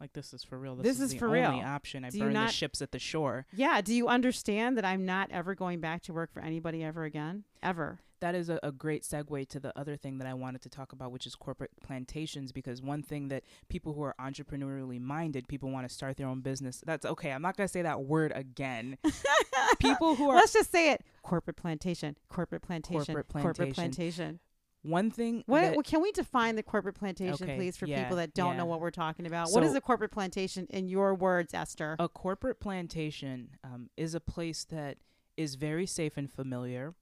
Like 0.00 0.12
this 0.12 0.32
is 0.32 0.44
for 0.44 0.58
real. 0.58 0.76
This, 0.76 0.84
This 0.84 0.96
is, 0.96 1.02
is 1.02 1.10
the 1.12 1.18
for 1.18 1.26
only 1.26 1.40
real. 1.40 1.66
option. 1.66 2.04
I 2.04 2.10
Do 2.10 2.20
burn 2.20 2.34
the 2.34 2.48
ships 2.48 2.80
at 2.80 2.92
the 2.92 2.98
shore. 2.98 3.46
Yeah. 3.54 3.80
Do 3.80 3.92
you 3.94 4.08
understand 4.08 4.76
that 4.76 4.84
I'm 4.84 5.04
not 5.04 5.30
ever 5.32 5.54
going 5.54 5.80
back 5.80 6.02
to 6.02 6.12
work 6.12 6.32
for 6.32 6.40
anybody 6.40 6.84
ever 6.84 7.04
again? 7.04 7.44
Ever. 7.62 8.00
That 8.20 8.34
is 8.34 8.48
a, 8.48 8.58
a 8.64 8.72
great 8.72 9.04
segue 9.04 9.48
to 9.48 9.60
the 9.60 9.76
other 9.78 9.96
thing 9.96 10.18
that 10.18 10.26
I 10.26 10.34
wanted 10.34 10.60
to 10.62 10.68
talk 10.68 10.92
about, 10.92 11.12
which 11.12 11.24
is 11.26 11.36
corporate 11.36 11.70
plantations. 11.84 12.50
Because 12.50 12.82
one 12.82 13.02
thing 13.02 13.28
that 13.28 13.44
people 13.68 13.92
who 13.92 14.02
are 14.02 14.14
entrepreneurially 14.20 15.00
minded, 15.00 15.46
people 15.46 15.70
want 15.70 15.88
to 15.88 15.94
start 15.94 16.16
their 16.16 16.26
own 16.26 16.40
business. 16.40 16.82
That's 16.84 17.06
okay. 17.06 17.30
I'm 17.30 17.42
not 17.42 17.56
going 17.56 17.66
to 17.68 17.72
say 17.72 17.82
that 17.82 18.02
word 18.02 18.32
again. 18.34 18.98
people 19.78 20.16
who 20.16 20.30
are 20.30 20.36
Let's 20.36 20.52
just 20.52 20.72
say 20.72 20.90
it. 20.92 21.04
Corporate 21.22 21.56
plantation. 21.56 22.16
Corporate 22.28 22.62
plantation. 22.62 23.14
Corporate 23.14 23.28
Corporate 23.28 23.74
plantation. 23.74 24.40
One 24.82 25.10
thing. 25.10 25.42
What, 25.46 25.60
that- 25.62 25.72
well, 25.72 25.82
can 25.82 26.02
we 26.02 26.12
define 26.12 26.56
the 26.56 26.62
corporate 26.62 26.94
plantation, 26.94 27.44
Okay, 27.44 27.56
please, 27.56 27.76
for 27.76 27.86
yeah, 27.86 28.02
people 28.02 28.16
that 28.18 28.34
don't 28.34 28.56
know 28.56 28.66
what 28.66 28.80
we're 28.80 28.90
talking 28.90 29.26
about? 29.26 29.50
what 29.50 29.62
is 29.64 29.74
a 29.74 29.80
corporate 29.80 30.10
plantation 30.10 30.66
in 30.70 30.88
your 30.88 31.14
words, 31.14 31.54
Esther? 31.54 31.96
A 31.98 32.08
corporate 32.08 32.60
plantation 32.60 33.50
um, 33.64 33.90
is 33.96 34.14
a 34.14 34.20
place 34.20 34.64
that 34.64 34.98
is 35.36 35.54
very 35.56 35.86
safe 35.86 36.16
and 36.16 36.30
familiar. 36.30 36.94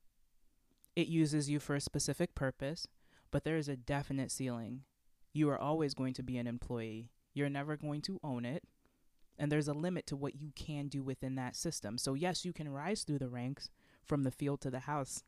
It 0.95 1.09
uses 1.09 1.51
you 1.51 1.61
for 1.61 1.75
a 1.75 1.81
specific 1.81 2.35
purpose, 2.35 2.87
but 3.31 3.45
there 3.45 3.57
is 3.57 3.69
a 3.69 3.77
definite 3.77 4.31
ceiling. 4.31 4.83
You 5.33 5.51
are 5.51 5.59
always 5.59 5.93
going 5.93 6.15
to 6.15 6.23
be 6.23 6.39
an 6.39 6.47
employee. 6.47 7.11
You're 7.35 7.51
never 7.51 7.77
going 7.77 8.01
to 8.03 8.19
own 8.25 8.47
it. 8.47 8.65
And 9.39 9.53
there's 9.53 9.69
a 9.69 9.75
limit 9.75 10.07
to 10.07 10.17
what 10.17 10.41
you 10.41 10.51
can 10.57 10.89
do 10.89 11.03
within 11.03 11.35
that 11.35 11.55
system. 11.55 11.99
So, 11.99 12.15
yes, 12.15 12.47
you 12.47 12.55
can 12.55 12.71
rise 12.71 13.03
through 13.03 13.19
the 13.19 13.29
ranks 13.29 13.69
from 14.03 14.23
the 14.23 14.31
field 14.31 14.63
to 14.63 14.71
the 14.71 14.81
house. 14.81 15.23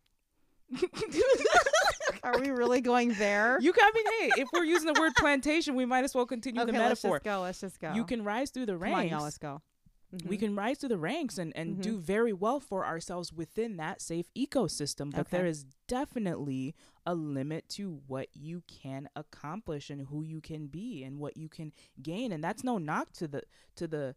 Are 2.25 2.39
we 2.39 2.51
really 2.51 2.81
going 2.81 3.15
there? 3.15 3.59
You 3.61 3.73
got 3.73 3.95
me. 3.95 4.03
Hey, 4.21 4.31
if 4.43 4.49
we're 4.53 4.65
using 4.65 4.93
the 4.93 4.99
word 5.01 5.13
plantation, 5.19 5.75
we 5.75 5.85
might 5.87 6.05
as 6.05 6.15
well 6.15 6.27
continue 6.27 6.61
okay, 6.63 6.67
the 6.73 6.73
metaphor. 6.79 7.13
let's 7.13 7.25
just 7.25 7.25
go. 7.25 7.41
Let's 7.43 7.61
just 7.61 7.81
go. 7.81 7.93
You 7.95 8.05
can 8.05 8.25
rise 8.25 8.51
through 8.51 8.67
the 8.67 8.73
Come 8.73 8.83
ranks. 8.83 8.99
on, 8.99 9.09
y'all. 9.09 9.23
Let's 9.25 9.39
go. 9.39 9.63
we 10.25 10.37
Mhm. 10.37 10.41
can 10.41 10.57
rise 10.57 10.79
through 10.79 10.89
the 10.89 10.97
ranks 10.97 11.37
and, 11.37 11.55
and 11.55 11.83
do 11.83 11.99
Mhm. 11.99 12.01
very 12.01 12.33
well 12.33 12.61
for 12.61 12.87
ourselves 12.87 13.31
within 13.31 13.77
that 13.77 14.01
safe 14.01 14.33
ecosystem 14.35 15.11
but 15.15 15.29
there 15.29 15.43
Okay. 15.43 15.51
is 15.51 15.67
definitely 15.87 16.75
a 17.05 17.15
limit 17.15 17.69
to 17.69 18.01
what 18.07 18.29
you 18.35 18.63
can 18.67 19.11
accomplish 19.15 19.91
and 19.91 20.07
who 20.07 20.23
you 20.23 20.41
can 20.41 20.67
be 20.69 21.05
and 21.05 21.19
what 21.19 21.37
you 21.37 21.51
can 21.51 21.75
gain 22.01 22.33
and 22.33 22.43
that's 22.43 22.65
no 22.65 22.79
knock 22.79 23.13
to 23.13 23.29
the 23.29 23.43
to 23.75 23.87
the 23.87 24.15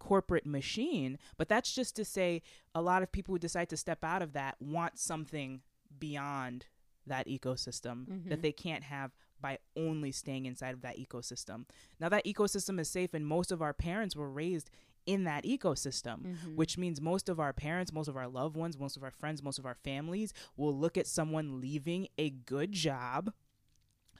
corporate 0.00 0.46
machine 0.46 1.16
but 1.36 1.48
that's 1.48 1.72
just 1.72 1.94
to 1.94 2.04
say 2.04 2.42
a 2.74 2.82
lot 2.82 3.00
of 3.04 3.12
people 3.12 3.32
who 3.32 3.38
decide 3.38 3.68
to 3.68 3.76
step 3.76 4.02
out 4.02 4.22
of 4.22 4.32
that 4.32 4.60
want 4.60 4.98
something 4.98 5.62
beyond 5.96 6.66
that 7.10 7.26
ecosystem 7.26 8.06
that 8.28 8.38
Mhm. 8.38 8.42
they 8.42 8.52
can't 8.52 8.84
have 8.84 9.10
by 9.40 9.58
only 9.76 10.12
staying 10.12 10.44
inside 10.46 10.74
of 10.74 10.80
that 10.82 10.96
ecosystem 10.98 11.58
now 11.98 12.08
that 12.08 12.24
ecosystem 12.24 12.78
is 12.80 12.88
safe 12.90 13.12
and 13.14 13.26
most 13.26 13.50
of 13.52 13.60
our 13.62 13.72
parents 13.74 14.14
were 14.16 14.30
raised 14.30 14.70
in 15.06 15.24
that 15.24 15.44
ecosystem 15.44 16.18
Mhm. 16.22 16.54
which 16.56 16.76
means 16.78 17.00
most 17.00 17.28
of 17.28 17.40
our 17.40 17.52
parents, 17.54 17.90
most 17.92 18.06
of 18.08 18.16
our 18.16 18.28
loved 18.28 18.54
ones, 18.56 18.78
most 18.78 18.96
of 18.98 19.02
our 19.02 19.10
friends, 19.10 19.42
most 19.42 19.58
of 19.58 19.64
our 19.66 19.74
families 19.74 20.32
will 20.56 20.76
look 20.76 20.96
at 20.98 21.06
someone 21.06 21.60
leaving 21.60 22.06
a 22.18 22.28
good 22.30 22.72
job 22.72 23.32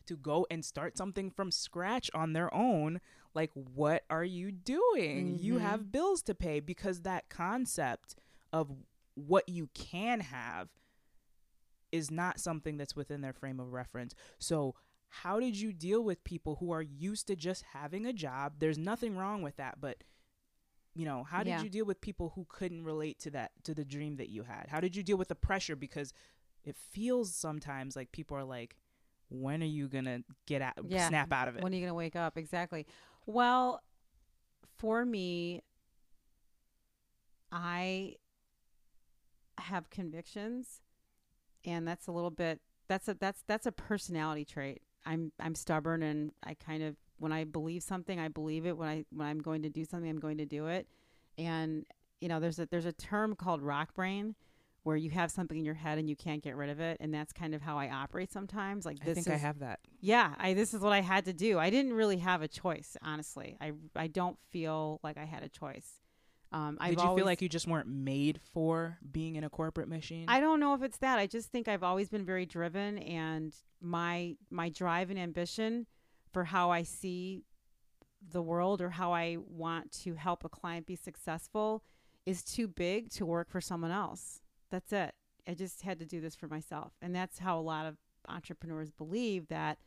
to 0.07 0.17
go 0.17 0.47
and 0.51 0.65
start 0.65 0.97
something 0.97 1.31
from 1.31 1.51
scratch 1.53 2.11
on 2.15 2.33
their 2.33 2.53
own. 2.53 3.01
Like, 3.35 3.53
what 3.53 4.05
are 4.11 4.25
you 4.25 4.51
doing? 4.51 5.39
You 5.39 5.55
Mhm. 5.57 5.61
have 5.61 5.93
bills 5.93 6.23
to 6.25 6.35
pay 6.35 6.59
because 6.61 7.03
that 7.03 7.29
concept 7.29 8.17
of 8.53 8.75
what 9.15 9.49
you 9.49 9.69
can 9.75 10.21
have 10.21 10.71
is 11.93 12.11
not 12.11 12.41
something 12.41 12.77
that's 12.77 12.95
within 12.97 13.21
their 13.21 13.33
frame 13.33 13.61
of 13.61 13.73
reference. 13.73 14.15
So, 14.39 14.75
how 15.09 15.41
did 15.41 15.57
you 15.59 15.73
deal 15.73 16.05
with 16.05 16.23
people 16.23 16.57
who 16.61 16.71
are 16.71 16.83
used 16.83 17.27
to 17.27 17.37
just 17.37 17.65
having 17.73 18.07
a 18.07 18.13
job? 18.13 18.55
There's 18.59 18.79
nothing 18.79 19.17
wrong 19.17 19.43
with 19.43 19.57
that, 19.57 19.81
but 19.81 20.05
you 20.95 21.05
know, 21.05 21.25
how 21.25 21.43
did 21.43 21.51
Yeah. 21.51 21.63
you 21.63 21.71
deal 21.71 21.85
with 21.85 22.01
people 22.01 22.33
who 22.35 22.47
couldn't 22.49 22.85
relate 22.85 23.19
to 23.21 23.31
that 23.31 23.53
to 23.65 23.75
the 23.75 23.85
dream 23.85 24.17
that 24.17 24.29
you 24.29 24.43
had? 24.45 24.67
How 24.69 24.81
did 24.81 24.95
you 24.97 25.03
deal 25.03 25.17
with 25.17 25.29
the 25.29 25.35
pressure 25.35 25.77
because 25.77 26.13
it 26.65 26.77
feels 26.77 27.35
sometimes 27.35 27.97
like 27.97 28.13
people 28.13 28.37
are 28.37 28.45
like 28.45 28.77
when 29.29 29.63
are 29.63 29.67
you 29.67 29.89
going 29.89 30.05
to 30.05 30.23
get 30.47 30.61
out 30.63 30.75
Yeah. 30.89 31.09
snap 31.09 31.33
out 31.33 31.47
of 31.49 31.57
it? 31.57 31.63
When 31.63 31.73
are 31.73 31.77
you 31.77 31.81
going 31.81 31.91
to 31.91 31.95
wake 31.95 32.17
up? 32.17 32.37
Exactly. 32.37 32.87
Well, 33.27 33.83
for 34.79 35.05
me, 35.05 35.63
I 37.53 38.17
have 39.59 39.91
convictions, 39.91 40.81
and 41.65 41.87
that's 41.87 42.07
a 42.07 42.13
little 42.13 42.31
bit 42.31 42.61
that's 42.89 43.09
a 43.09 43.15
that's 43.15 43.43
that's 43.47 43.67
a 43.67 43.73
personality 43.73 44.45
trait. 44.45 44.83
I'm 45.07 45.33
I'm 45.41 45.55
stubborn, 45.55 46.03
and 46.03 46.33
I 46.45 46.55
kind 46.55 46.83
of 46.83 46.97
when 47.19 47.33
I 47.33 47.45
believe 47.45 47.83
something, 47.83 48.19
I 48.19 48.29
believe 48.29 48.67
it. 48.67 48.77
When 48.77 48.89
I 48.89 49.05
when 49.13 49.27
I'm 49.27 49.39
going 49.41 49.63
to 49.63 49.71
do 49.71 49.85
something, 49.85 50.11
I'm 50.11 50.19
going 50.19 50.39
to 50.39 50.47
do 50.47 50.67
it. 50.67 50.89
And 51.39 51.87
you 52.21 52.29
know, 52.29 52.41
there's 52.41 52.59
a 52.59 52.67
there's 52.67 52.87
a 52.87 52.93
term 52.93 53.37
called 53.37 53.63
rock 53.63 53.95
brain. 53.95 54.35
Where 54.83 54.97
you 54.97 55.11
have 55.11 55.31
something 55.31 55.59
in 55.59 55.65
your 55.67 55.75
head 55.75 55.99
and 55.99 56.09
you 56.09 56.17
can't 56.17 56.43
get 56.43 56.57
rid 56.57 56.71
of 56.71 56.81
it, 56.81 56.97
and 57.01 57.13
that's 57.13 57.35
kind 57.35 57.55
of 57.55 57.61
how 57.61 57.77
I 57.77 57.91
operate 57.91 58.33
sometimes. 58.33 58.87
Like 58.87 58.99
this 59.05 59.11
I 59.11 59.15
think 59.15 59.27
is 59.27 59.33
I 59.35 59.37
have 59.37 59.59
that. 59.59 59.81
yeah, 60.01 60.35
I 60.39 60.55
this 60.55 60.73
is 60.73 60.81
what 60.81 60.95
I 60.95 61.03
had 61.03 61.27
to 61.27 61.35
do. 61.35 61.59
I 61.59 61.69
didn't 61.69 61.93
really 61.93 62.17
have 62.17 62.41
a 62.41 62.49
choice, 62.49 62.97
honestly. 63.03 63.59
I 63.61 63.73
I 63.95 64.07
don't 64.07 64.39
feel 64.49 64.99
like 65.03 65.19
I 65.19 65.27
had 65.27 65.43
a 65.43 65.51
choice. 65.51 66.01
Um, 66.53 66.79
I've 66.81 66.91
Did 66.91 67.01
you 67.01 67.07
always, 67.07 67.21
feel 67.21 67.27
like 67.27 67.43
you 67.43 67.49
just 67.49 67.69
weren't 67.69 67.89
made 67.89 68.41
for 68.53 68.99
being 69.11 69.37
in 69.37 69.45
a 69.45 69.51
corporate 69.51 69.89
machine? 69.89 70.25
I 70.29 70.41
don't 70.41 70.59
know 70.59 70.75
if 70.75 70.83
it's 70.83 70.99
that. 70.99 71.19
I 71.19 71.27
just 71.27 71.51
think 71.51 71.69
I've 71.69 71.85
always 71.85 72.09
been 72.09 72.25
very 72.25 72.45
driven, 72.47 72.99
and 72.99 73.55
my 73.81 74.37
my 74.51 74.69
drive 74.69 75.11
and 75.11 75.19
ambition 75.19 75.87
for 76.33 76.45
how 76.45 76.71
I 76.71 76.83
see 76.83 77.45
the 78.33 78.43
world 78.43 78.81
or 78.81 78.91
how 78.91 79.13
I 79.13 79.39
want 79.39 79.93
to 80.03 80.15
help 80.15 80.45
a 80.45 80.49
client 80.49 80.87
be 80.87 80.97
successful 80.97 81.83
is 82.27 82.43
too 82.43 82.69
big 82.69 83.11
to 83.11 83.25
work 83.25 83.49
for 83.49 83.61
someone 83.61 83.91
else. 83.91 84.41
That's 84.71 84.93
it. 84.93 85.15
I 85.49 85.55
just 85.55 85.83
had 85.83 85.99
to 86.01 86.05
do 86.05 86.21
this 86.21 86.35
for 86.35 86.49
myself, 86.49 86.93
and 87.01 87.15
that's 87.15 87.39
how 87.39 87.59
a 87.59 87.63
lot 87.63 87.87
of 87.87 87.97
entrepreneurs 88.29 88.91
believe 88.91 89.49
that 89.49 89.79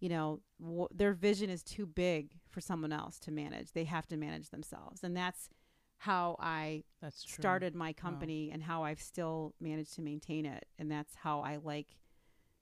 you 0.00 0.08
know 0.08 0.40
w- 0.60 0.88
their 0.94 1.12
vision 1.12 1.50
is 1.50 1.62
too 1.62 1.86
big 1.86 2.32
for 2.50 2.60
someone 2.60 2.92
else 2.92 3.18
to 3.20 3.30
manage. 3.30 3.72
They 3.72 3.84
have 3.84 4.06
to 4.08 4.16
manage 4.16 4.48
themselves, 4.48 5.04
and 5.04 5.14
that's 5.14 5.50
how 5.98 6.36
I 6.38 6.84
That's 7.00 7.24
true. 7.24 7.42
started 7.42 7.74
my 7.74 7.92
company 7.92 8.50
and 8.52 8.62
how 8.62 8.84
I've 8.84 9.00
still 9.00 9.54
managed 9.60 9.94
to 9.94 10.02
maintain 10.02 10.44
it. 10.46 10.66
And 10.78 10.90
that's 10.90 11.14
how 11.14 11.40
I 11.40 11.56
like 11.56 11.96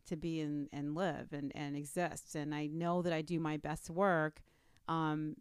to 0.06 0.16
be 0.16 0.40
and, 0.40 0.68
and 0.72 0.94
live 0.94 1.32
and, 1.32 1.50
and 1.54 1.76
exist. 1.76 2.34
And 2.34 2.54
I 2.54 2.66
know 2.66 3.02
that 3.02 3.12
I 3.12 3.22
do 3.22 3.40
my 3.40 3.56
best 3.56 3.90
work 3.90 4.42
um, 4.88 5.36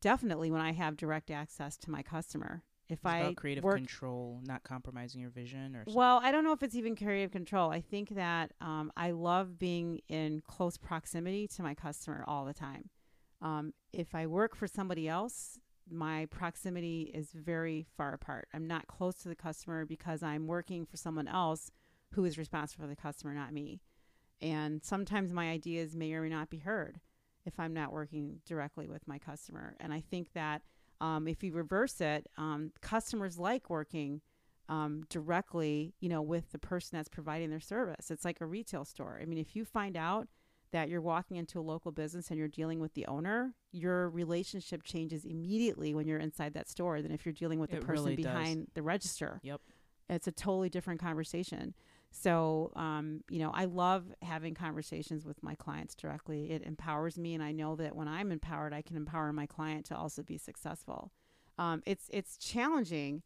definitely 0.00 0.50
when 0.50 0.60
I 0.60 0.72
have 0.72 0.96
direct 0.96 1.30
access 1.30 1.76
to 1.78 1.90
my 1.90 2.02
customer. 2.02 2.62
If 2.88 2.98
It's 2.98 3.06
I 3.06 3.18
about 3.20 3.36
creative 3.36 3.64
work 3.64 3.76
control, 3.76 4.40
not 4.44 4.62
compromising 4.62 5.20
your 5.20 5.30
vision 5.30 5.74
or 5.74 5.80
something. 5.80 5.94
well, 5.94 6.20
I 6.22 6.30
don't 6.30 6.44
know 6.44 6.52
if 6.52 6.62
it's 6.62 6.74
even 6.74 6.94
creative 6.96 7.30
control. 7.30 7.70
I 7.70 7.80
think 7.80 8.10
that 8.10 8.52
um, 8.60 8.92
I 8.96 9.12
love 9.12 9.58
being 9.58 10.00
in 10.08 10.42
close 10.46 10.76
proximity 10.76 11.48
to 11.48 11.62
my 11.62 11.74
customer 11.74 12.24
all 12.28 12.44
the 12.44 12.52
time. 12.52 12.90
Um, 13.40 13.72
if 13.92 14.14
I 14.14 14.26
work 14.26 14.54
for 14.54 14.66
somebody 14.66 15.08
else, 15.08 15.58
my 15.90 16.26
proximity 16.26 17.10
is 17.14 17.30
very 17.32 17.86
far 17.96 18.14
apart. 18.14 18.48
I'm 18.54 18.66
not 18.66 18.86
close 18.86 19.16
to 19.16 19.28
the 19.28 19.34
customer 19.34 19.84
because 19.84 20.22
I'm 20.22 20.46
working 20.46 20.86
for 20.86 20.96
someone 20.96 21.28
else 21.28 21.70
who 22.12 22.24
is 22.24 22.38
responsible 22.38 22.84
for 22.84 22.88
the 22.88 22.96
customer, 22.96 23.34
not 23.34 23.52
me. 23.52 23.80
And 24.40 24.82
sometimes 24.84 25.32
my 25.32 25.50
ideas 25.50 25.96
may 25.96 26.12
or 26.12 26.22
may 26.22 26.28
not 26.28 26.50
be 26.50 26.58
heard 26.58 27.00
if 27.44 27.58
I'm 27.58 27.74
not 27.74 27.92
working 27.92 28.40
directly 28.46 28.88
with 28.88 29.06
my 29.06 29.18
customer. 29.18 29.76
And 29.80 29.92
I 29.92 30.00
think 30.00 30.32
that 30.34 30.62
um, 31.00 31.28
if 31.28 31.42
you 31.42 31.52
reverse 31.52 32.00
it, 32.00 32.28
um, 32.38 32.72
customers 32.80 33.38
like 33.38 33.68
working 33.68 34.20
um, 34.68 35.02
directly, 35.10 35.94
you 36.00 36.08
know, 36.08 36.22
with 36.22 36.52
the 36.52 36.58
person 36.58 36.96
that's 36.96 37.08
providing 37.08 37.50
their 37.50 37.60
service. 37.60 38.10
It's 38.10 38.24
like 38.24 38.40
a 38.40 38.46
retail 38.46 38.84
store. 38.84 39.18
I 39.20 39.26
mean, 39.26 39.38
if 39.38 39.54
you 39.54 39.64
find 39.64 39.96
out 39.96 40.28
that 40.74 40.88
you're 40.88 41.00
walking 41.00 41.36
into 41.36 41.60
a 41.60 41.62
local 41.62 41.92
business 41.92 42.30
and 42.30 42.38
you're 42.38 42.48
dealing 42.48 42.80
with 42.80 42.94
the 42.94 43.06
owner, 43.06 43.54
your 43.70 44.10
relationship 44.10 44.82
changes 44.82 45.24
immediately 45.24 45.94
when 45.94 46.08
you're 46.08 46.18
inside 46.18 46.52
that 46.54 46.68
store 46.68 47.00
than 47.00 47.12
if 47.12 47.24
you're 47.24 47.32
dealing 47.32 47.60
with 47.60 47.70
the 47.70 47.76
It 47.76 47.86
person 47.86 48.04
really 48.06 48.16
does. 48.16 48.24
behind 48.24 48.66
the 48.74 48.82
register. 48.82 49.38
Yep. 49.44 49.60
It's 50.10 50.26
a 50.26 50.32
totally 50.32 50.68
different 50.68 51.00
conversation. 51.00 51.74
So, 52.10 52.72
um, 52.74 53.22
you 53.30 53.38
know, 53.38 53.52
I 53.54 53.66
love 53.66 54.04
having 54.20 54.54
conversations 54.54 55.24
with 55.24 55.44
my 55.44 55.54
clients 55.54 55.94
directly. 55.94 56.50
It 56.50 56.62
empowers 56.64 57.18
me, 57.18 57.34
and 57.34 57.42
I 57.42 57.52
know 57.52 57.76
that 57.76 57.94
when 57.94 58.08
I'm 58.08 58.32
empowered, 58.32 58.74
I 58.74 58.82
can 58.82 58.96
empower 58.96 59.32
my 59.32 59.46
client 59.46 59.86
to 59.86 59.96
also 59.96 60.24
be 60.24 60.38
successful. 60.38 61.12
Um, 61.56 61.82
it's 61.86 62.10
it's 62.12 62.36
challenging 62.36 63.22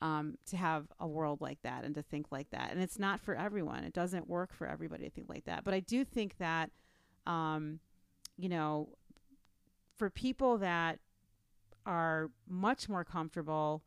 um, 0.00 0.36
to 0.46 0.56
have 0.56 0.86
a 1.00 1.08
world 1.08 1.40
like 1.40 1.62
that 1.62 1.84
and 1.84 1.94
to 1.96 2.02
think 2.02 2.26
like 2.30 2.50
that, 2.50 2.70
and 2.72 2.80
it's 2.80 2.98
not 2.98 3.20
for 3.20 3.34
everyone. 3.34 3.82
It 3.82 3.92
doesn't 3.92 4.28
work 4.28 4.52
for 4.54 4.68
everybody 4.68 5.04
to 5.04 5.10
think 5.10 5.28
like 5.28 5.44
that. 5.46 5.64
But 5.64 5.74
I 5.74 5.80
do 5.80 6.04
think 6.04 6.38
that, 6.38 6.70
um, 7.26 7.80
you 8.36 8.48
know, 8.48 8.88
for 9.96 10.10
people 10.10 10.58
that 10.58 10.98
are 11.86 12.30
much 12.48 12.88
more 12.88 13.04
comfortable 13.04 13.82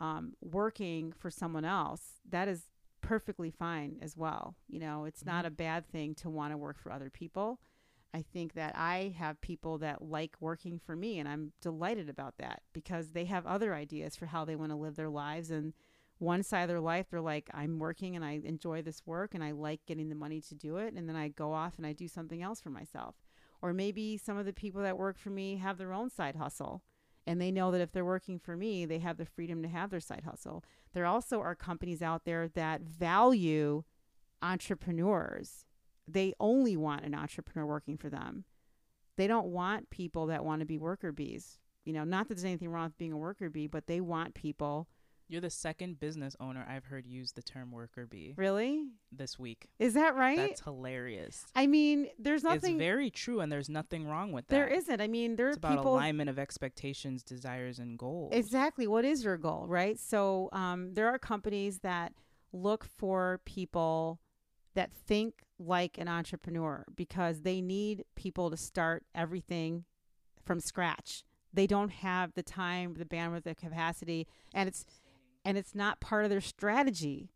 um, 0.00 0.34
working 0.40 1.12
for 1.12 1.30
someone 1.30 1.64
else, 1.64 2.20
that 2.28 2.48
is 2.48 2.68
perfectly 3.00 3.50
fine 3.50 3.96
as 4.02 4.16
well. 4.16 4.54
You 4.68 4.80
know, 4.80 5.04
it's 5.04 5.20
mm-hmm. 5.20 5.30
not 5.30 5.46
a 5.46 5.50
bad 5.50 5.88
thing 5.88 6.14
to 6.16 6.30
want 6.30 6.52
to 6.52 6.56
work 6.56 6.78
for 6.78 6.92
other 6.92 7.10
people. 7.10 7.60
I 8.14 8.22
think 8.22 8.54
that 8.54 8.74
I 8.74 9.14
have 9.18 9.40
people 9.40 9.78
that 9.78 10.02
like 10.02 10.36
working 10.40 10.78
for 10.78 10.96
me, 10.96 11.18
and 11.18 11.28
I'm 11.28 11.52
delighted 11.60 12.08
about 12.08 12.38
that 12.38 12.62
because 12.72 13.08
they 13.12 13.26
have 13.26 13.46
other 13.46 13.74
ideas 13.74 14.16
for 14.16 14.26
how 14.26 14.44
they 14.44 14.56
want 14.56 14.72
to 14.72 14.76
live 14.76 14.96
their 14.96 15.10
lives. 15.10 15.50
And 15.50 15.74
one 16.18 16.42
side 16.42 16.62
of 16.62 16.68
their 16.68 16.80
life, 16.80 17.06
they're 17.10 17.20
like, 17.20 17.48
I'm 17.54 17.78
working 17.78 18.16
and 18.16 18.24
I 18.24 18.40
enjoy 18.44 18.82
this 18.82 19.02
work 19.06 19.34
and 19.34 19.42
I 19.42 19.52
like 19.52 19.86
getting 19.86 20.08
the 20.08 20.14
money 20.14 20.40
to 20.42 20.54
do 20.54 20.76
it. 20.78 20.94
And 20.94 21.08
then 21.08 21.16
I 21.16 21.28
go 21.28 21.52
off 21.52 21.74
and 21.76 21.86
I 21.86 21.92
do 21.92 22.08
something 22.08 22.42
else 22.42 22.60
for 22.60 22.70
myself. 22.70 23.16
Or 23.62 23.72
maybe 23.72 24.16
some 24.16 24.36
of 24.36 24.46
the 24.46 24.52
people 24.52 24.82
that 24.82 24.98
work 24.98 25.18
for 25.18 25.30
me 25.30 25.56
have 25.56 25.78
their 25.78 25.92
own 25.92 26.10
side 26.10 26.36
hustle 26.36 26.82
and 27.28 27.40
they 27.40 27.50
know 27.50 27.70
that 27.70 27.82
if 27.82 27.92
they're 27.92 28.06
working 28.06 28.38
for 28.38 28.56
me, 28.56 28.86
they 28.86 29.00
have 29.00 29.18
the 29.18 29.26
freedom 29.26 29.62
to 29.62 29.68
have 29.68 29.90
their 29.90 30.00
side 30.00 30.22
hustle. 30.24 30.64
There 30.94 31.04
also 31.04 31.40
are 31.40 31.54
companies 31.54 32.00
out 32.00 32.24
there 32.24 32.48
that 32.48 32.80
value 32.80 33.84
entrepreneurs. 34.40 35.66
They 36.06 36.32
only 36.40 36.74
want 36.74 37.04
an 37.04 37.14
entrepreneur 37.14 37.66
working 37.66 37.98
for 37.98 38.08
them. 38.08 38.44
They 39.16 39.26
don't 39.26 39.48
want 39.48 39.90
people 39.90 40.26
that 40.26 40.42
want 40.42 40.60
to 40.60 40.66
be 40.66 40.78
worker 40.78 41.12
bees. 41.12 41.58
You 41.84 41.92
know, 41.92 42.04
not 42.04 42.28
that 42.28 42.34
there's 42.34 42.44
anything 42.46 42.70
wrong 42.70 42.84
with 42.84 42.98
being 42.98 43.12
a 43.12 43.18
worker 43.18 43.50
bee, 43.50 43.66
but 43.66 43.86
they 43.86 44.00
want 44.00 44.34
people 44.34 44.88
you're 45.28 45.40
the 45.40 45.50
second 45.50 46.00
business 46.00 46.34
owner 46.40 46.66
I've 46.68 46.84
heard 46.84 47.06
use 47.06 47.32
the 47.32 47.42
term 47.42 47.70
worker 47.70 48.06
bee. 48.06 48.34
Really? 48.36 48.82
This 49.12 49.38
week. 49.38 49.68
Is 49.78 49.94
that 49.94 50.16
right? 50.16 50.38
That's 50.38 50.62
hilarious. 50.62 51.44
I 51.54 51.66
mean, 51.66 52.08
there's 52.18 52.42
nothing. 52.42 52.76
It's 52.76 52.82
very 52.82 53.10
true, 53.10 53.40
and 53.40 53.52
there's 53.52 53.68
nothing 53.68 54.06
wrong 54.06 54.32
with 54.32 54.46
that. 54.48 54.54
There 54.54 54.68
isn't. 54.68 55.00
I 55.00 55.06
mean, 55.06 55.36
there 55.36 55.48
it's 55.48 55.56
are 55.56 55.58
about 55.58 55.76
people. 55.76 55.94
alignment 55.94 56.30
of 56.30 56.38
expectations, 56.38 57.22
desires, 57.22 57.78
and 57.78 57.98
goals. 57.98 58.32
Exactly. 58.32 58.86
What 58.86 59.04
is 59.04 59.22
your 59.22 59.36
goal, 59.36 59.66
right? 59.68 59.98
So, 59.98 60.48
um, 60.52 60.94
there 60.94 61.08
are 61.08 61.18
companies 61.18 61.80
that 61.80 62.12
look 62.52 62.84
for 62.84 63.40
people 63.44 64.20
that 64.74 64.92
think 64.92 65.42
like 65.58 65.98
an 65.98 66.08
entrepreneur 66.08 66.84
because 66.94 67.42
they 67.42 67.60
need 67.60 68.04
people 68.14 68.50
to 68.50 68.56
start 68.56 69.04
everything 69.14 69.84
from 70.44 70.60
scratch. 70.60 71.24
They 71.52 71.66
don't 71.66 71.90
have 71.90 72.34
the 72.34 72.42
time, 72.42 72.94
the 72.94 73.04
bandwidth, 73.04 73.44
the 73.44 73.54
capacity, 73.54 74.26
and 74.54 74.68
it's 74.68 74.84
and 75.44 75.56
it's 75.56 75.74
not 75.74 76.00
part 76.00 76.24
of 76.24 76.30
their 76.30 76.40
strategy 76.40 77.30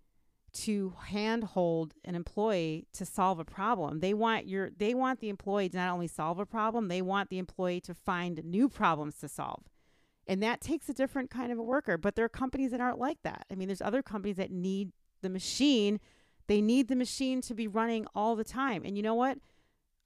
to 0.52 0.94
handhold 1.06 1.94
an 2.04 2.14
employee 2.14 2.86
to 2.92 3.06
solve 3.06 3.38
a 3.38 3.44
problem. 3.44 4.00
They 4.00 4.12
want 4.12 4.46
your 4.46 4.70
they 4.70 4.94
want 4.94 5.20
the 5.20 5.30
employee 5.30 5.68
to 5.70 5.76
not 5.76 5.92
only 5.92 6.08
solve 6.08 6.38
a 6.38 6.46
problem, 6.46 6.88
they 6.88 7.02
want 7.02 7.30
the 7.30 7.38
employee 7.38 7.80
to 7.82 7.94
find 7.94 8.44
new 8.44 8.68
problems 8.68 9.18
to 9.20 9.28
solve. 9.28 9.64
And 10.26 10.42
that 10.42 10.60
takes 10.60 10.88
a 10.88 10.94
different 10.94 11.30
kind 11.30 11.50
of 11.50 11.58
a 11.58 11.62
worker, 11.62 11.98
but 11.98 12.14
there 12.14 12.24
are 12.24 12.28
companies 12.28 12.70
that 12.70 12.80
aren't 12.80 12.98
like 12.98 13.18
that. 13.22 13.44
I 13.50 13.54
mean, 13.54 13.68
there's 13.68 13.82
other 13.82 14.02
companies 14.02 14.36
that 14.36 14.50
need 14.50 14.92
the 15.20 15.30
machine. 15.30 15.98
They 16.46 16.60
need 16.60 16.88
the 16.88 16.96
machine 16.96 17.40
to 17.42 17.54
be 17.54 17.66
running 17.66 18.06
all 18.14 18.36
the 18.36 18.44
time. 18.44 18.82
And 18.84 18.96
you 18.96 19.02
know 19.02 19.14
what? 19.14 19.38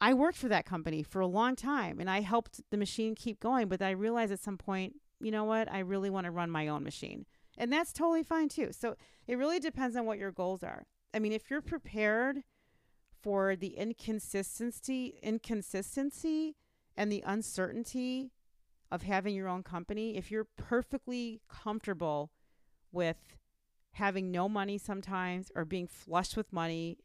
I 0.01 0.15
worked 0.15 0.39
for 0.39 0.49
that 0.49 0.67
company 0.67 1.03
for 1.03 1.21
a 1.21 1.27
long 1.27 1.57
time 1.57 2.01
and 2.01 2.11
I 2.11 2.21
helped 2.21 2.61
the 2.71 2.77
machine 2.77 3.15
keep 3.15 3.41
going, 3.41 3.69
but 3.69 3.83
I 3.83 3.91
realized 3.91 4.33
at 4.33 4.41
some 4.41 4.59
point, 4.59 4.97
you 5.21 5.31
know 5.31 5.45
what? 5.45 5.73
I 5.73 5.81
really 5.81 6.11
want 6.11 6.27
to 6.27 6.31
run 6.31 6.51
my 6.51 6.69
own 6.69 6.85
machine. 6.85 7.25
And 7.59 7.73
that's 7.73 7.93
totally 7.93 8.23
fine 8.23 8.49
too. 8.49 8.71
So 8.73 8.97
it 9.27 9.37
really 9.37 9.59
depends 9.59 9.97
on 9.97 10.07
what 10.07 10.19
your 10.19 10.33
goals 10.33 10.63
are. 10.63 10.87
I 11.15 11.19
mean, 11.19 11.33
if 11.33 11.51
you're 11.51 11.63
prepared 11.63 12.43
for 13.23 13.57
the 13.57 13.77
inconsistency, 13.77 15.19
inconsistency 15.23 16.57
and 16.97 17.11
the 17.11 17.23
uncertainty 17.27 18.33
of 18.91 19.03
having 19.03 19.35
your 19.35 19.49
own 19.49 19.63
company, 19.63 20.17
if 20.17 20.31
you're 20.31 20.47
perfectly 20.57 21.41
comfortable 21.49 22.31
with 22.93 23.17
having 23.93 24.31
no 24.31 24.49
money 24.49 24.77
sometimes 24.79 25.51
or 25.57 25.65
being 25.65 25.87
flushed 25.87 26.37
with 26.37 26.53
money, 26.53 26.99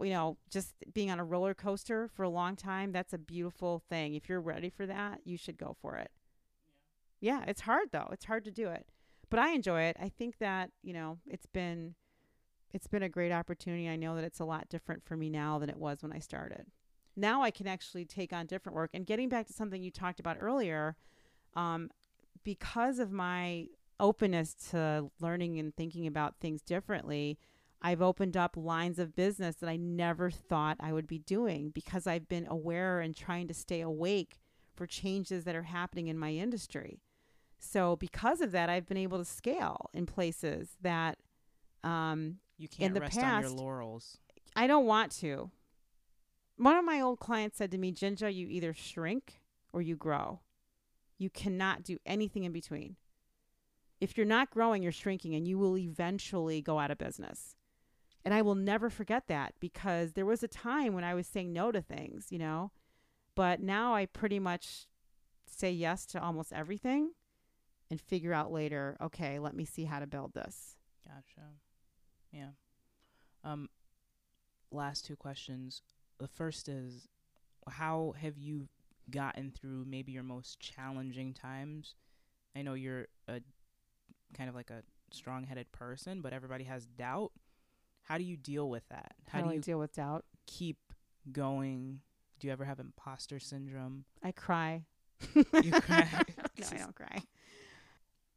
you 0.00 0.10
know, 0.10 0.36
just 0.50 0.74
being 0.92 1.10
on 1.10 1.18
a 1.18 1.24
roller 1.24 1.54
coaster 1.54 2.08
for 2.08 2.22
a 2.22 2.28
long 2.28 2.56
time, 2.56 2.92
that's 2.92 3.12
a 3.12 3.18
beautiful 3.18 3.82
thing. 3.88 4.14
If 4.14 4.28
you're 4.28 4.40
ready 4.40 4.68
for 4.68 4.86
that, 4.86 5.20
you 5.24 5.36
should 5.36 5.56
go 5.56 5.76
for 5.80 5.96
it. 5.96 6.10
Yeah, 7.20 7.38
yeah 7.38 7.44
it's 7.48 7.62
hard 7.62 7.88
though. 7.92 8.08
It's 8.12 8.26
hard 8.26 8.44
to 8.44 8.50
do 8.50 8.68
it 8.68 8.86
but 9.30 9.38
I 9.38 9.50
enjoy 9.52 9.82
it. 9.82 9.96
I 10.00 10.08
think 10.08 10.38
that 10.38 10.70
you 10.82 10.92
know 10.92 11.18
it's 11.26 11.46
been 11.46 11.94
it's 12.72 12.86
been 12.86 13.02
a 13.02 13.08
great 13.08 13.32
opportunity. 13.32 13.88
I 13.88 13.96
know 13.96 14.14
that 14.16 14.24
it's 14.24 14.40
a 14.40 14.44
lot 14.44 14.68
different 14.68 15.04
for 15.04 15.16
me 15.16 15.30
now 15.30 15.58
than 15.58 15.70
it 15.70 15.76
was 15.76 16.02
when 16.02 16.12
I 16.12 16.18
started. 16.18 16.66
Now 17.16 17.42
I 17.42 17.50
can 17.50 17.66
actually 17.66 18.04
take 18.04 18.32
on 18.32 18.46
different 18.46 18.76
work. 18.76 18.90
And 18.94 19.06
getting 19.06 19.28
back 19.28 19.46
to 19.48 19.52
something 19.52 19.82
you 19.82 19.90
talked 19.90 20.20
about 20.20 20.36
earlier, 20.40 20.96
um, 21.54 21.90
because 22.44 22.98
of 22.98 23.10
my 23.10 23.66
openness 23.98 24.54
to 24.70 25.10
learning 25.20 25.58
and 25.58 25.74
thinking 25.74 26.06
about 26.06 26.36
things 26.40 26.62
differently, 26.62 27.38
I've 27.82 28.02
opened 28.02 28.36
up 28.36 28.56
lines 28.56 28.98
of 28.98 29.16
business 29.16 29.56
that 29.56 29.68
I 29.68 29.76
never 29.76 30.30
thought 30.30 30.76
I 30.80 30.92
would 30.92 31.06
be 31.06 31.18
doing 31.18 31.70
because 31.70 32.06
I've 32.06 32.28
been 32.28 32.46
aware 32.46 33.00
and 33.00 33.16
trying 33.16 33.48
to 33.48 33.54
stay 33.54 33.80
awake 33.80 34.38
for 34.74 34.86
changes 34.86 35.44
that 35.44 35.56
are 35.56 35.64
happening 35.64 36.08
in 36.08 36.18
my 36.18 36.32
industry. 36.32 37.00
So 37.60 37.96
because 37.96 38.40
of 38.40 38.52
that, 38.52 38.70
I've 38.70 38.86
been 38.86 38.96
able 38.96 39.18
to 39.18 39.24
scale 39.24 39.90
in 39.92 40.06
places 40.06 40.70
that 40.80 41.18
um, 41.84 42.36
you 42.56 42.68
can't 42.68 42.88
in 42.88 42.94
the 42.94 43.00
rest 43.00 43.18
past, 43.18 43.34
on 43.34 43.42
your 43.42 43.50
laurels. 43.50 44.18
I 44.56 44.66
don't 44.66 44.86
want 44.86 45.12
to. 45.18 45.50
One 46.56 46.76
of 46.76 46.84
my 46.84 47.00
old 47.00 47.20
clients 47.20 47.58
said 47.58 47.70
to 47.70 47.78
me, 47.78 47.92
JinJa, 47.92 48.34
you 48.34 48.48
either 48.48 48.72
shrink 48.72 49.40
or 49.72 49.82
you 49.82 49.94
grow. 49.94 50.40
You 51.18 51.30
cannot 51.30 51.84
do 51.84 51.98
anything 52.06 52.44
in 52.44 52.52
between. 52.52 52.96
If 54.00 54.16
you're 54.16 54.26
not 54.26 54.50
growing, 54.50 54.82
you're 54.82 54.90
shrinking, 54.90 55.34
and 55.34 55.46
you 55.46 55.58
will 55.58 55.76
eventually 55.76 56.62
go 56.62 56.78
out 56.78 56.90
of 56.90 56.96
business. 56.96 57.54
And 58.24 58.32
I 58.32 58.40
will 58.40 58.54
never 58.54 58.88
forget 58.88 59.28
that 59.28 59.54
because 59.60 60.12
there 60.12 60.26
was 60.26 60.42
a 60.42 60.48
time 60.48 60.94
when 60.94 61.04
I 61.04 61.14
was 61.14 61.26
saying 61.26 61.52
no 61.52 61.70
to 61.72 61.82
things, 61.82 62.26
you 62.30 62.38
know, 62.38 62.72
but 63.34 63.60
now 63.60 63.94
I 63.94 64.06
pretty 64.06 64.38
much 64.38 64.86
say 65.46 65.70
yes 65.70 66.06
to 66.06 66.22
almost 66.22 66.52
everything 66.52 67.10
and 67.90 68.00
figure 68.00 68.32
out 68.32 68.52
later, 68.52 68.96
okay, 69.00 69.38
let 69.38 69.54
me 69.54 69.64
see 69.64 69.84
how 69.84 69.98
to 69.98 70.06
build 70.06 70.32
this. 70.34 70.76
Gotcha. 71.04 71.48
Yeah. 72.32 72.50
Um 73.44 73.68
last 74.70 75.04
two 75.04 75.16
questions. 75.16 75.82
The 76.18 76.28
first 76.28 76.68
is 76.68 77.08
how 77.68 78.14
have 78.20 78.38
you 78.38 78.68
gotten 79.10 79.50
through 79.50 79.84
maybe 79.86 80.12
your 80.12 80.22
most 80.22 80.60
challenging 80.60 81.34
times? 81.34 81.94
I 82.56 82.62
know 82.62 82.74
you're 82.74 83.08
a 83.28 83.40
kind 84.36 84.48
of 84.48 84.54
like 84.54 84.70
a 84.70 84.82
strong-headed 85.12 85.72
person, 85.72 86.20
but 86.20 86.32
everybody 86.32 86.64
has 86.64 86.86
doubt. 86.86 87.32
How 88.02 88.18
do 88.18 88.24
you 88.24 88.36
deal 88.36 88.68
with 88.68 88.88
that? 88.88 89.14
How, 89.28 89.40
how 89.40 89.48
do 89.48 89.54
you 89.54 89.60
deal 89.60 89.78
with 89.78 89.94
doubt? 89.94 90.24
Keep 90.46 90.78
going. 91.32 92.00
Do 92.38 92.46
you 92.46 92.52
ever 92.52 92.64
have 92.64 92.80
imposter 92.80 93.38
syndrome? 93.38 94.04
I 94.22 94.32
cry. 94.32 94.84
you 95.34 95.44
cry. 95.44 96.08
no, 96.58 96.66
I 96.72 96.76
don't 96.76 96.94
cry 96.94 97.22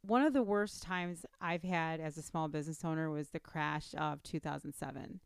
one 0.06 0.22
of 0.22 0.32
the 0.32 0.42
worst 0.42 0.82
times 0.82 1.24
I've 1.40 1.62
had 1.62 2.00
as 2.00 2.18
a 2.18 2.22
small 2.22 2.48
business 2.48 2.84
owner 2.84 3.10
was 3.10 3.30
the 3.30 3.40
crash 3.40 3.94
of 3.96 4.22
2007. 4.22 5.20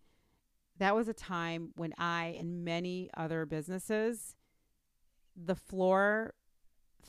That 0.78 0.94
was 0.94 1.08
a 1.08 1.14
time 1.14 1.70
when 1.74 1.92
I 1.98 2.36
and 2.38 2.64
many 2.64 3.10
other 3.16 3.44
businesses, 3.44 4.36
the 5.36 5.56
floor 5.56 6.34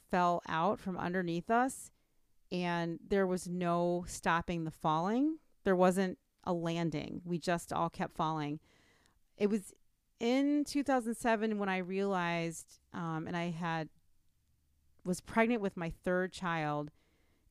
fell 0.09 0.41
out 0.47 0.79
from 0.79 0.97
underneath 0.97 1.51
us 1.51 1.91
and 2.51 2.99
there 3.07 3.27
was 3.27 3.47
no 3.47 4.03
stopping 4.07 4.63
the 4.63 4.71
falling. 4.71 5.37
There 5.63 5.75
wasn't 5.75 6.17
a 6.43 6.53
landing. 6.53 7.21
We 7.23 7.37
just 7.37 7.71
all 7.71 7.89
kept 7.89 8.15
falling. 8.15 8.59
It 9.37 9.47
was 9.47 9.73
in 10.19 10.63
2007 10.65 11.59
when 11.59 11.69
I 11.69 11.77
realized, 11.77 12.79
um, 12.93 13.25
and 13.27 13.37
I 13.37 13.51
had 13.51 13.89
was 15.05 15.21
pregnant 15.21 15.61
with 15.61 15.77
my 15.77 15.91
third 16.03 16.33
child 16.33 16.91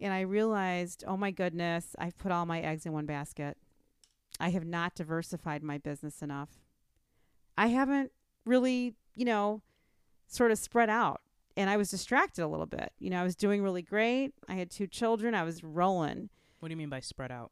and 0.01 0.13
I 0.13 0.21
realized, 0.21 1.05
oh 1.07 1.17
my 1.17 1.31
goodness, 1.31 1.95
I've 1.99 2.19
put 2.19 2.33
all 2.33 2.47
my 2.47 2.61
eggs 2.61 2.87
in 2.87 2.93
one 2.93 3.07
basket. 3.07 3.57
I 4.41 4.51
have 4.51 4.65
not 4.65 4.95
diversified 4.95 5.63
my 5.63 5.79
business 5.79 6.23
enough. 6.23 6.51
I 7.57 7.69
haven't 7.69 8.13
really, 8.45 8.95
you 9.15 9.25
know, 9.25 9.63
sort 10.29 10.53
of 10.53 10.59
spread 10.59 10.91
out. 10.91 11.21
And 11.57 11.69
I 11.69 11.77
was 11.77 11.91
distracted 11.91 12.45
a 12.45 12.47
little 12.47 12.67
bit. 12.67 12.93
You 13.01 13.11
know, 13.11 13.21
I 13.21 13.25
was 13.25 13.35
doing 13.35 13.63
really 13.63 13.83
great. 13.83 14.33
I 14.49 14.55
had 14.55 14.71
two 14.71 14.87
children. 14.87 15.35
I 15.35 15.43
was 15.43 15.65
rolling. 15.65 16.29
What 16.61 16.69
do 16.69 16.73
you 16.73 16.77
mean 16.77 16.89
by 16.89 17.01
spread 17.01 17.33
out? 17.33 17.51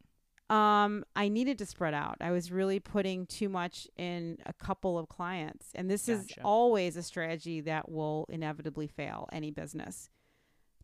Um, 0.49 1.05
I 1.17 1.29
needed 1.29 1.59
to 1.59 1.67
spread 1.67 1.93
out. 1.93 2.19
I 2.21 2.31
was 2.31 2.53
really 2.53 2.79
putting 2.79 3.27
too 3.27 3.49
much 3.49 3.89
in 3.97 4.39
a 4.47 4.53
couple 4.53 4.97
of 4.97 5.09
clients. 5.09 5.73
And 5.75 5.91
this 5.91 6.09
is 6.09 6.29
always 6.45 6.97
a 6.97 7.03
strategy 7.03 7.61
that 7.63 7.91
will 7.91 8.27
inevitably 8.29 8.87
fail 8.87 9.29
any 9.33 9.51
business 9.51 10.09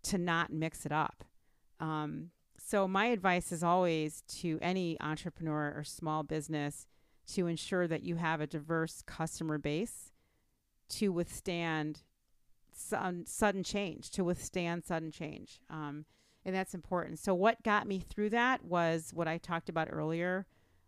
to 0.05 0.19
not 0.19 0.53
mix 0.53 0.85
it 0.85 0.91
up. 0.91 1.23
Um, 1.83 2.31
so 2.59 2.87
my 2.87 3.07
advice 3.07 3.53
is 3.53 3.63
always 3.63 4.23
to 4.41 4.59
any 4.63 4.97
entrepreneur 5.01 5.75
or 5.77 5.85
small 5.85 6.23
business 6.23 6.87
to 7.35 7.47
ensure 7.47 7.87
that 7.89 8.03
you 8.03 8.17
have 8.17 8.41
a 8.41 8.47
diverse 8.47 9.03
customer 9.05 9.59
base 9.59 10.13
to 10.89 11.13
withstand 11.13 12.03
sudden, 12.73 13.27
sudden 13.27 13.65
change, 13.65 14.11
to 14.11 14.25
withstand 14.25 14.85
sudden 14.85 15.11
change. 15.11 15.61
Um, 15.69 16.05
and 16.45 16.55
that's 16.55 16.75
important. 16.75 17.19
So, 17.19 17.35
what 17.35 17.63
got 17.63 17.87
me 17.87 18.01
through 18.01 18.31
that 18.31 18.65
was 18.65 19.11
what 19.13 19.29
I 19.29 19.39
talked 19.39 19.69
about 19.69 19.89
earlier 19.91 20.47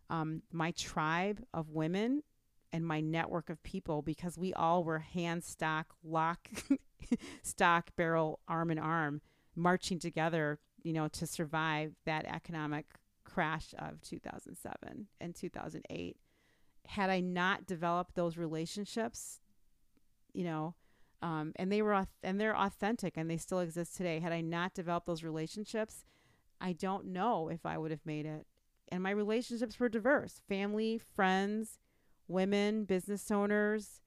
um, 0.09 0.43
my 0.51 0.71
tribe 0.71 1.43
of 1.53 1.71
women 1.71 2.23
and 2.71 2.85
my 2.85 2.99
network 2.99 3.49
of 3.49 3.63
people, 3.63 4.01
because 4.01 4.37
we 4.37 4.53
all 4.53 4.83
were 4.83 4.99
hand, 4.99 5.43
stock, 5.43 5.95
lock, 6.03 6.49
stock, 7.41 7.89
barrel, 7.95 8.39
arm 8.47 8.69
in 8.69 8.77
arm, 8.77 9.21
marching 9.55 9.97
together, 9.97 10.59
you 10.85 10.93
know, 10.93 11.07
to 11.07 11.25
survive 11.25 11.95
that 12.05 12.25
economic 12.25 12.85
crash 13.23 13.73
of 13.79 13.99
2007 14.01 15.07
and 15.19 15.35
2008. 15.35 16.15
Had 16.85 17.09
I 17.09 17.21
not 17.21 17.65
developed 17.65 18.13
those 18.13 18.37
relationships, 18.37 19.39
you 20.31 20.43
know, 20.43 20.75
um, 21.23 21.53
and 21.55 21.71
they 21.71 21.81
were 21.81 22.05
and 22.21 22.39
they're 22.39 22.55
authentic 22.55 23.17
and 23.17 23.27
they 23.27 23.37
still 23.37 23.61
exist 23.61 23.97
today. 23.97 24.19
Had 24.19 24.31
I 24.31 24.41
not 24.41 24.75
developed 24.75 25.07
those 25.07 25.23
relationships, 25.23 26.05
I 26.61 26.73
don't 26.73 27.07
know 27.07 27.49
if 27.49 27.65
I 27.65 27.79
would 27.79 27.89
have 27.89 28.05
made 28.05 28.27
it. 28.27 28.45
And 28.89 29.01
my 29.01 29.09
relationships 29.09 29.79
were 29.79 29.89
diverse: 29.89 30.39
family, 30.47 30.99
friends, 30.99 31.79
women, 32.27 32.85
business 32.85 33.31
owners. 33.31 34.01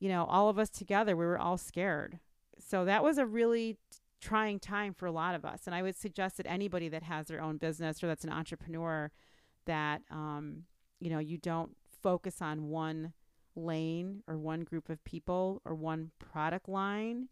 You 0.00 0.08
know, 0.08 0.24
all 0.24 0.48
of 0.48 0.58
us 0.58 0.70
together. 0.70 1.16
We 1.16 1.26
were 1.26 1.38
all 1.38 1.58
scared. 1.58 2.18
So 2.58 2.86
that 2.86 3.04
was 3.04 3.18
a 3.18 3.26
really 3.26 3.76
trying 4.24 4.58
time 4.58 4.94
for 4.94 5.04
a 5.04 5.12
lot 5.12 5.34
of 5.34 5.44
us. 5.44 5.62
And 5.66 5.74
I 5.74 5.82
would 5.82 5.96
suggest 5.96 6.38
that 6.38 6.46
anybody 6.46 6.88
that 6.88 7.02
has 7.02 7.26
their 7.26 7.42
own 7.42 7.58
business 7.58 8.02
or 8.02 8.06
that's 8.06 8.24
an 8.24 8.32
entrepreneur, 8.32 9.10
that 9.66 10.00
um, 10.10 10.62
you 10.98 11.10
know, 11.10 11.18
you 11.18 11.36
don't 11.36 11.76
focus 12.02 12.40
on 12.40 12.68
one 12.68 13.12
lane 13.54 14.22
or 14.26 14.38
one 14.38 14.62
group 14.62 14.88
of 14.88 15.04
people 15.04 15.60
or 15.64 15.74
one 15.74 16.10
product 16.18 16.68
line 16.68 17.28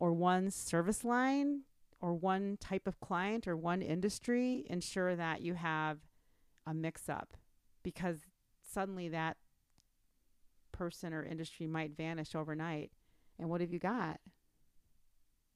or 0.00 0.12
one 0.12 0.50
service 0.50 1.04
line 1.04 1.60
or 2.00 2.12
one 2.12 2.58
type 2.60 2.88
of 2.88 2.98
client 2.98 3.46
or 3.46 3.56
one 3.56 3.80
industry, 3.80 4.66
ensure 4.68 5.14
that 5.14 5.42
you 5.42 5.54
have 5.54 5.98
a 6.66 6.74
mix 6.74 7.08
up 7.08 7.36
because 7.84 8.18
suddenly 8.68 9.08
that 9.08 9.36
person 10.72 11.14
or 11.14 11.22
industry 11.24 11.68
might 11.68 11.96
vanish 11.96 12.34
overnight. 12.34 12.90
And 13.38 13.48
what 13.48 13.60
have 13.60 13.72
you 13.72 13.78
got? 13.78 14.18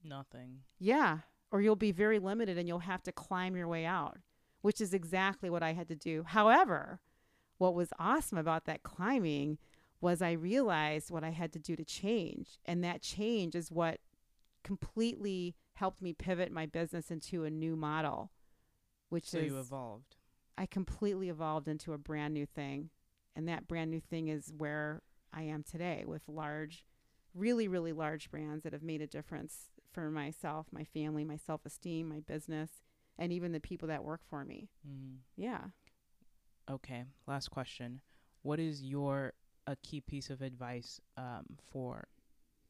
Nothing. 0.04 0.60
Yeah. 0.78 1.18
Or 1.50 1.60
you'll 1.60 1.76
be 1.76 1.92
very 1.92 2.18
limited 2.18 2.58
and 2.58 2.68
you'll 2.68 2.80
have 2.80 3.02
to 3.04 3.12
climb 3.12 3.56
your 3.56 3.68
way 3.68 3.84
out, 3.84 4.18
which 4.60 4.80
is 4.80 4.92
exactly 4.92 5.50
what 5.50 5.62
I 5.62 5.72
had 5.72 5.88
to 5.88 5.96
do. 5.96 6.24
However, 6.26 7.00
what 7.58 7.74
was 7.74 7.92
awesome 7.98 8.38
about 8.38 8.66
that 8.66 8.82
climbing 8.82 9.58
was 10.00 10.22
I 10.22 10.32
realized 10.32 11.10
what 11.10 11.24
I 11.24 11.30
had 11.30 11.52
to 11.54 11.58
do 11.58 11.74
to 11.74 11.84
change. 11.84 12.58
And 12.64 12.84
that 12.84 13.02
change 13.02 13.54
is 13.54 13.72
what 13.72 14.00
completely 14.62 15.56
helped 15.74 16.02
me 16.02 16.12
pivot 16.12 16.52
my 16.52 16.66
business 16.66 17.10
into 17.10 17.44
a 17.44 17.50
new 17.50 17.74
model, 17.76 18.30
which 19.08 19.28
So 19.28 19.38
is 19.38 19.52
you 19.52 19.58
evolved. 19.58 20.16
I 20.56 20.66
completely 20.66 21.28
evolved 21.28 21.68
into 21.68 21.92
a 21.92 21.98
brand 21.98 22.34
new 22.34 22.46
thing. 22.46 22.90
And 23.34 23.48
that 23.48 23.68
brand 23.68 23.90
new 23.90 24.00
thing 24.00 24.28
is 24.28 24.52
where 24.56 25.02
I 25.32 25.42
am 25.42 25.62
today 25.62 26.04
with 26.06 26.22
large, 26.26 26.84
really, 27.34 27.68
really 27.68 27.92
large 27.92 28.30
brands 28.30 28.64
that 28.64 28.72
have 28.72 28.82
made 28.82 29.00
a 29.00 29.06
difference 29.06 29.70
for 29.92 30.10
myself, 30.10 30.66
my 30.72 30.84
family, 30.84 31.24
my 31.24 31.36
self 31.36 31.64
esteem, 31.64 32.08
my 32.08 32.20
business, 32.20 32.70
and 33.18 33.32
even 33.32 33.52
the 33.52 33.60
people 33.60 33.88
that 33.88 34.04
work 34.04 34.20
for 34.28 34.44
me. 34.44 34.68
Mm. 34.88 35.18
Yeah. 35.36 35.64
Okay. 36.70 37.04
Last 37.26 37.50
question. 37.50 38.00
What 38.42 38.60
is 38.60 38.82
your 38.82 39.32
a 39.66 39.76
key 39.76 40.00
piece 40.00 40.30
of 40.30 40.40
advice 40.40 41.00
um, 41.16 41.44
for 41.70 42.08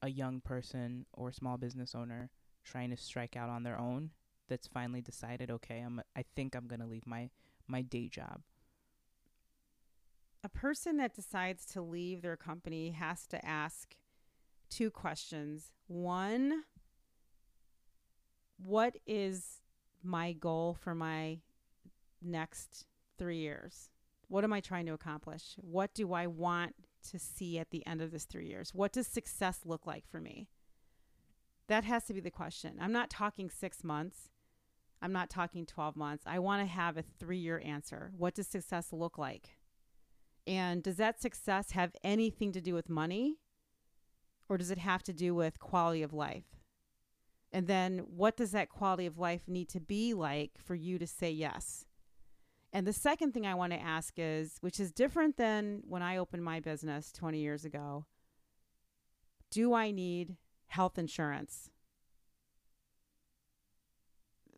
a 0.03 0.09
young 0.09 0.41
person 0.41 1.07
or 1.13 1.33
small 1.33 1.57
business 1.57 1.95
owner 1.95 2.31
trying 2.65 2.91
to 2.91 2.97
strike 2.97 3.37
out 3.37 3.49
on 3.49 3.63
their 3.63 3.79
own 3.79 4.11
that's 4.49 4.67
finally 4.67 5.01
decided, 5.01 5.51
okay, 5.51 5.81
I'm 5.81 6.01
I 6.17 6.25
think 6.35 6.55
I'm 6.55 6.67
gonna 6.67 6.87
leave 6.87 7.07
my 7.07 7.31
my 7.67 7.83
day 7.83 8.09
job. 8.09 8.41
A 10.43 10.49
person 10.49 10.97
that 10.99 11.15
decides 11.15 11.67
to 11.67 11.83
leave 11.83 12.23
their 12.23 12.37
company 12.37 12.91
has 12.91 13.27
to 13.27 13.45
ask 13.45 13.97
two 14.71 14.91
questions. 14.91 15.73
One, 15.89 16.63
what 18.59 18.97
is 19.07 19.61
my 20.03 20.33
goal 20.33 20.77
for 20.81 20.95
my 20.95 21.39
next 22.23 22.87
three 23.19 23.39
years? 23.39 23.91
What 24.29 24.45
am 24.45 24.53
I 24.53 24.61
trying 24.61 24.87
to 24.87 24.93
accomplish? 24.93 25.55
What 25.57 25.95
do 25.95 26.13
I 26.13 26.27
want 26.27 26.75
to 27.11 27.19
see 27.19 27.59
at 27.59 27.71
the 27.71 27.87
end 27.87 28.03
of 28.03 28.11
this 28.11 28.25
three 28.25 28.47
years? 28.47 28.75
What 28.75 28.93
does 28.93 29.07
success 29.07 29.61
look 29.65 29.87
like 29.87 30.07
for 30.07 30.21
me? 30.21 30.49
That 31.69 31.85
has 31.85 32.05
to 32.05 32.15
be 32.15 32.21
the 32.21 32.31
question. 32.31 32.77
I'm 32.81 32.93
not 32.93 33.11
talking 33.11 33.51
six 33.51 33.85
months. 33.85 34.31
I'm 35.01 35.13
not 35.13 35.31
talking 35.31 35.65
12 35.65 35.97
months. 35.97 36.25
I 36.27 36.39
want 36.39 36.63
to 36.63 36.67
have 36.67 36.97
a 36.97 37.05
three 37.19 37.39
year 37.39 37.63
answer. 37.65 38.11
What 38.17 38.35
does 38.35 38.49
success 38.49 38.93
look 38.93 39.17
like? 39.17 39.51
And 40.47 40.83
does 40.83 40.97
that 40.97 41.21
success 41.21 41.73
have 41.73 41.95
anything 42.03 42.53
to 42.53 42.61
do 42.61 42.75
with 42.75 42.89
money? 42.89 43.37
Or 44.49 44.57
does 44.57 44.71
it 44.71 44.79
have 44.79 45.03
to 45.05 45.13
do 45.13 45.35
with 45.35 45.61
quality 45.61 46.03
of 46.03 46.15
life? 46.15 46.58
And 47.53 47.67
then 47.67 48.01
what 48.01 48.37
does 48.37 48.53
that 48.53 48.69
quality 48.69 49.07
of 49.07 49.19
life 49.19 49.43
need 49.49 49.69
to 49.71 49.81
be 49.81 50.13
like 50.15 50.53
for 50.63 50.75
you 50.75 50.99
to 50.99 51.07
say 51.07 51.31
yes? 51.31 51.87
And 52.73 52.87
the 52.87 52.93
second 52.93 53.33
thing 53.33 53.47
I 53.47 53.55
want 53.55 53.73
to 53.73 53.81
ask 53.81 54.15
is, 54.19 54.59
which 54.61 54.79
is 54.79 54.93
different 54.93 55.39
than 55.39 55.81
when 55.89 56.03
I 56.03 56.19
opened 56.19 56.45
my 56.45 56.61
business 56.61 57.11
20 57.13 57.39
years 57.39 57.65
ago, 57.65 58.05
do 59.51 59.73
I 59.73 59.91
need 59.91 60.37
health 60.67 60.99
insurance? 60.99 61.71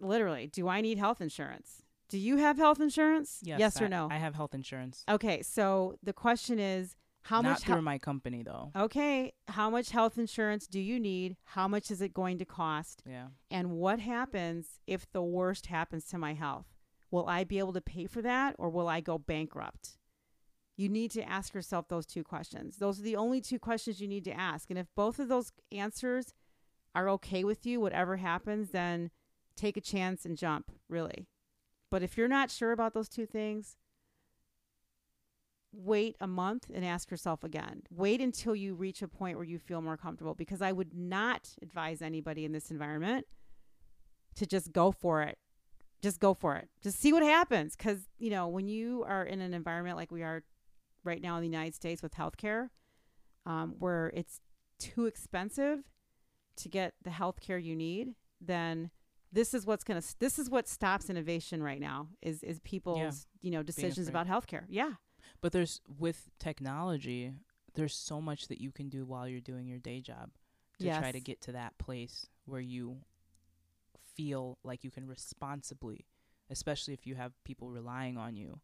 Literally, 0.01 0.47
do 0.49 0.67
I 0.67 0.81
need 0.81 0.99
health 0.99 1.21
insurance? 1.21 1.83
Do 2.09 2.19
you 2.19 2.39
have 2.39 2.57
health 2.57 2.81
insurance? 2.81 3.39
Yes, 3.45 3.81
or 3.81 3.85
I- 3.85 3.89
no? 3.89 4.09
I 4.11 4.17
have 4.17 4.35
health 4.35 4.55
insurance. 4.55 5.05
okay, 5.09 5.43
so 5.43 5.97
the 6.03 6.13
question 6.13 6.59
is 6.59 6.97
how 7.23 7.41
Not 7.43 7.51
much 7.51 7.61
through 7.63 7.75
hel- 7.75 7.83
my 7.83 7.99
company 7.99 8.43
though. 8.43 8.73
Okay, 8.75 9.33
how 9.49 9.71
much 9.71 9.91
health 9.91 10.19
insurance 10.19 10.67
do 10.67 10.81
you 10.81 10.99
need? 10.99 11.37
How 11.45 11.69
much 11.69 11.91
is 11.91 12.01
it 12.01 12.15
going 12.15 12.39
to 12.39 12.45
cost? 12.45 13.03
Yeah. 13.07 13.29
And 13.51 13.73
what 13.73 14.01
happens 14.01 14.81
if 14.87 15.11
the 15.13 15.23
worst 15.23 15.67
happens 15.67 16.05
to 16.07 16.19
my 16.19 16.35
health? 16.35 16.67
Will 17.11 17.29
I 17.29 17.45
be 17.45 17.59
able 17.59 17.73
to 17.75 17.81
pay 17.81 18.07
for 18.07 18.23
that 18.23 18.55
or 18.59 18.71
will 18.71 18.89
I 18.89 19.01
go 19.01 19.19
bankrupt? 19.19 19.99
You 20.77 20.89
need 20.89 21.11
to 21.11 21.29
ask 21.29 21.53
yourself 21.53 21.89
those 21.89 22.07
two 22.07 22.25
questions. 22.25 22.77
Those 22.79 22.99
are 22.99 23.03
the 23.03 23.17
only 23.17 23.41
two 23.41 23.59
questions 23.59 24.01
you 24.01 24.09
need 24.09 24.25
to 24.25 24.33
ask. 24.33 24.71
And 24.71 24.79
if 24.79 24.87
both 24.97 25.19
of 25.19 25.29
those 25.29 25.53
answers 25.71 26.33
are 26.95 27.09
okay 27.11 27.45
with 27.45 27.67
you, 27.67 27.81
whatever 27.81 28.17
happens, 28.17 28.71
then 28.71 29.11
take 29.57 29.77
a 29.77 29.83
chance 29.83 30.25
and 30.25 30.39
jump, 30.39 30.71
really. 30.89 31.27
But 31.91 32.03
if 32.03 32.17
you're 32.17 32.29
not 32.29 32.51
sure 32.51 32.73
about 32.73 32.95
those 32.95 33.09
two 33.09 33.27
things, 33.27 33.77
wait 35.73 36.17
a 36.21 36.27
month 36.27 36.71
and 36.73 36.85
ask 36.85 37.11
yourself 37.11 37.45
again. 37.45 37.83
Wait 37.91 38.21
until 38.21 38.55
you 38.57 38.75
reach 38.75 39.03
a 39.03 39.09
point 39.09 39.37
where 39.37 39.45
you 39.45 39.59
feel 39.59 39.81
more 39.81 39.97
comfortable 39.97 40.35
because 40.35 40.61
I 40.61 40.73
would 40.73 40.95
not 40.95 41.51
advise 41.63 42.03
anybody 42.03 42.45
in 42.45 42.53
this 42.53 42.71
environment 42.71 43.27
to 44.37 44.47
just 44.47 44.73
go 44.73 44.91
for 44.91 45.23
it. 45.23 45.39
Just 46.03 46.19
go 46.19 46.35
for 46.35 46.57
it. 46.57 46.69
Just 46.83 46.99
see 46.99 47.13
what 47.13 47.23
happens 47.23 47.77
cuz 47.77 48.09
you 48.19 48.31
know, 48.31 48.49
when 48.49 48.67
you 48.67 49.05
are 49.05 49.25
in 49.25 49.41
an 49.41 49.55
environment 49.55 49.97
like 49.97 50.11
we 50.11 50.23
are 50.23 50.43
right 51.05 51.23
now 51.23 51.37
in 51.37 51.43
the 51.43 51.49
United 51.49 51.75
States 51.75 52.03
with 52.03 52.15
healthcare, 52.15 52.71
um, 53.47 53.77
where 53.79 54.11
it's 54.15 54.41
too 54.79 55.07
expensive 55.07 55.85
to 56.57 56.69
get 56.69 56.95
the 57.03 57.11
healthcare 57.11 57.63
you 57.63 57.77
need, 57.77 58.15
then 58.41 58.91
this 59.33 59.55
is 59.55 59.65
what's 59.67 59.85
going 59.85 60.01
to 60.01 60.19
this 60.19 60.39
is 60.39 60.51
what 60.51 60.67
stops 60.67 61.09
innovation 61.09 61.63
right 61.63 61.81
now 61.81 62.09
is 62.23 62.43
is 62.43 62.59
people's, 62.61 63.27
you 63.41 63.51
know, 63.51 63.63
decisions 63.63 64.09
about 64.09 64.27
healthcare. 64.27 64.65
Yeah. 64.69 64.93
But 65.41 65.53
there's 65.53 65.81
with 65.99 66.29
technology, 66.39 67.33
there's 67.75 67.95
so 67.95 68.21
much 68.21 68.49
that 68.49 68.61
you 68.61 68.71
can 68.71 68.89
do 68.89 69.05
while 69.05 69.29
you're 69.29 69.41
doing 69.41 69.67
your 69.67 69.79
day 69.79 70.01
job 70.01 70.31
to 70.79 70.87
try 70.99 71.13
to 71.13 71.21
get 71.21 71.41
to 71.43 71.53
that 71.53 71.79
place 71.79 72.27
where 72.47 72.61
you 72.61 72.99
feel 74.15 74.59
like 74.65 74.85
you 74.85 74.91
can 74.91 75.07
responsibly, 75.07 76.07
especially 76.51 76.95
if 76.95 77.07
you 77.07 77.15
have 77.15 77.33
people 77.45 77.71
relying 77.71 78.17
on 78.19 78.37
you, 78.37 78.61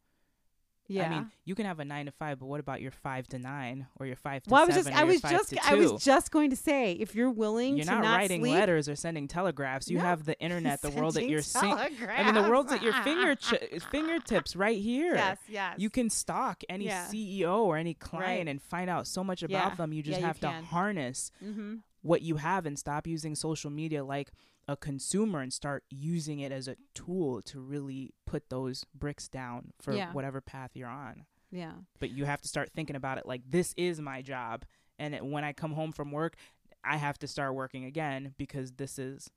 Yeah. 0.89 1.07
I 1.07 1.09
mean, 1.09 1.31
you 1.45 1.55
can 1.55 1.67
have 1.67 1.81
a 1.81 1.85
nine 1.85 2.07
to 2.07 2.13
five, 2.13 2.39
but 2.39 2.47
what 2.47 2.61
about 2.61 2.81
your 2.81 2.91
five 2.93 3.27
to 3.29 3.39
nine 3.39 3.87
or 3.99 4.07
your 4.07 4.17
five 4.17 4.43
to 4.45 4.51
well, 4.51 4.63
I 4.63 4.67
was 4.67 4.75
seven? 4.77 4.93
just, 4.93 5.01
I 5.03 5.05
was 5.05 5.21
just, 5.21 5.71
I 5.71 5.75
was 5.75 6.05
just 6.05 6.31
going 6.31 6.51
to 6.51 6.57
say, 6.57 6.93
if 6.93 7.15
you're 7.15 7.31
willing 7.31 7.77
You're 7.77 7.87
to 7.87 7.91
not, 7.93 8.03
not 8.05 8.17
writing 8.17 8.43
sleep, 8.43 8.55
letters 8.55 8.89
or 8.89 8.95
sending 8.97 9.27
telegraphs. 9.29 9.89
You 9.91 9.99
No. 9.99 10.05
have 10.05 10.25
the 10.25 10.39
internet, 10.41 10.83
the 10.83 10.91
world 10.91 11.17
at 11.17 11.29
your 11.29 11.43
sing- 11.43 11.73
I 11.73 12.23
mean, 12.25 12.35
the 12.35 12.49
world's 12.49 12.73
at 12.73 12.83
your 12.83 12.93
finger 13.03 13.35
telegrams. 13.35 13.85
fingertips 13.91 14.55
right 14.57 14.81
here. 14.81 15.15
Yes, 15.15 15.39
yes. 15.49 15.75
You 15.79 15.91
can 15.91 16.09
stalk 16.11 16.63
any 16.69 16.87
Yeah. 16.87 17.07
CEO 17.09 17.59
or 17.65 17.77
any 17.77 17.95
client 17.95 18.27
Right. 18.27 18.49
and 18.49 18.63
find 18.63 18.89
out 18.89 19.07
so 19.07 19.25
much 19.25 19.43
Yeah. 19.43 19.49
about 19.49 19.77
them. 19.77 19.93
You 19.93 20.03
just 20.03 20.13
Yeah, 20.13 20.21
you 20.21 20.27
have 20.27 20.41
to 20.41 20.51
harness 20.51 21.31
Mm-hmm. 21.45 21.77
what 22.03 22.23
you 22.23 22.37
have 22.37 22.67
and 22.67 22.79
stop 22.79 23.07
using 23.07 23.35
social 23.35 23.71
media 23.71 24.05
like 24.05 24.31
a 24.69 24.77
consumer 24.77 25.41
and 25.41 25.53
start 25.53 25.85
using 25.91 26.41
it 26.41 26.51
as 26.53 26.67
a 26.69 26.77
tool 26.95 27.41
to 27.43 27.61
really 27.61 28.13
put 28.27 28.49
those 28.51 28.85
bricks 28.95 29.29
down 29.29 29.73
for 29.81 29.93
Yeah. 29.95 30.13
whatever 30.13 30.41
path 30.41 30.73
you're 30.75 30.89
on. 30.89 31.25
Yeah. 31.53 31.73
But 32.01 32.11
you 32.11 32.25
have 32.25 32.43
to 32.43 32.49
start 32.49 32.71
thinking 32.75 32.97
about 32.97 33.19
it 33.19 33.27
like 33.27 33.43
this 33.49 33.73
is 33.77 34.01
my 34.01 34.23
job. 34.23 34.65
And 34.99 35.15
it, 35.15 35.25
when 35.25 35.45
I 35.45 35.53
come 35.53 35.73
home 35.73 35.93
from 35.93 36.11
work, 36.11 36.37
I 36.83 36.97
have 36.97 37.19
to 37.21 37.29
start 37.29 37.55
working 37.55 37.85
again 37.85 38.35
because 38.39 38.73
this 38.73 38.99
is 38.99 39.31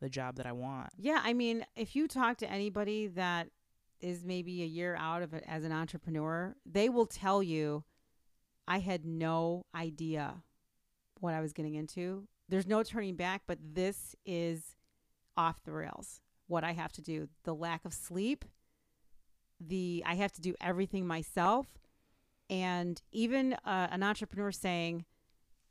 the 0.00 0.10
job 0.10 0.36
that 0.36 0.46
I 0.46 0.52
want. 0.52 0.90
Yeah, 0.98 1.20
I 1.24 1.32
mean, 1.32 1.64
if 1.74 1.96
you 1.96 2.06
talk 2.06 2.36
to 2.38 2.50
anybody 2.50 3.06
that 3.08 3.48
is 4.00 4.24
maybe 4.24 4.62
a 4.62 4.66
year 4.66 4.94
out 4.96 5.22
of 5.22 5.32
it 5.32 5.42
as 5.46 5.64
an 5.64 5.72
entrepreneur, 5.72 6.54
they 6.66 6.90
will 6.90 7.06
tell 7.06 7.42
you, 7.42 7.84
I 8.68 8.80
had 8.80 9.06
no 9.06 9.64
idea 9.74 10.42
what 11.20 11.32
I 11.32 11.40
was 11.40 11.54
getting 11.54 11.74
into. 11.76 12.28
There's 12.48 12.66
no 12.66 12.82
turning 12.82 13.16
back, 13.16 13.42
but 13.46 13.58
this 13.74 14.14
is 14.24 14.76
off 15.36 15.62
the 15.64 15.72
rails. 15.72 16.20
What 16.46 16.64
I 16.64 16.72
have 16.72 16.92
to 16.92 17.02
do, 17.02 17.28
the 17.44 17.54
lack 17.54 17.84
of 17.84 17.92
sleep, 17.92 18.44
the 19.60 20.02
I 20.06 20.14
have 20.14 20.32
to 20.32 20.40
do 20.40 20.54
everything 20.60 21.06
myself, 21.06 21.66
and 22.48 23.00
even 23.10 23.54
uh, 23.64 23.88
an 23.90 24.02
entrepreneur 24.02 24.52
saying, 24.52 25.04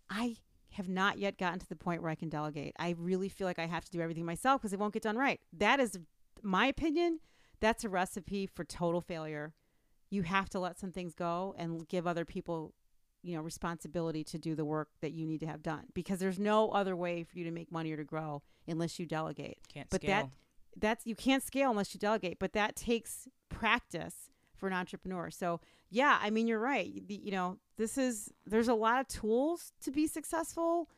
I 0.10 0.38
have 0.72 0.90
not 0.90 1.18
yet 1.18 1.38
gotten 1.38 1.60
to 1.60 1.70
the 1.70 1.76
point 1.76 2.02
where 2.02 2.12
I 2.12 2.16
can 2.16 2.30
delegate. 2.30 2.76
I 2.78 2.96
really 2.98 3.30
feel 3.30 3.48
like 3.48 3.60
I 3.60 3.66
have 3.66 3.86
to 3.86 3.92
do 3.92 4.02
everything 4.02 4.26
myself 4.26 4.62
because 4.62 4.74
it 4.74 4.80
won't 4.80 4.94
get 4.94 5.04
done 5.04 5.18
right. 5.18 5.40
That 5.54 5.80
is 5.80 5.98
my 6.44 6.68
opinion. 6.68 7.20
That's 7.62 7.86
a 7.86 7.90
recipe 7.90 8.46
for 8.46 8.66
total 8.66 9.00
failure. 9.00 9.54
You 10.10 10.24
have 10.24 10.50
to 10.50 10.60
let 10.60 10.78
some 10.78 10.92
things 10.92 11.14
go 11.14 11.56
and 11.58 11.88
give 11.88 12.06
other 12.06 12.26
people, 12.26 12.74
you 13.26 13.36
know, 13.36 13.42
responsibility 13.42 14.24
to 14.24 14.38
do 14.38 14.54
the 14.54 14.64
work 14.64 14.90
that 15.02 15.12
you 15.12 15.26
need 15.26 15.40
to 15.40 15.48
have 15.48 15.64
done 15.64 15.86
because 15.96 16.20
there's 16.20 16.38
no 16.38 16.70
other 16.70 16.96
way 16.96 17.24
for 17.24 17.38
you 17.40 17.44
to 17.44 17.52
make 17.52 17.72
money 17.72 17.92
or 17.92 17.98
to 17.98 18.04
grow 18.04 18.44
unless 18.68 19.00
you 19.00 19.06
delegate. 19.08 19.58
Can't 19.74 19.90
But 19.90 20.02
scale. 20.02 20.10
that 20.12 20.30
that's 20.78 21.06
you 21.08 21.16
can't 21.16 21.42
scale 21.42 21.72
unless 21.72 21.94
you 21.96 22.00
delegate, 22.00 22.38
but 22.38 22.54
that 22.54 22.76
takes 22.76 23.28
practice 23.50 24.30
for 24.54 24.68
an 24.68 24.74
entrepreneur. 24.74 25.32
So, 25.32 25.60
yeah, 25.90 26.20
I 26.22 26.30
mean 26.30 26.46
you're 26.48 26.60
right. 26.60 27.06
The, 27.08 27.16
you 27.16 27.32
know, 27.32 27.58
this 27.78 27.98
is 27.98 28.32
there's 28.46 28.68
a 28.68 28.76
lot 28.76 29.02
of 29.02 29.08
tools 29.08 29.74
to 29.82 29.92
be 29.92 30.06
successful, 30.06 30.90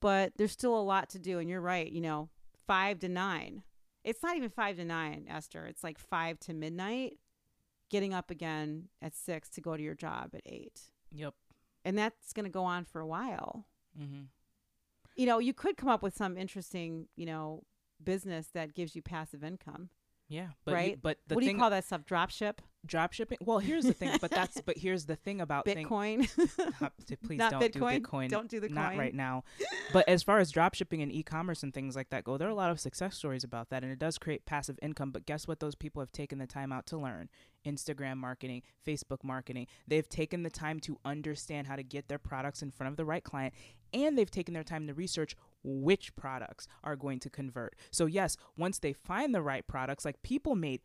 but 0.00 0.32
there's 0.36 0.52
still 0.52 0.78
a 0.78 0.82
lot 0.82 1.08
to 1.10 1.18
do 1.18 1.40
and 1.40 1.50
you're 1.50 1.60
right, 1.60 1.90
you 1.90 2.00
know, 2.00 2.28
5 2.68 3.00
to 3.00 3.08
9. 3.08 3.62
It's 4.04 4.22
not 4.22 4.36
even 4.36 4.50
5 4.50 4.76
to 4.76 4.84
9, 4.84 5.26
Esther. 5.28 5.66
It's 5.66 5.82
like 5.82 5.98
5 5.98 6.38
to 6.40 6.54
midnight, 6.54 7.18
getting 7.90 8.14
up 8.14 8.30
again 8.30 8.88
at 9.00 9.16
6 9.16 9.48
to 9.50 9.60
go 9.60 9.76
to 9.76 9.82
your 9.82 9.94
job 9.94 10.30
at 10.34 10.42
8. 10.46 10.80
Yep. 11.10 11.34
And 11.84 11.98
that's 11.98 12.32
going 12.32 12.44
to 12.44 12.50
go 12.50 12.64
on 12.64 12.84
for 12.84 13.00
a 13.00 13.06
while. 13.06 13.66
hmm 13.96 14.22
You 15.16 15.26
know, 15.26 15.38
you 15.38 15.52
could 15.52 15.76
come 15.76 15.88
up 15.88 16.02
with 16.02 16.16
some 16.16 16.36
interesting, 16.38 17.08
you 17.16 17.26
know, 17.26 17.64
business 18.02 18.48
that 18.54 18.74
gives 18.74 18.96
you 18.96 19.02
passive 19.02 19.44
income. 19.44 19.90
Yeah. 20.28 20.48
But 20.64 20.70
you- 20.72 20.76
Right? 20.76 21.02
but 21.02 21.18
the 21.28 21.34
what 21.34 21.40
do 21.42 21.46
you 21.50 21.56
call 21.58 21.70
that 21.70 21.84
stuff? 21.84 22.04
Drop 22.04 22.30
ship? 22.30 22.62
Drop 22.86 23.12
shipping. 23.12 23.38
Well, 23.40 23.58
here's 23.58 23.84
the 23.84 23.92
thing. 23.92 24.16
But 24.20 24.30
that's 24.30 24.60
but 24.60 24.76
here's 24.76 25.06
the 25.06 25.16
thing 25.16 25.40
about 25.40 25.64
thing- 25.64 25.86
Bitcoin? 25.86 26.28
Uh, 26.82 26.88
t- 27.06 27.16
please 27.16 27.38
Not 27.38 27.52
don't 27.52 27.62
Bitcoin? 27.62 27.94
do 27.94 28.00
Bitcoin. 28.00 28.28
Don't 28.28 28.48
do 28.48 28.58
the 28.60 28.68
Not 28.68 28.90
coin? 28.90 28.98
right 28.98 29.14
now. 29.14 29.44
but 29.92 30.08
as 30.08 30.22
far 30.22 30.38
as 30.38 30.50
drop 30.50 30.74
shipping 30.74 31.02
and 31.02 31.12
e-commerce 31.12 31.62
and 31.62 31.72
things 31.72 31.94
like 31.94 32.10
that 32.10 32.24
go, 32.24 32.36
there 32.36 32.48
are 32.48 32.50
a 32.50 32.54
lot 32.54 32.70
of 32.70 32.80
success 32.80 33.16
stories 33.16 33.44
about 33.44 33.70
that, 33.70 33.82
and 33.82 33.92
it 33.92 33.98
does 33.98 34.18
create 34.18 34.44
passive 34.46 34.78
income. 34.82 35.10
But 35.10 35.26
guess 35.26 35.46
what? 35.46 35.60
Those 35.60 35.74
people 35.74 36.00
have 36.00 36.10
taken 36.12 36.38
the 36.38 36.46
time 36.46 36.72
out 36.72 36.86
to 36.86 36.96
learn 36.98 37.28
Instagram 37.66 38.16
marketing, 38.16 38.62
Facebook 38.86 39.22
marketing. 39.22 39.66
They've 39.86 40.08
taken 40.08 40.42
the 40.42 40.50
time 40.50 40.80
to 40.80 40.98
understand 41.04 41.66
how 41.66 41.76
to 41.76 41.82
get 41.82 42.08
their 42.08 42.18
products 42.18 42.62
in 42.62 42.70
front 42.70 42.90
of 42.90 42.96
the 42.96 43.04
right 43.04 43.22
client, 43.22 43.54
and 43.92 44.16
they've 44.18 44.30
taken 44.30 44.54
their 44.54 44.64
time 44.64 44.86
to 44.86 44.94
research 44.94 45.36
which 45.62 46.14
products 46.16 46.66
are 46.82 46.96
going 46.96 47.20
to 47.20 47.30
convert. 47.30 47.76
So 47.90 48.06
yes, 48.06 48.36
once 48.56 48.78
they 48.78 48.92
find 48.92 49.34
the 49.34 49.42
right 49.42 49.66
products, 49.66 50.04
like 50.04 50.22
people 50.22 50.56
made 50.56 50.80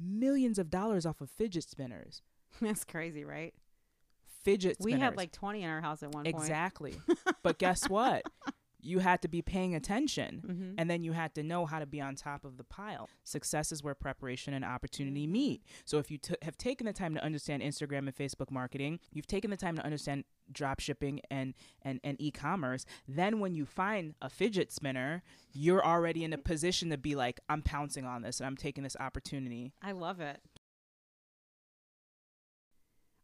millions 0.00 0.58
of 0.58 0.70
dollars 0.70 1.06
off 1.06 1.20
of 1.20 1.30
fidget 1.30 1.64
spinners. 1.64 2.22
That's 2.60 2.84
crazy, 2.84 3.24
right? 3.24 3.54
Fidget 4.44 4.76
We 4.80 4.92
had 4.92 5.16
like 5.16 5.32
20 5.32 5.62
in 5.62 5.68
our 5.68 5.80
house 5.80 6.02
at 6.02 6.12
one 6.12 6.24
point. 6.24 6.36
Exactly. 6.36 6.94
but 7.42 7.58
guess 7.58 7.88
what? 7.88 8.22
You 8.80 9.00
had 9.00 9.22
to 9.22 9.28
be 9.28 9.42
paying 9.42 9.74
attention 9.74 10.42
hmm 10.46 10.74
and 10.78 10.88
then 10.88 11.02
you 11.02 11.12
had 11.12 11.34
to 11.34 11.42
know 11.42 11.66
how 11.66 11.80
to 11.80 11.86
be 11.86 12.00
on 12.00 12.14
top 12.14 12.44
of 12.44 12.56
the 12.56 12.62
pile. 12.64 13.08
Success 13.24 13.72
is 13.72 13.82
where 13.82 13.94
preparation 13.94 14.54
and 14.54 14.64
opportunity 14.64 15.24
Mm-hmm. 15.24 15.32
meet. 15.32 15.62
So 15.84 15.98
if 15.98 16.10
you 16.10 16.18
t- 16.18 16.36
have 16.42 16.56
taken 16.56 16.86
the 16.86 16.92
time 16.92 17.14
to 17.14 17.24
understand 17.24 17.62
Instagram 17.62 17.98
and 18.06 18.14
Facebook 18.14 18.50
marketing, 18.50 19.00
you've 19.12 19.26
taken 19.26 19.50
the 19.50 19.56
time 19.56 19.74
to 19.76 19.84
understand 19.84 20.24
drop 20.52 20.78
shipping 20.80 21.20
and, 21.30 21.54
and, 21.82 22.00
and 22.04 22.16
e-commerce, 22.20 22.86
then 23.08 23.40
when 23.40 23.54
you 23.54 23.66
find 23.66 24.14
a 24.22 24.30
fidget 24.30 24.70
spinner, 24.72 25.22
you're 25.52 25.84
already 25.84 26.22
in 26.24 26.32
a 26.32 26.38
position 26.38 26.90
to 26.90 26.96
be 26.96 27.14
like, 27.16 27.40
I'm 27.48 27.62
pouncing 27.62 28.04
on 28.06 28.22
this 28.22 28.38
and 28.40 28.46
I'm 28.46 28.56
taking 28.56 28.84
this 28.84 28.96
opportunity. 29.00 29.72
I 29.82 29.92
love 29.92 30.20
it. 30.20 30.40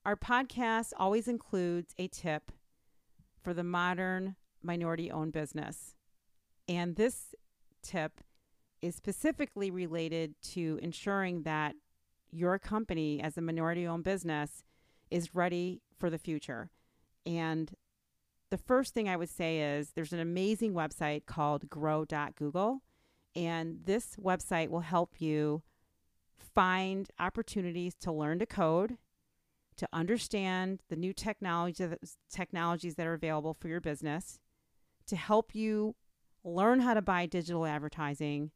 Our 0.05 0.17
podcast 0.17 0.93
always 0.99 1.29
includes 1.29 1.95
a 1.99 2.09
tip 2.09 2.53
for 3.43 3.55
the 3.55 3.65
modern 3.65 4.37
minority 4.65 5.11
owned 5.11 5.33
business. 5.33 5.95
And 6.69 6.97
this 6.97 7.35
tip 7.83 8.21
is 8.81 8.95
specifically 8.95 9.71
related 9.71 10.35
to 10.43 10.79
ensuring 10.83 11.43
that 11.43 11.75
your 12.31 12.59
company, 12.59 13.21
as 13.23 13.39
a 13.39 13.41
minority 13.41 13.87
owned 13.87 14.05
business, 14.05 14.65
is 15.11 15.35
ready 15.35 15.81
for 15.99 16.11
the 16.11 16.19
future. 16.19 16.71
And 17.25 17.73
the 18.51 18.59
first 18.59 18.95
thing 18.95 19.09
I 19.09 19.17
would 19.17 19.31
say 19.31 19.61
is 19.61 19.91
there's 19.91 20.13
an 20.13 20.21
amazing 20.21 20.75
website 20.75 21.27
called 21.27 21.69
grow.google. 21.71 22.83
And 23.37 23.81
this 23.85 24.17
website 24.17 24.69
will 24.69 24.81
help 24.81 25.21
you 25.21 25.63
find 26.55 27.11
opportunities 27.19 27.95
to 27.97 28.13
learn 28.13 28.39
to 28.39 28.47
code, 28.47 28.99
to 29.77 29.89
understand 29.93 30.83
the 30.89 30.97
new 30.97 31.13
technology, 31.13 31.85
technologies 32.31 32.95
that 32.95 33.07
are 33.07 33.15
available 33.15 33.55
for 33.55 33.69
your 33.69 33.81
business, 33.81 34.39
to 35.07 35.17
help 35.17 35.55
you 35.55 35.95
learn 36.43 36.81
how 36.81 36.95
to 36.95 37.03
buy 37.03 37.27
digital 37.27 37.67
advertising, 37.67 38.51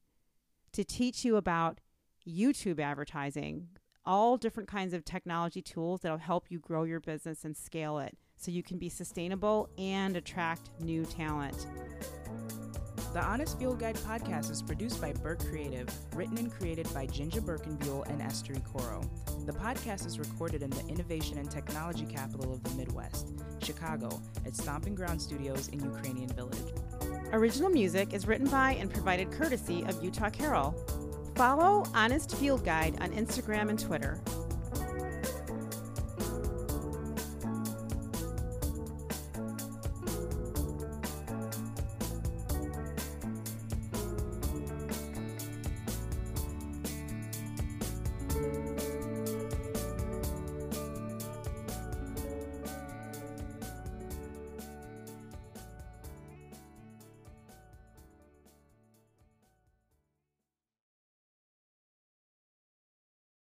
to 0.73 0.85
teach 0.85 1.25
you 1.25 1.37
about 1.37 1.81
YouTube 2.27 2.81
advertising, 2.81 3.69
all 4.05 4.37
different 4.37 4.69
kinds 4.69 4.95
of 4.95 5.05
technology 5.05 5.63
tools 5.63 6.01
that'll 6.01 6.19
help 6.19 6.51
you 6.51 6.59
grow 6.59 6.85
your 6.85 7.01
business 7.01 7.45
and 7.45 7.57
scale 7.57 7.99
it 7.99 8.17
so 8.37 8.51
you 8.51 8.63
can 8.63 8.79
be 8.79 8.89
sustainable 8.89 9.69
and 9.77 10.17
attract 10.17 10.71
new 10.81 11.05
talent. 11.05 11.67
The 13.15 13.23
Honest 13.23 13.59
Field 13.59 13.81
Guide 13.81 13.97
podcast 13.97 14.51
is 14.51 14.61
produced 14.61 15.01
by 15.01 15.13
Birk 15.15 15.39
Creative, 15.49 15.89
written 16.15 16.37
and 16.37 16.53
created 16.53 16.87
by 16.93 17.07
JinJa 17.07 17.41
Birkenbeuel 17.41 18.07
and 18.11 18.21
Esther 18.21 18.53
Coro. 18.71 19.01
The 19.47 19.53
podcast 19.53 20.07
is 20.07 20.19
recorded 20.19 20.63
in 20.63 20.69
the 20.69 20.87
innovation 20.89 21.39
and 21.39 21.51
technology 21.51 22.05
capital 22.05 22.53
of 22.53 22.63
the 22.63 22.71
Midwest, 22.75 23.33
Chicago, 23.63 24.21
at 24.45 24.55
Stomping 24.55 24.95
Ground 24.95 25.23
Studios 25.23 25.69
in 25.69 25.83
Ukrainian 25.83 26.29
Village. 26.29 26.75
Original 27.33 27.71
music 27.71 28.13
is 28.13 28.27
written 28.27 28.47
by 28.47 28.73
and 28.73 28.93
provided 28.93 29.33
courtesy 29.33 29.85
of 29.85 30.05
Utah 30.05 30.29
Carol. 30.29 30.73
Follow 31.35 31.87
Honest 31.95 32.37
Field 32.37 32.63
Guide 32.63 33.01
on 33.01 33.11
Instagram 33.13 33.71
and 33.71 33.79
Twitter. 33.79 34.21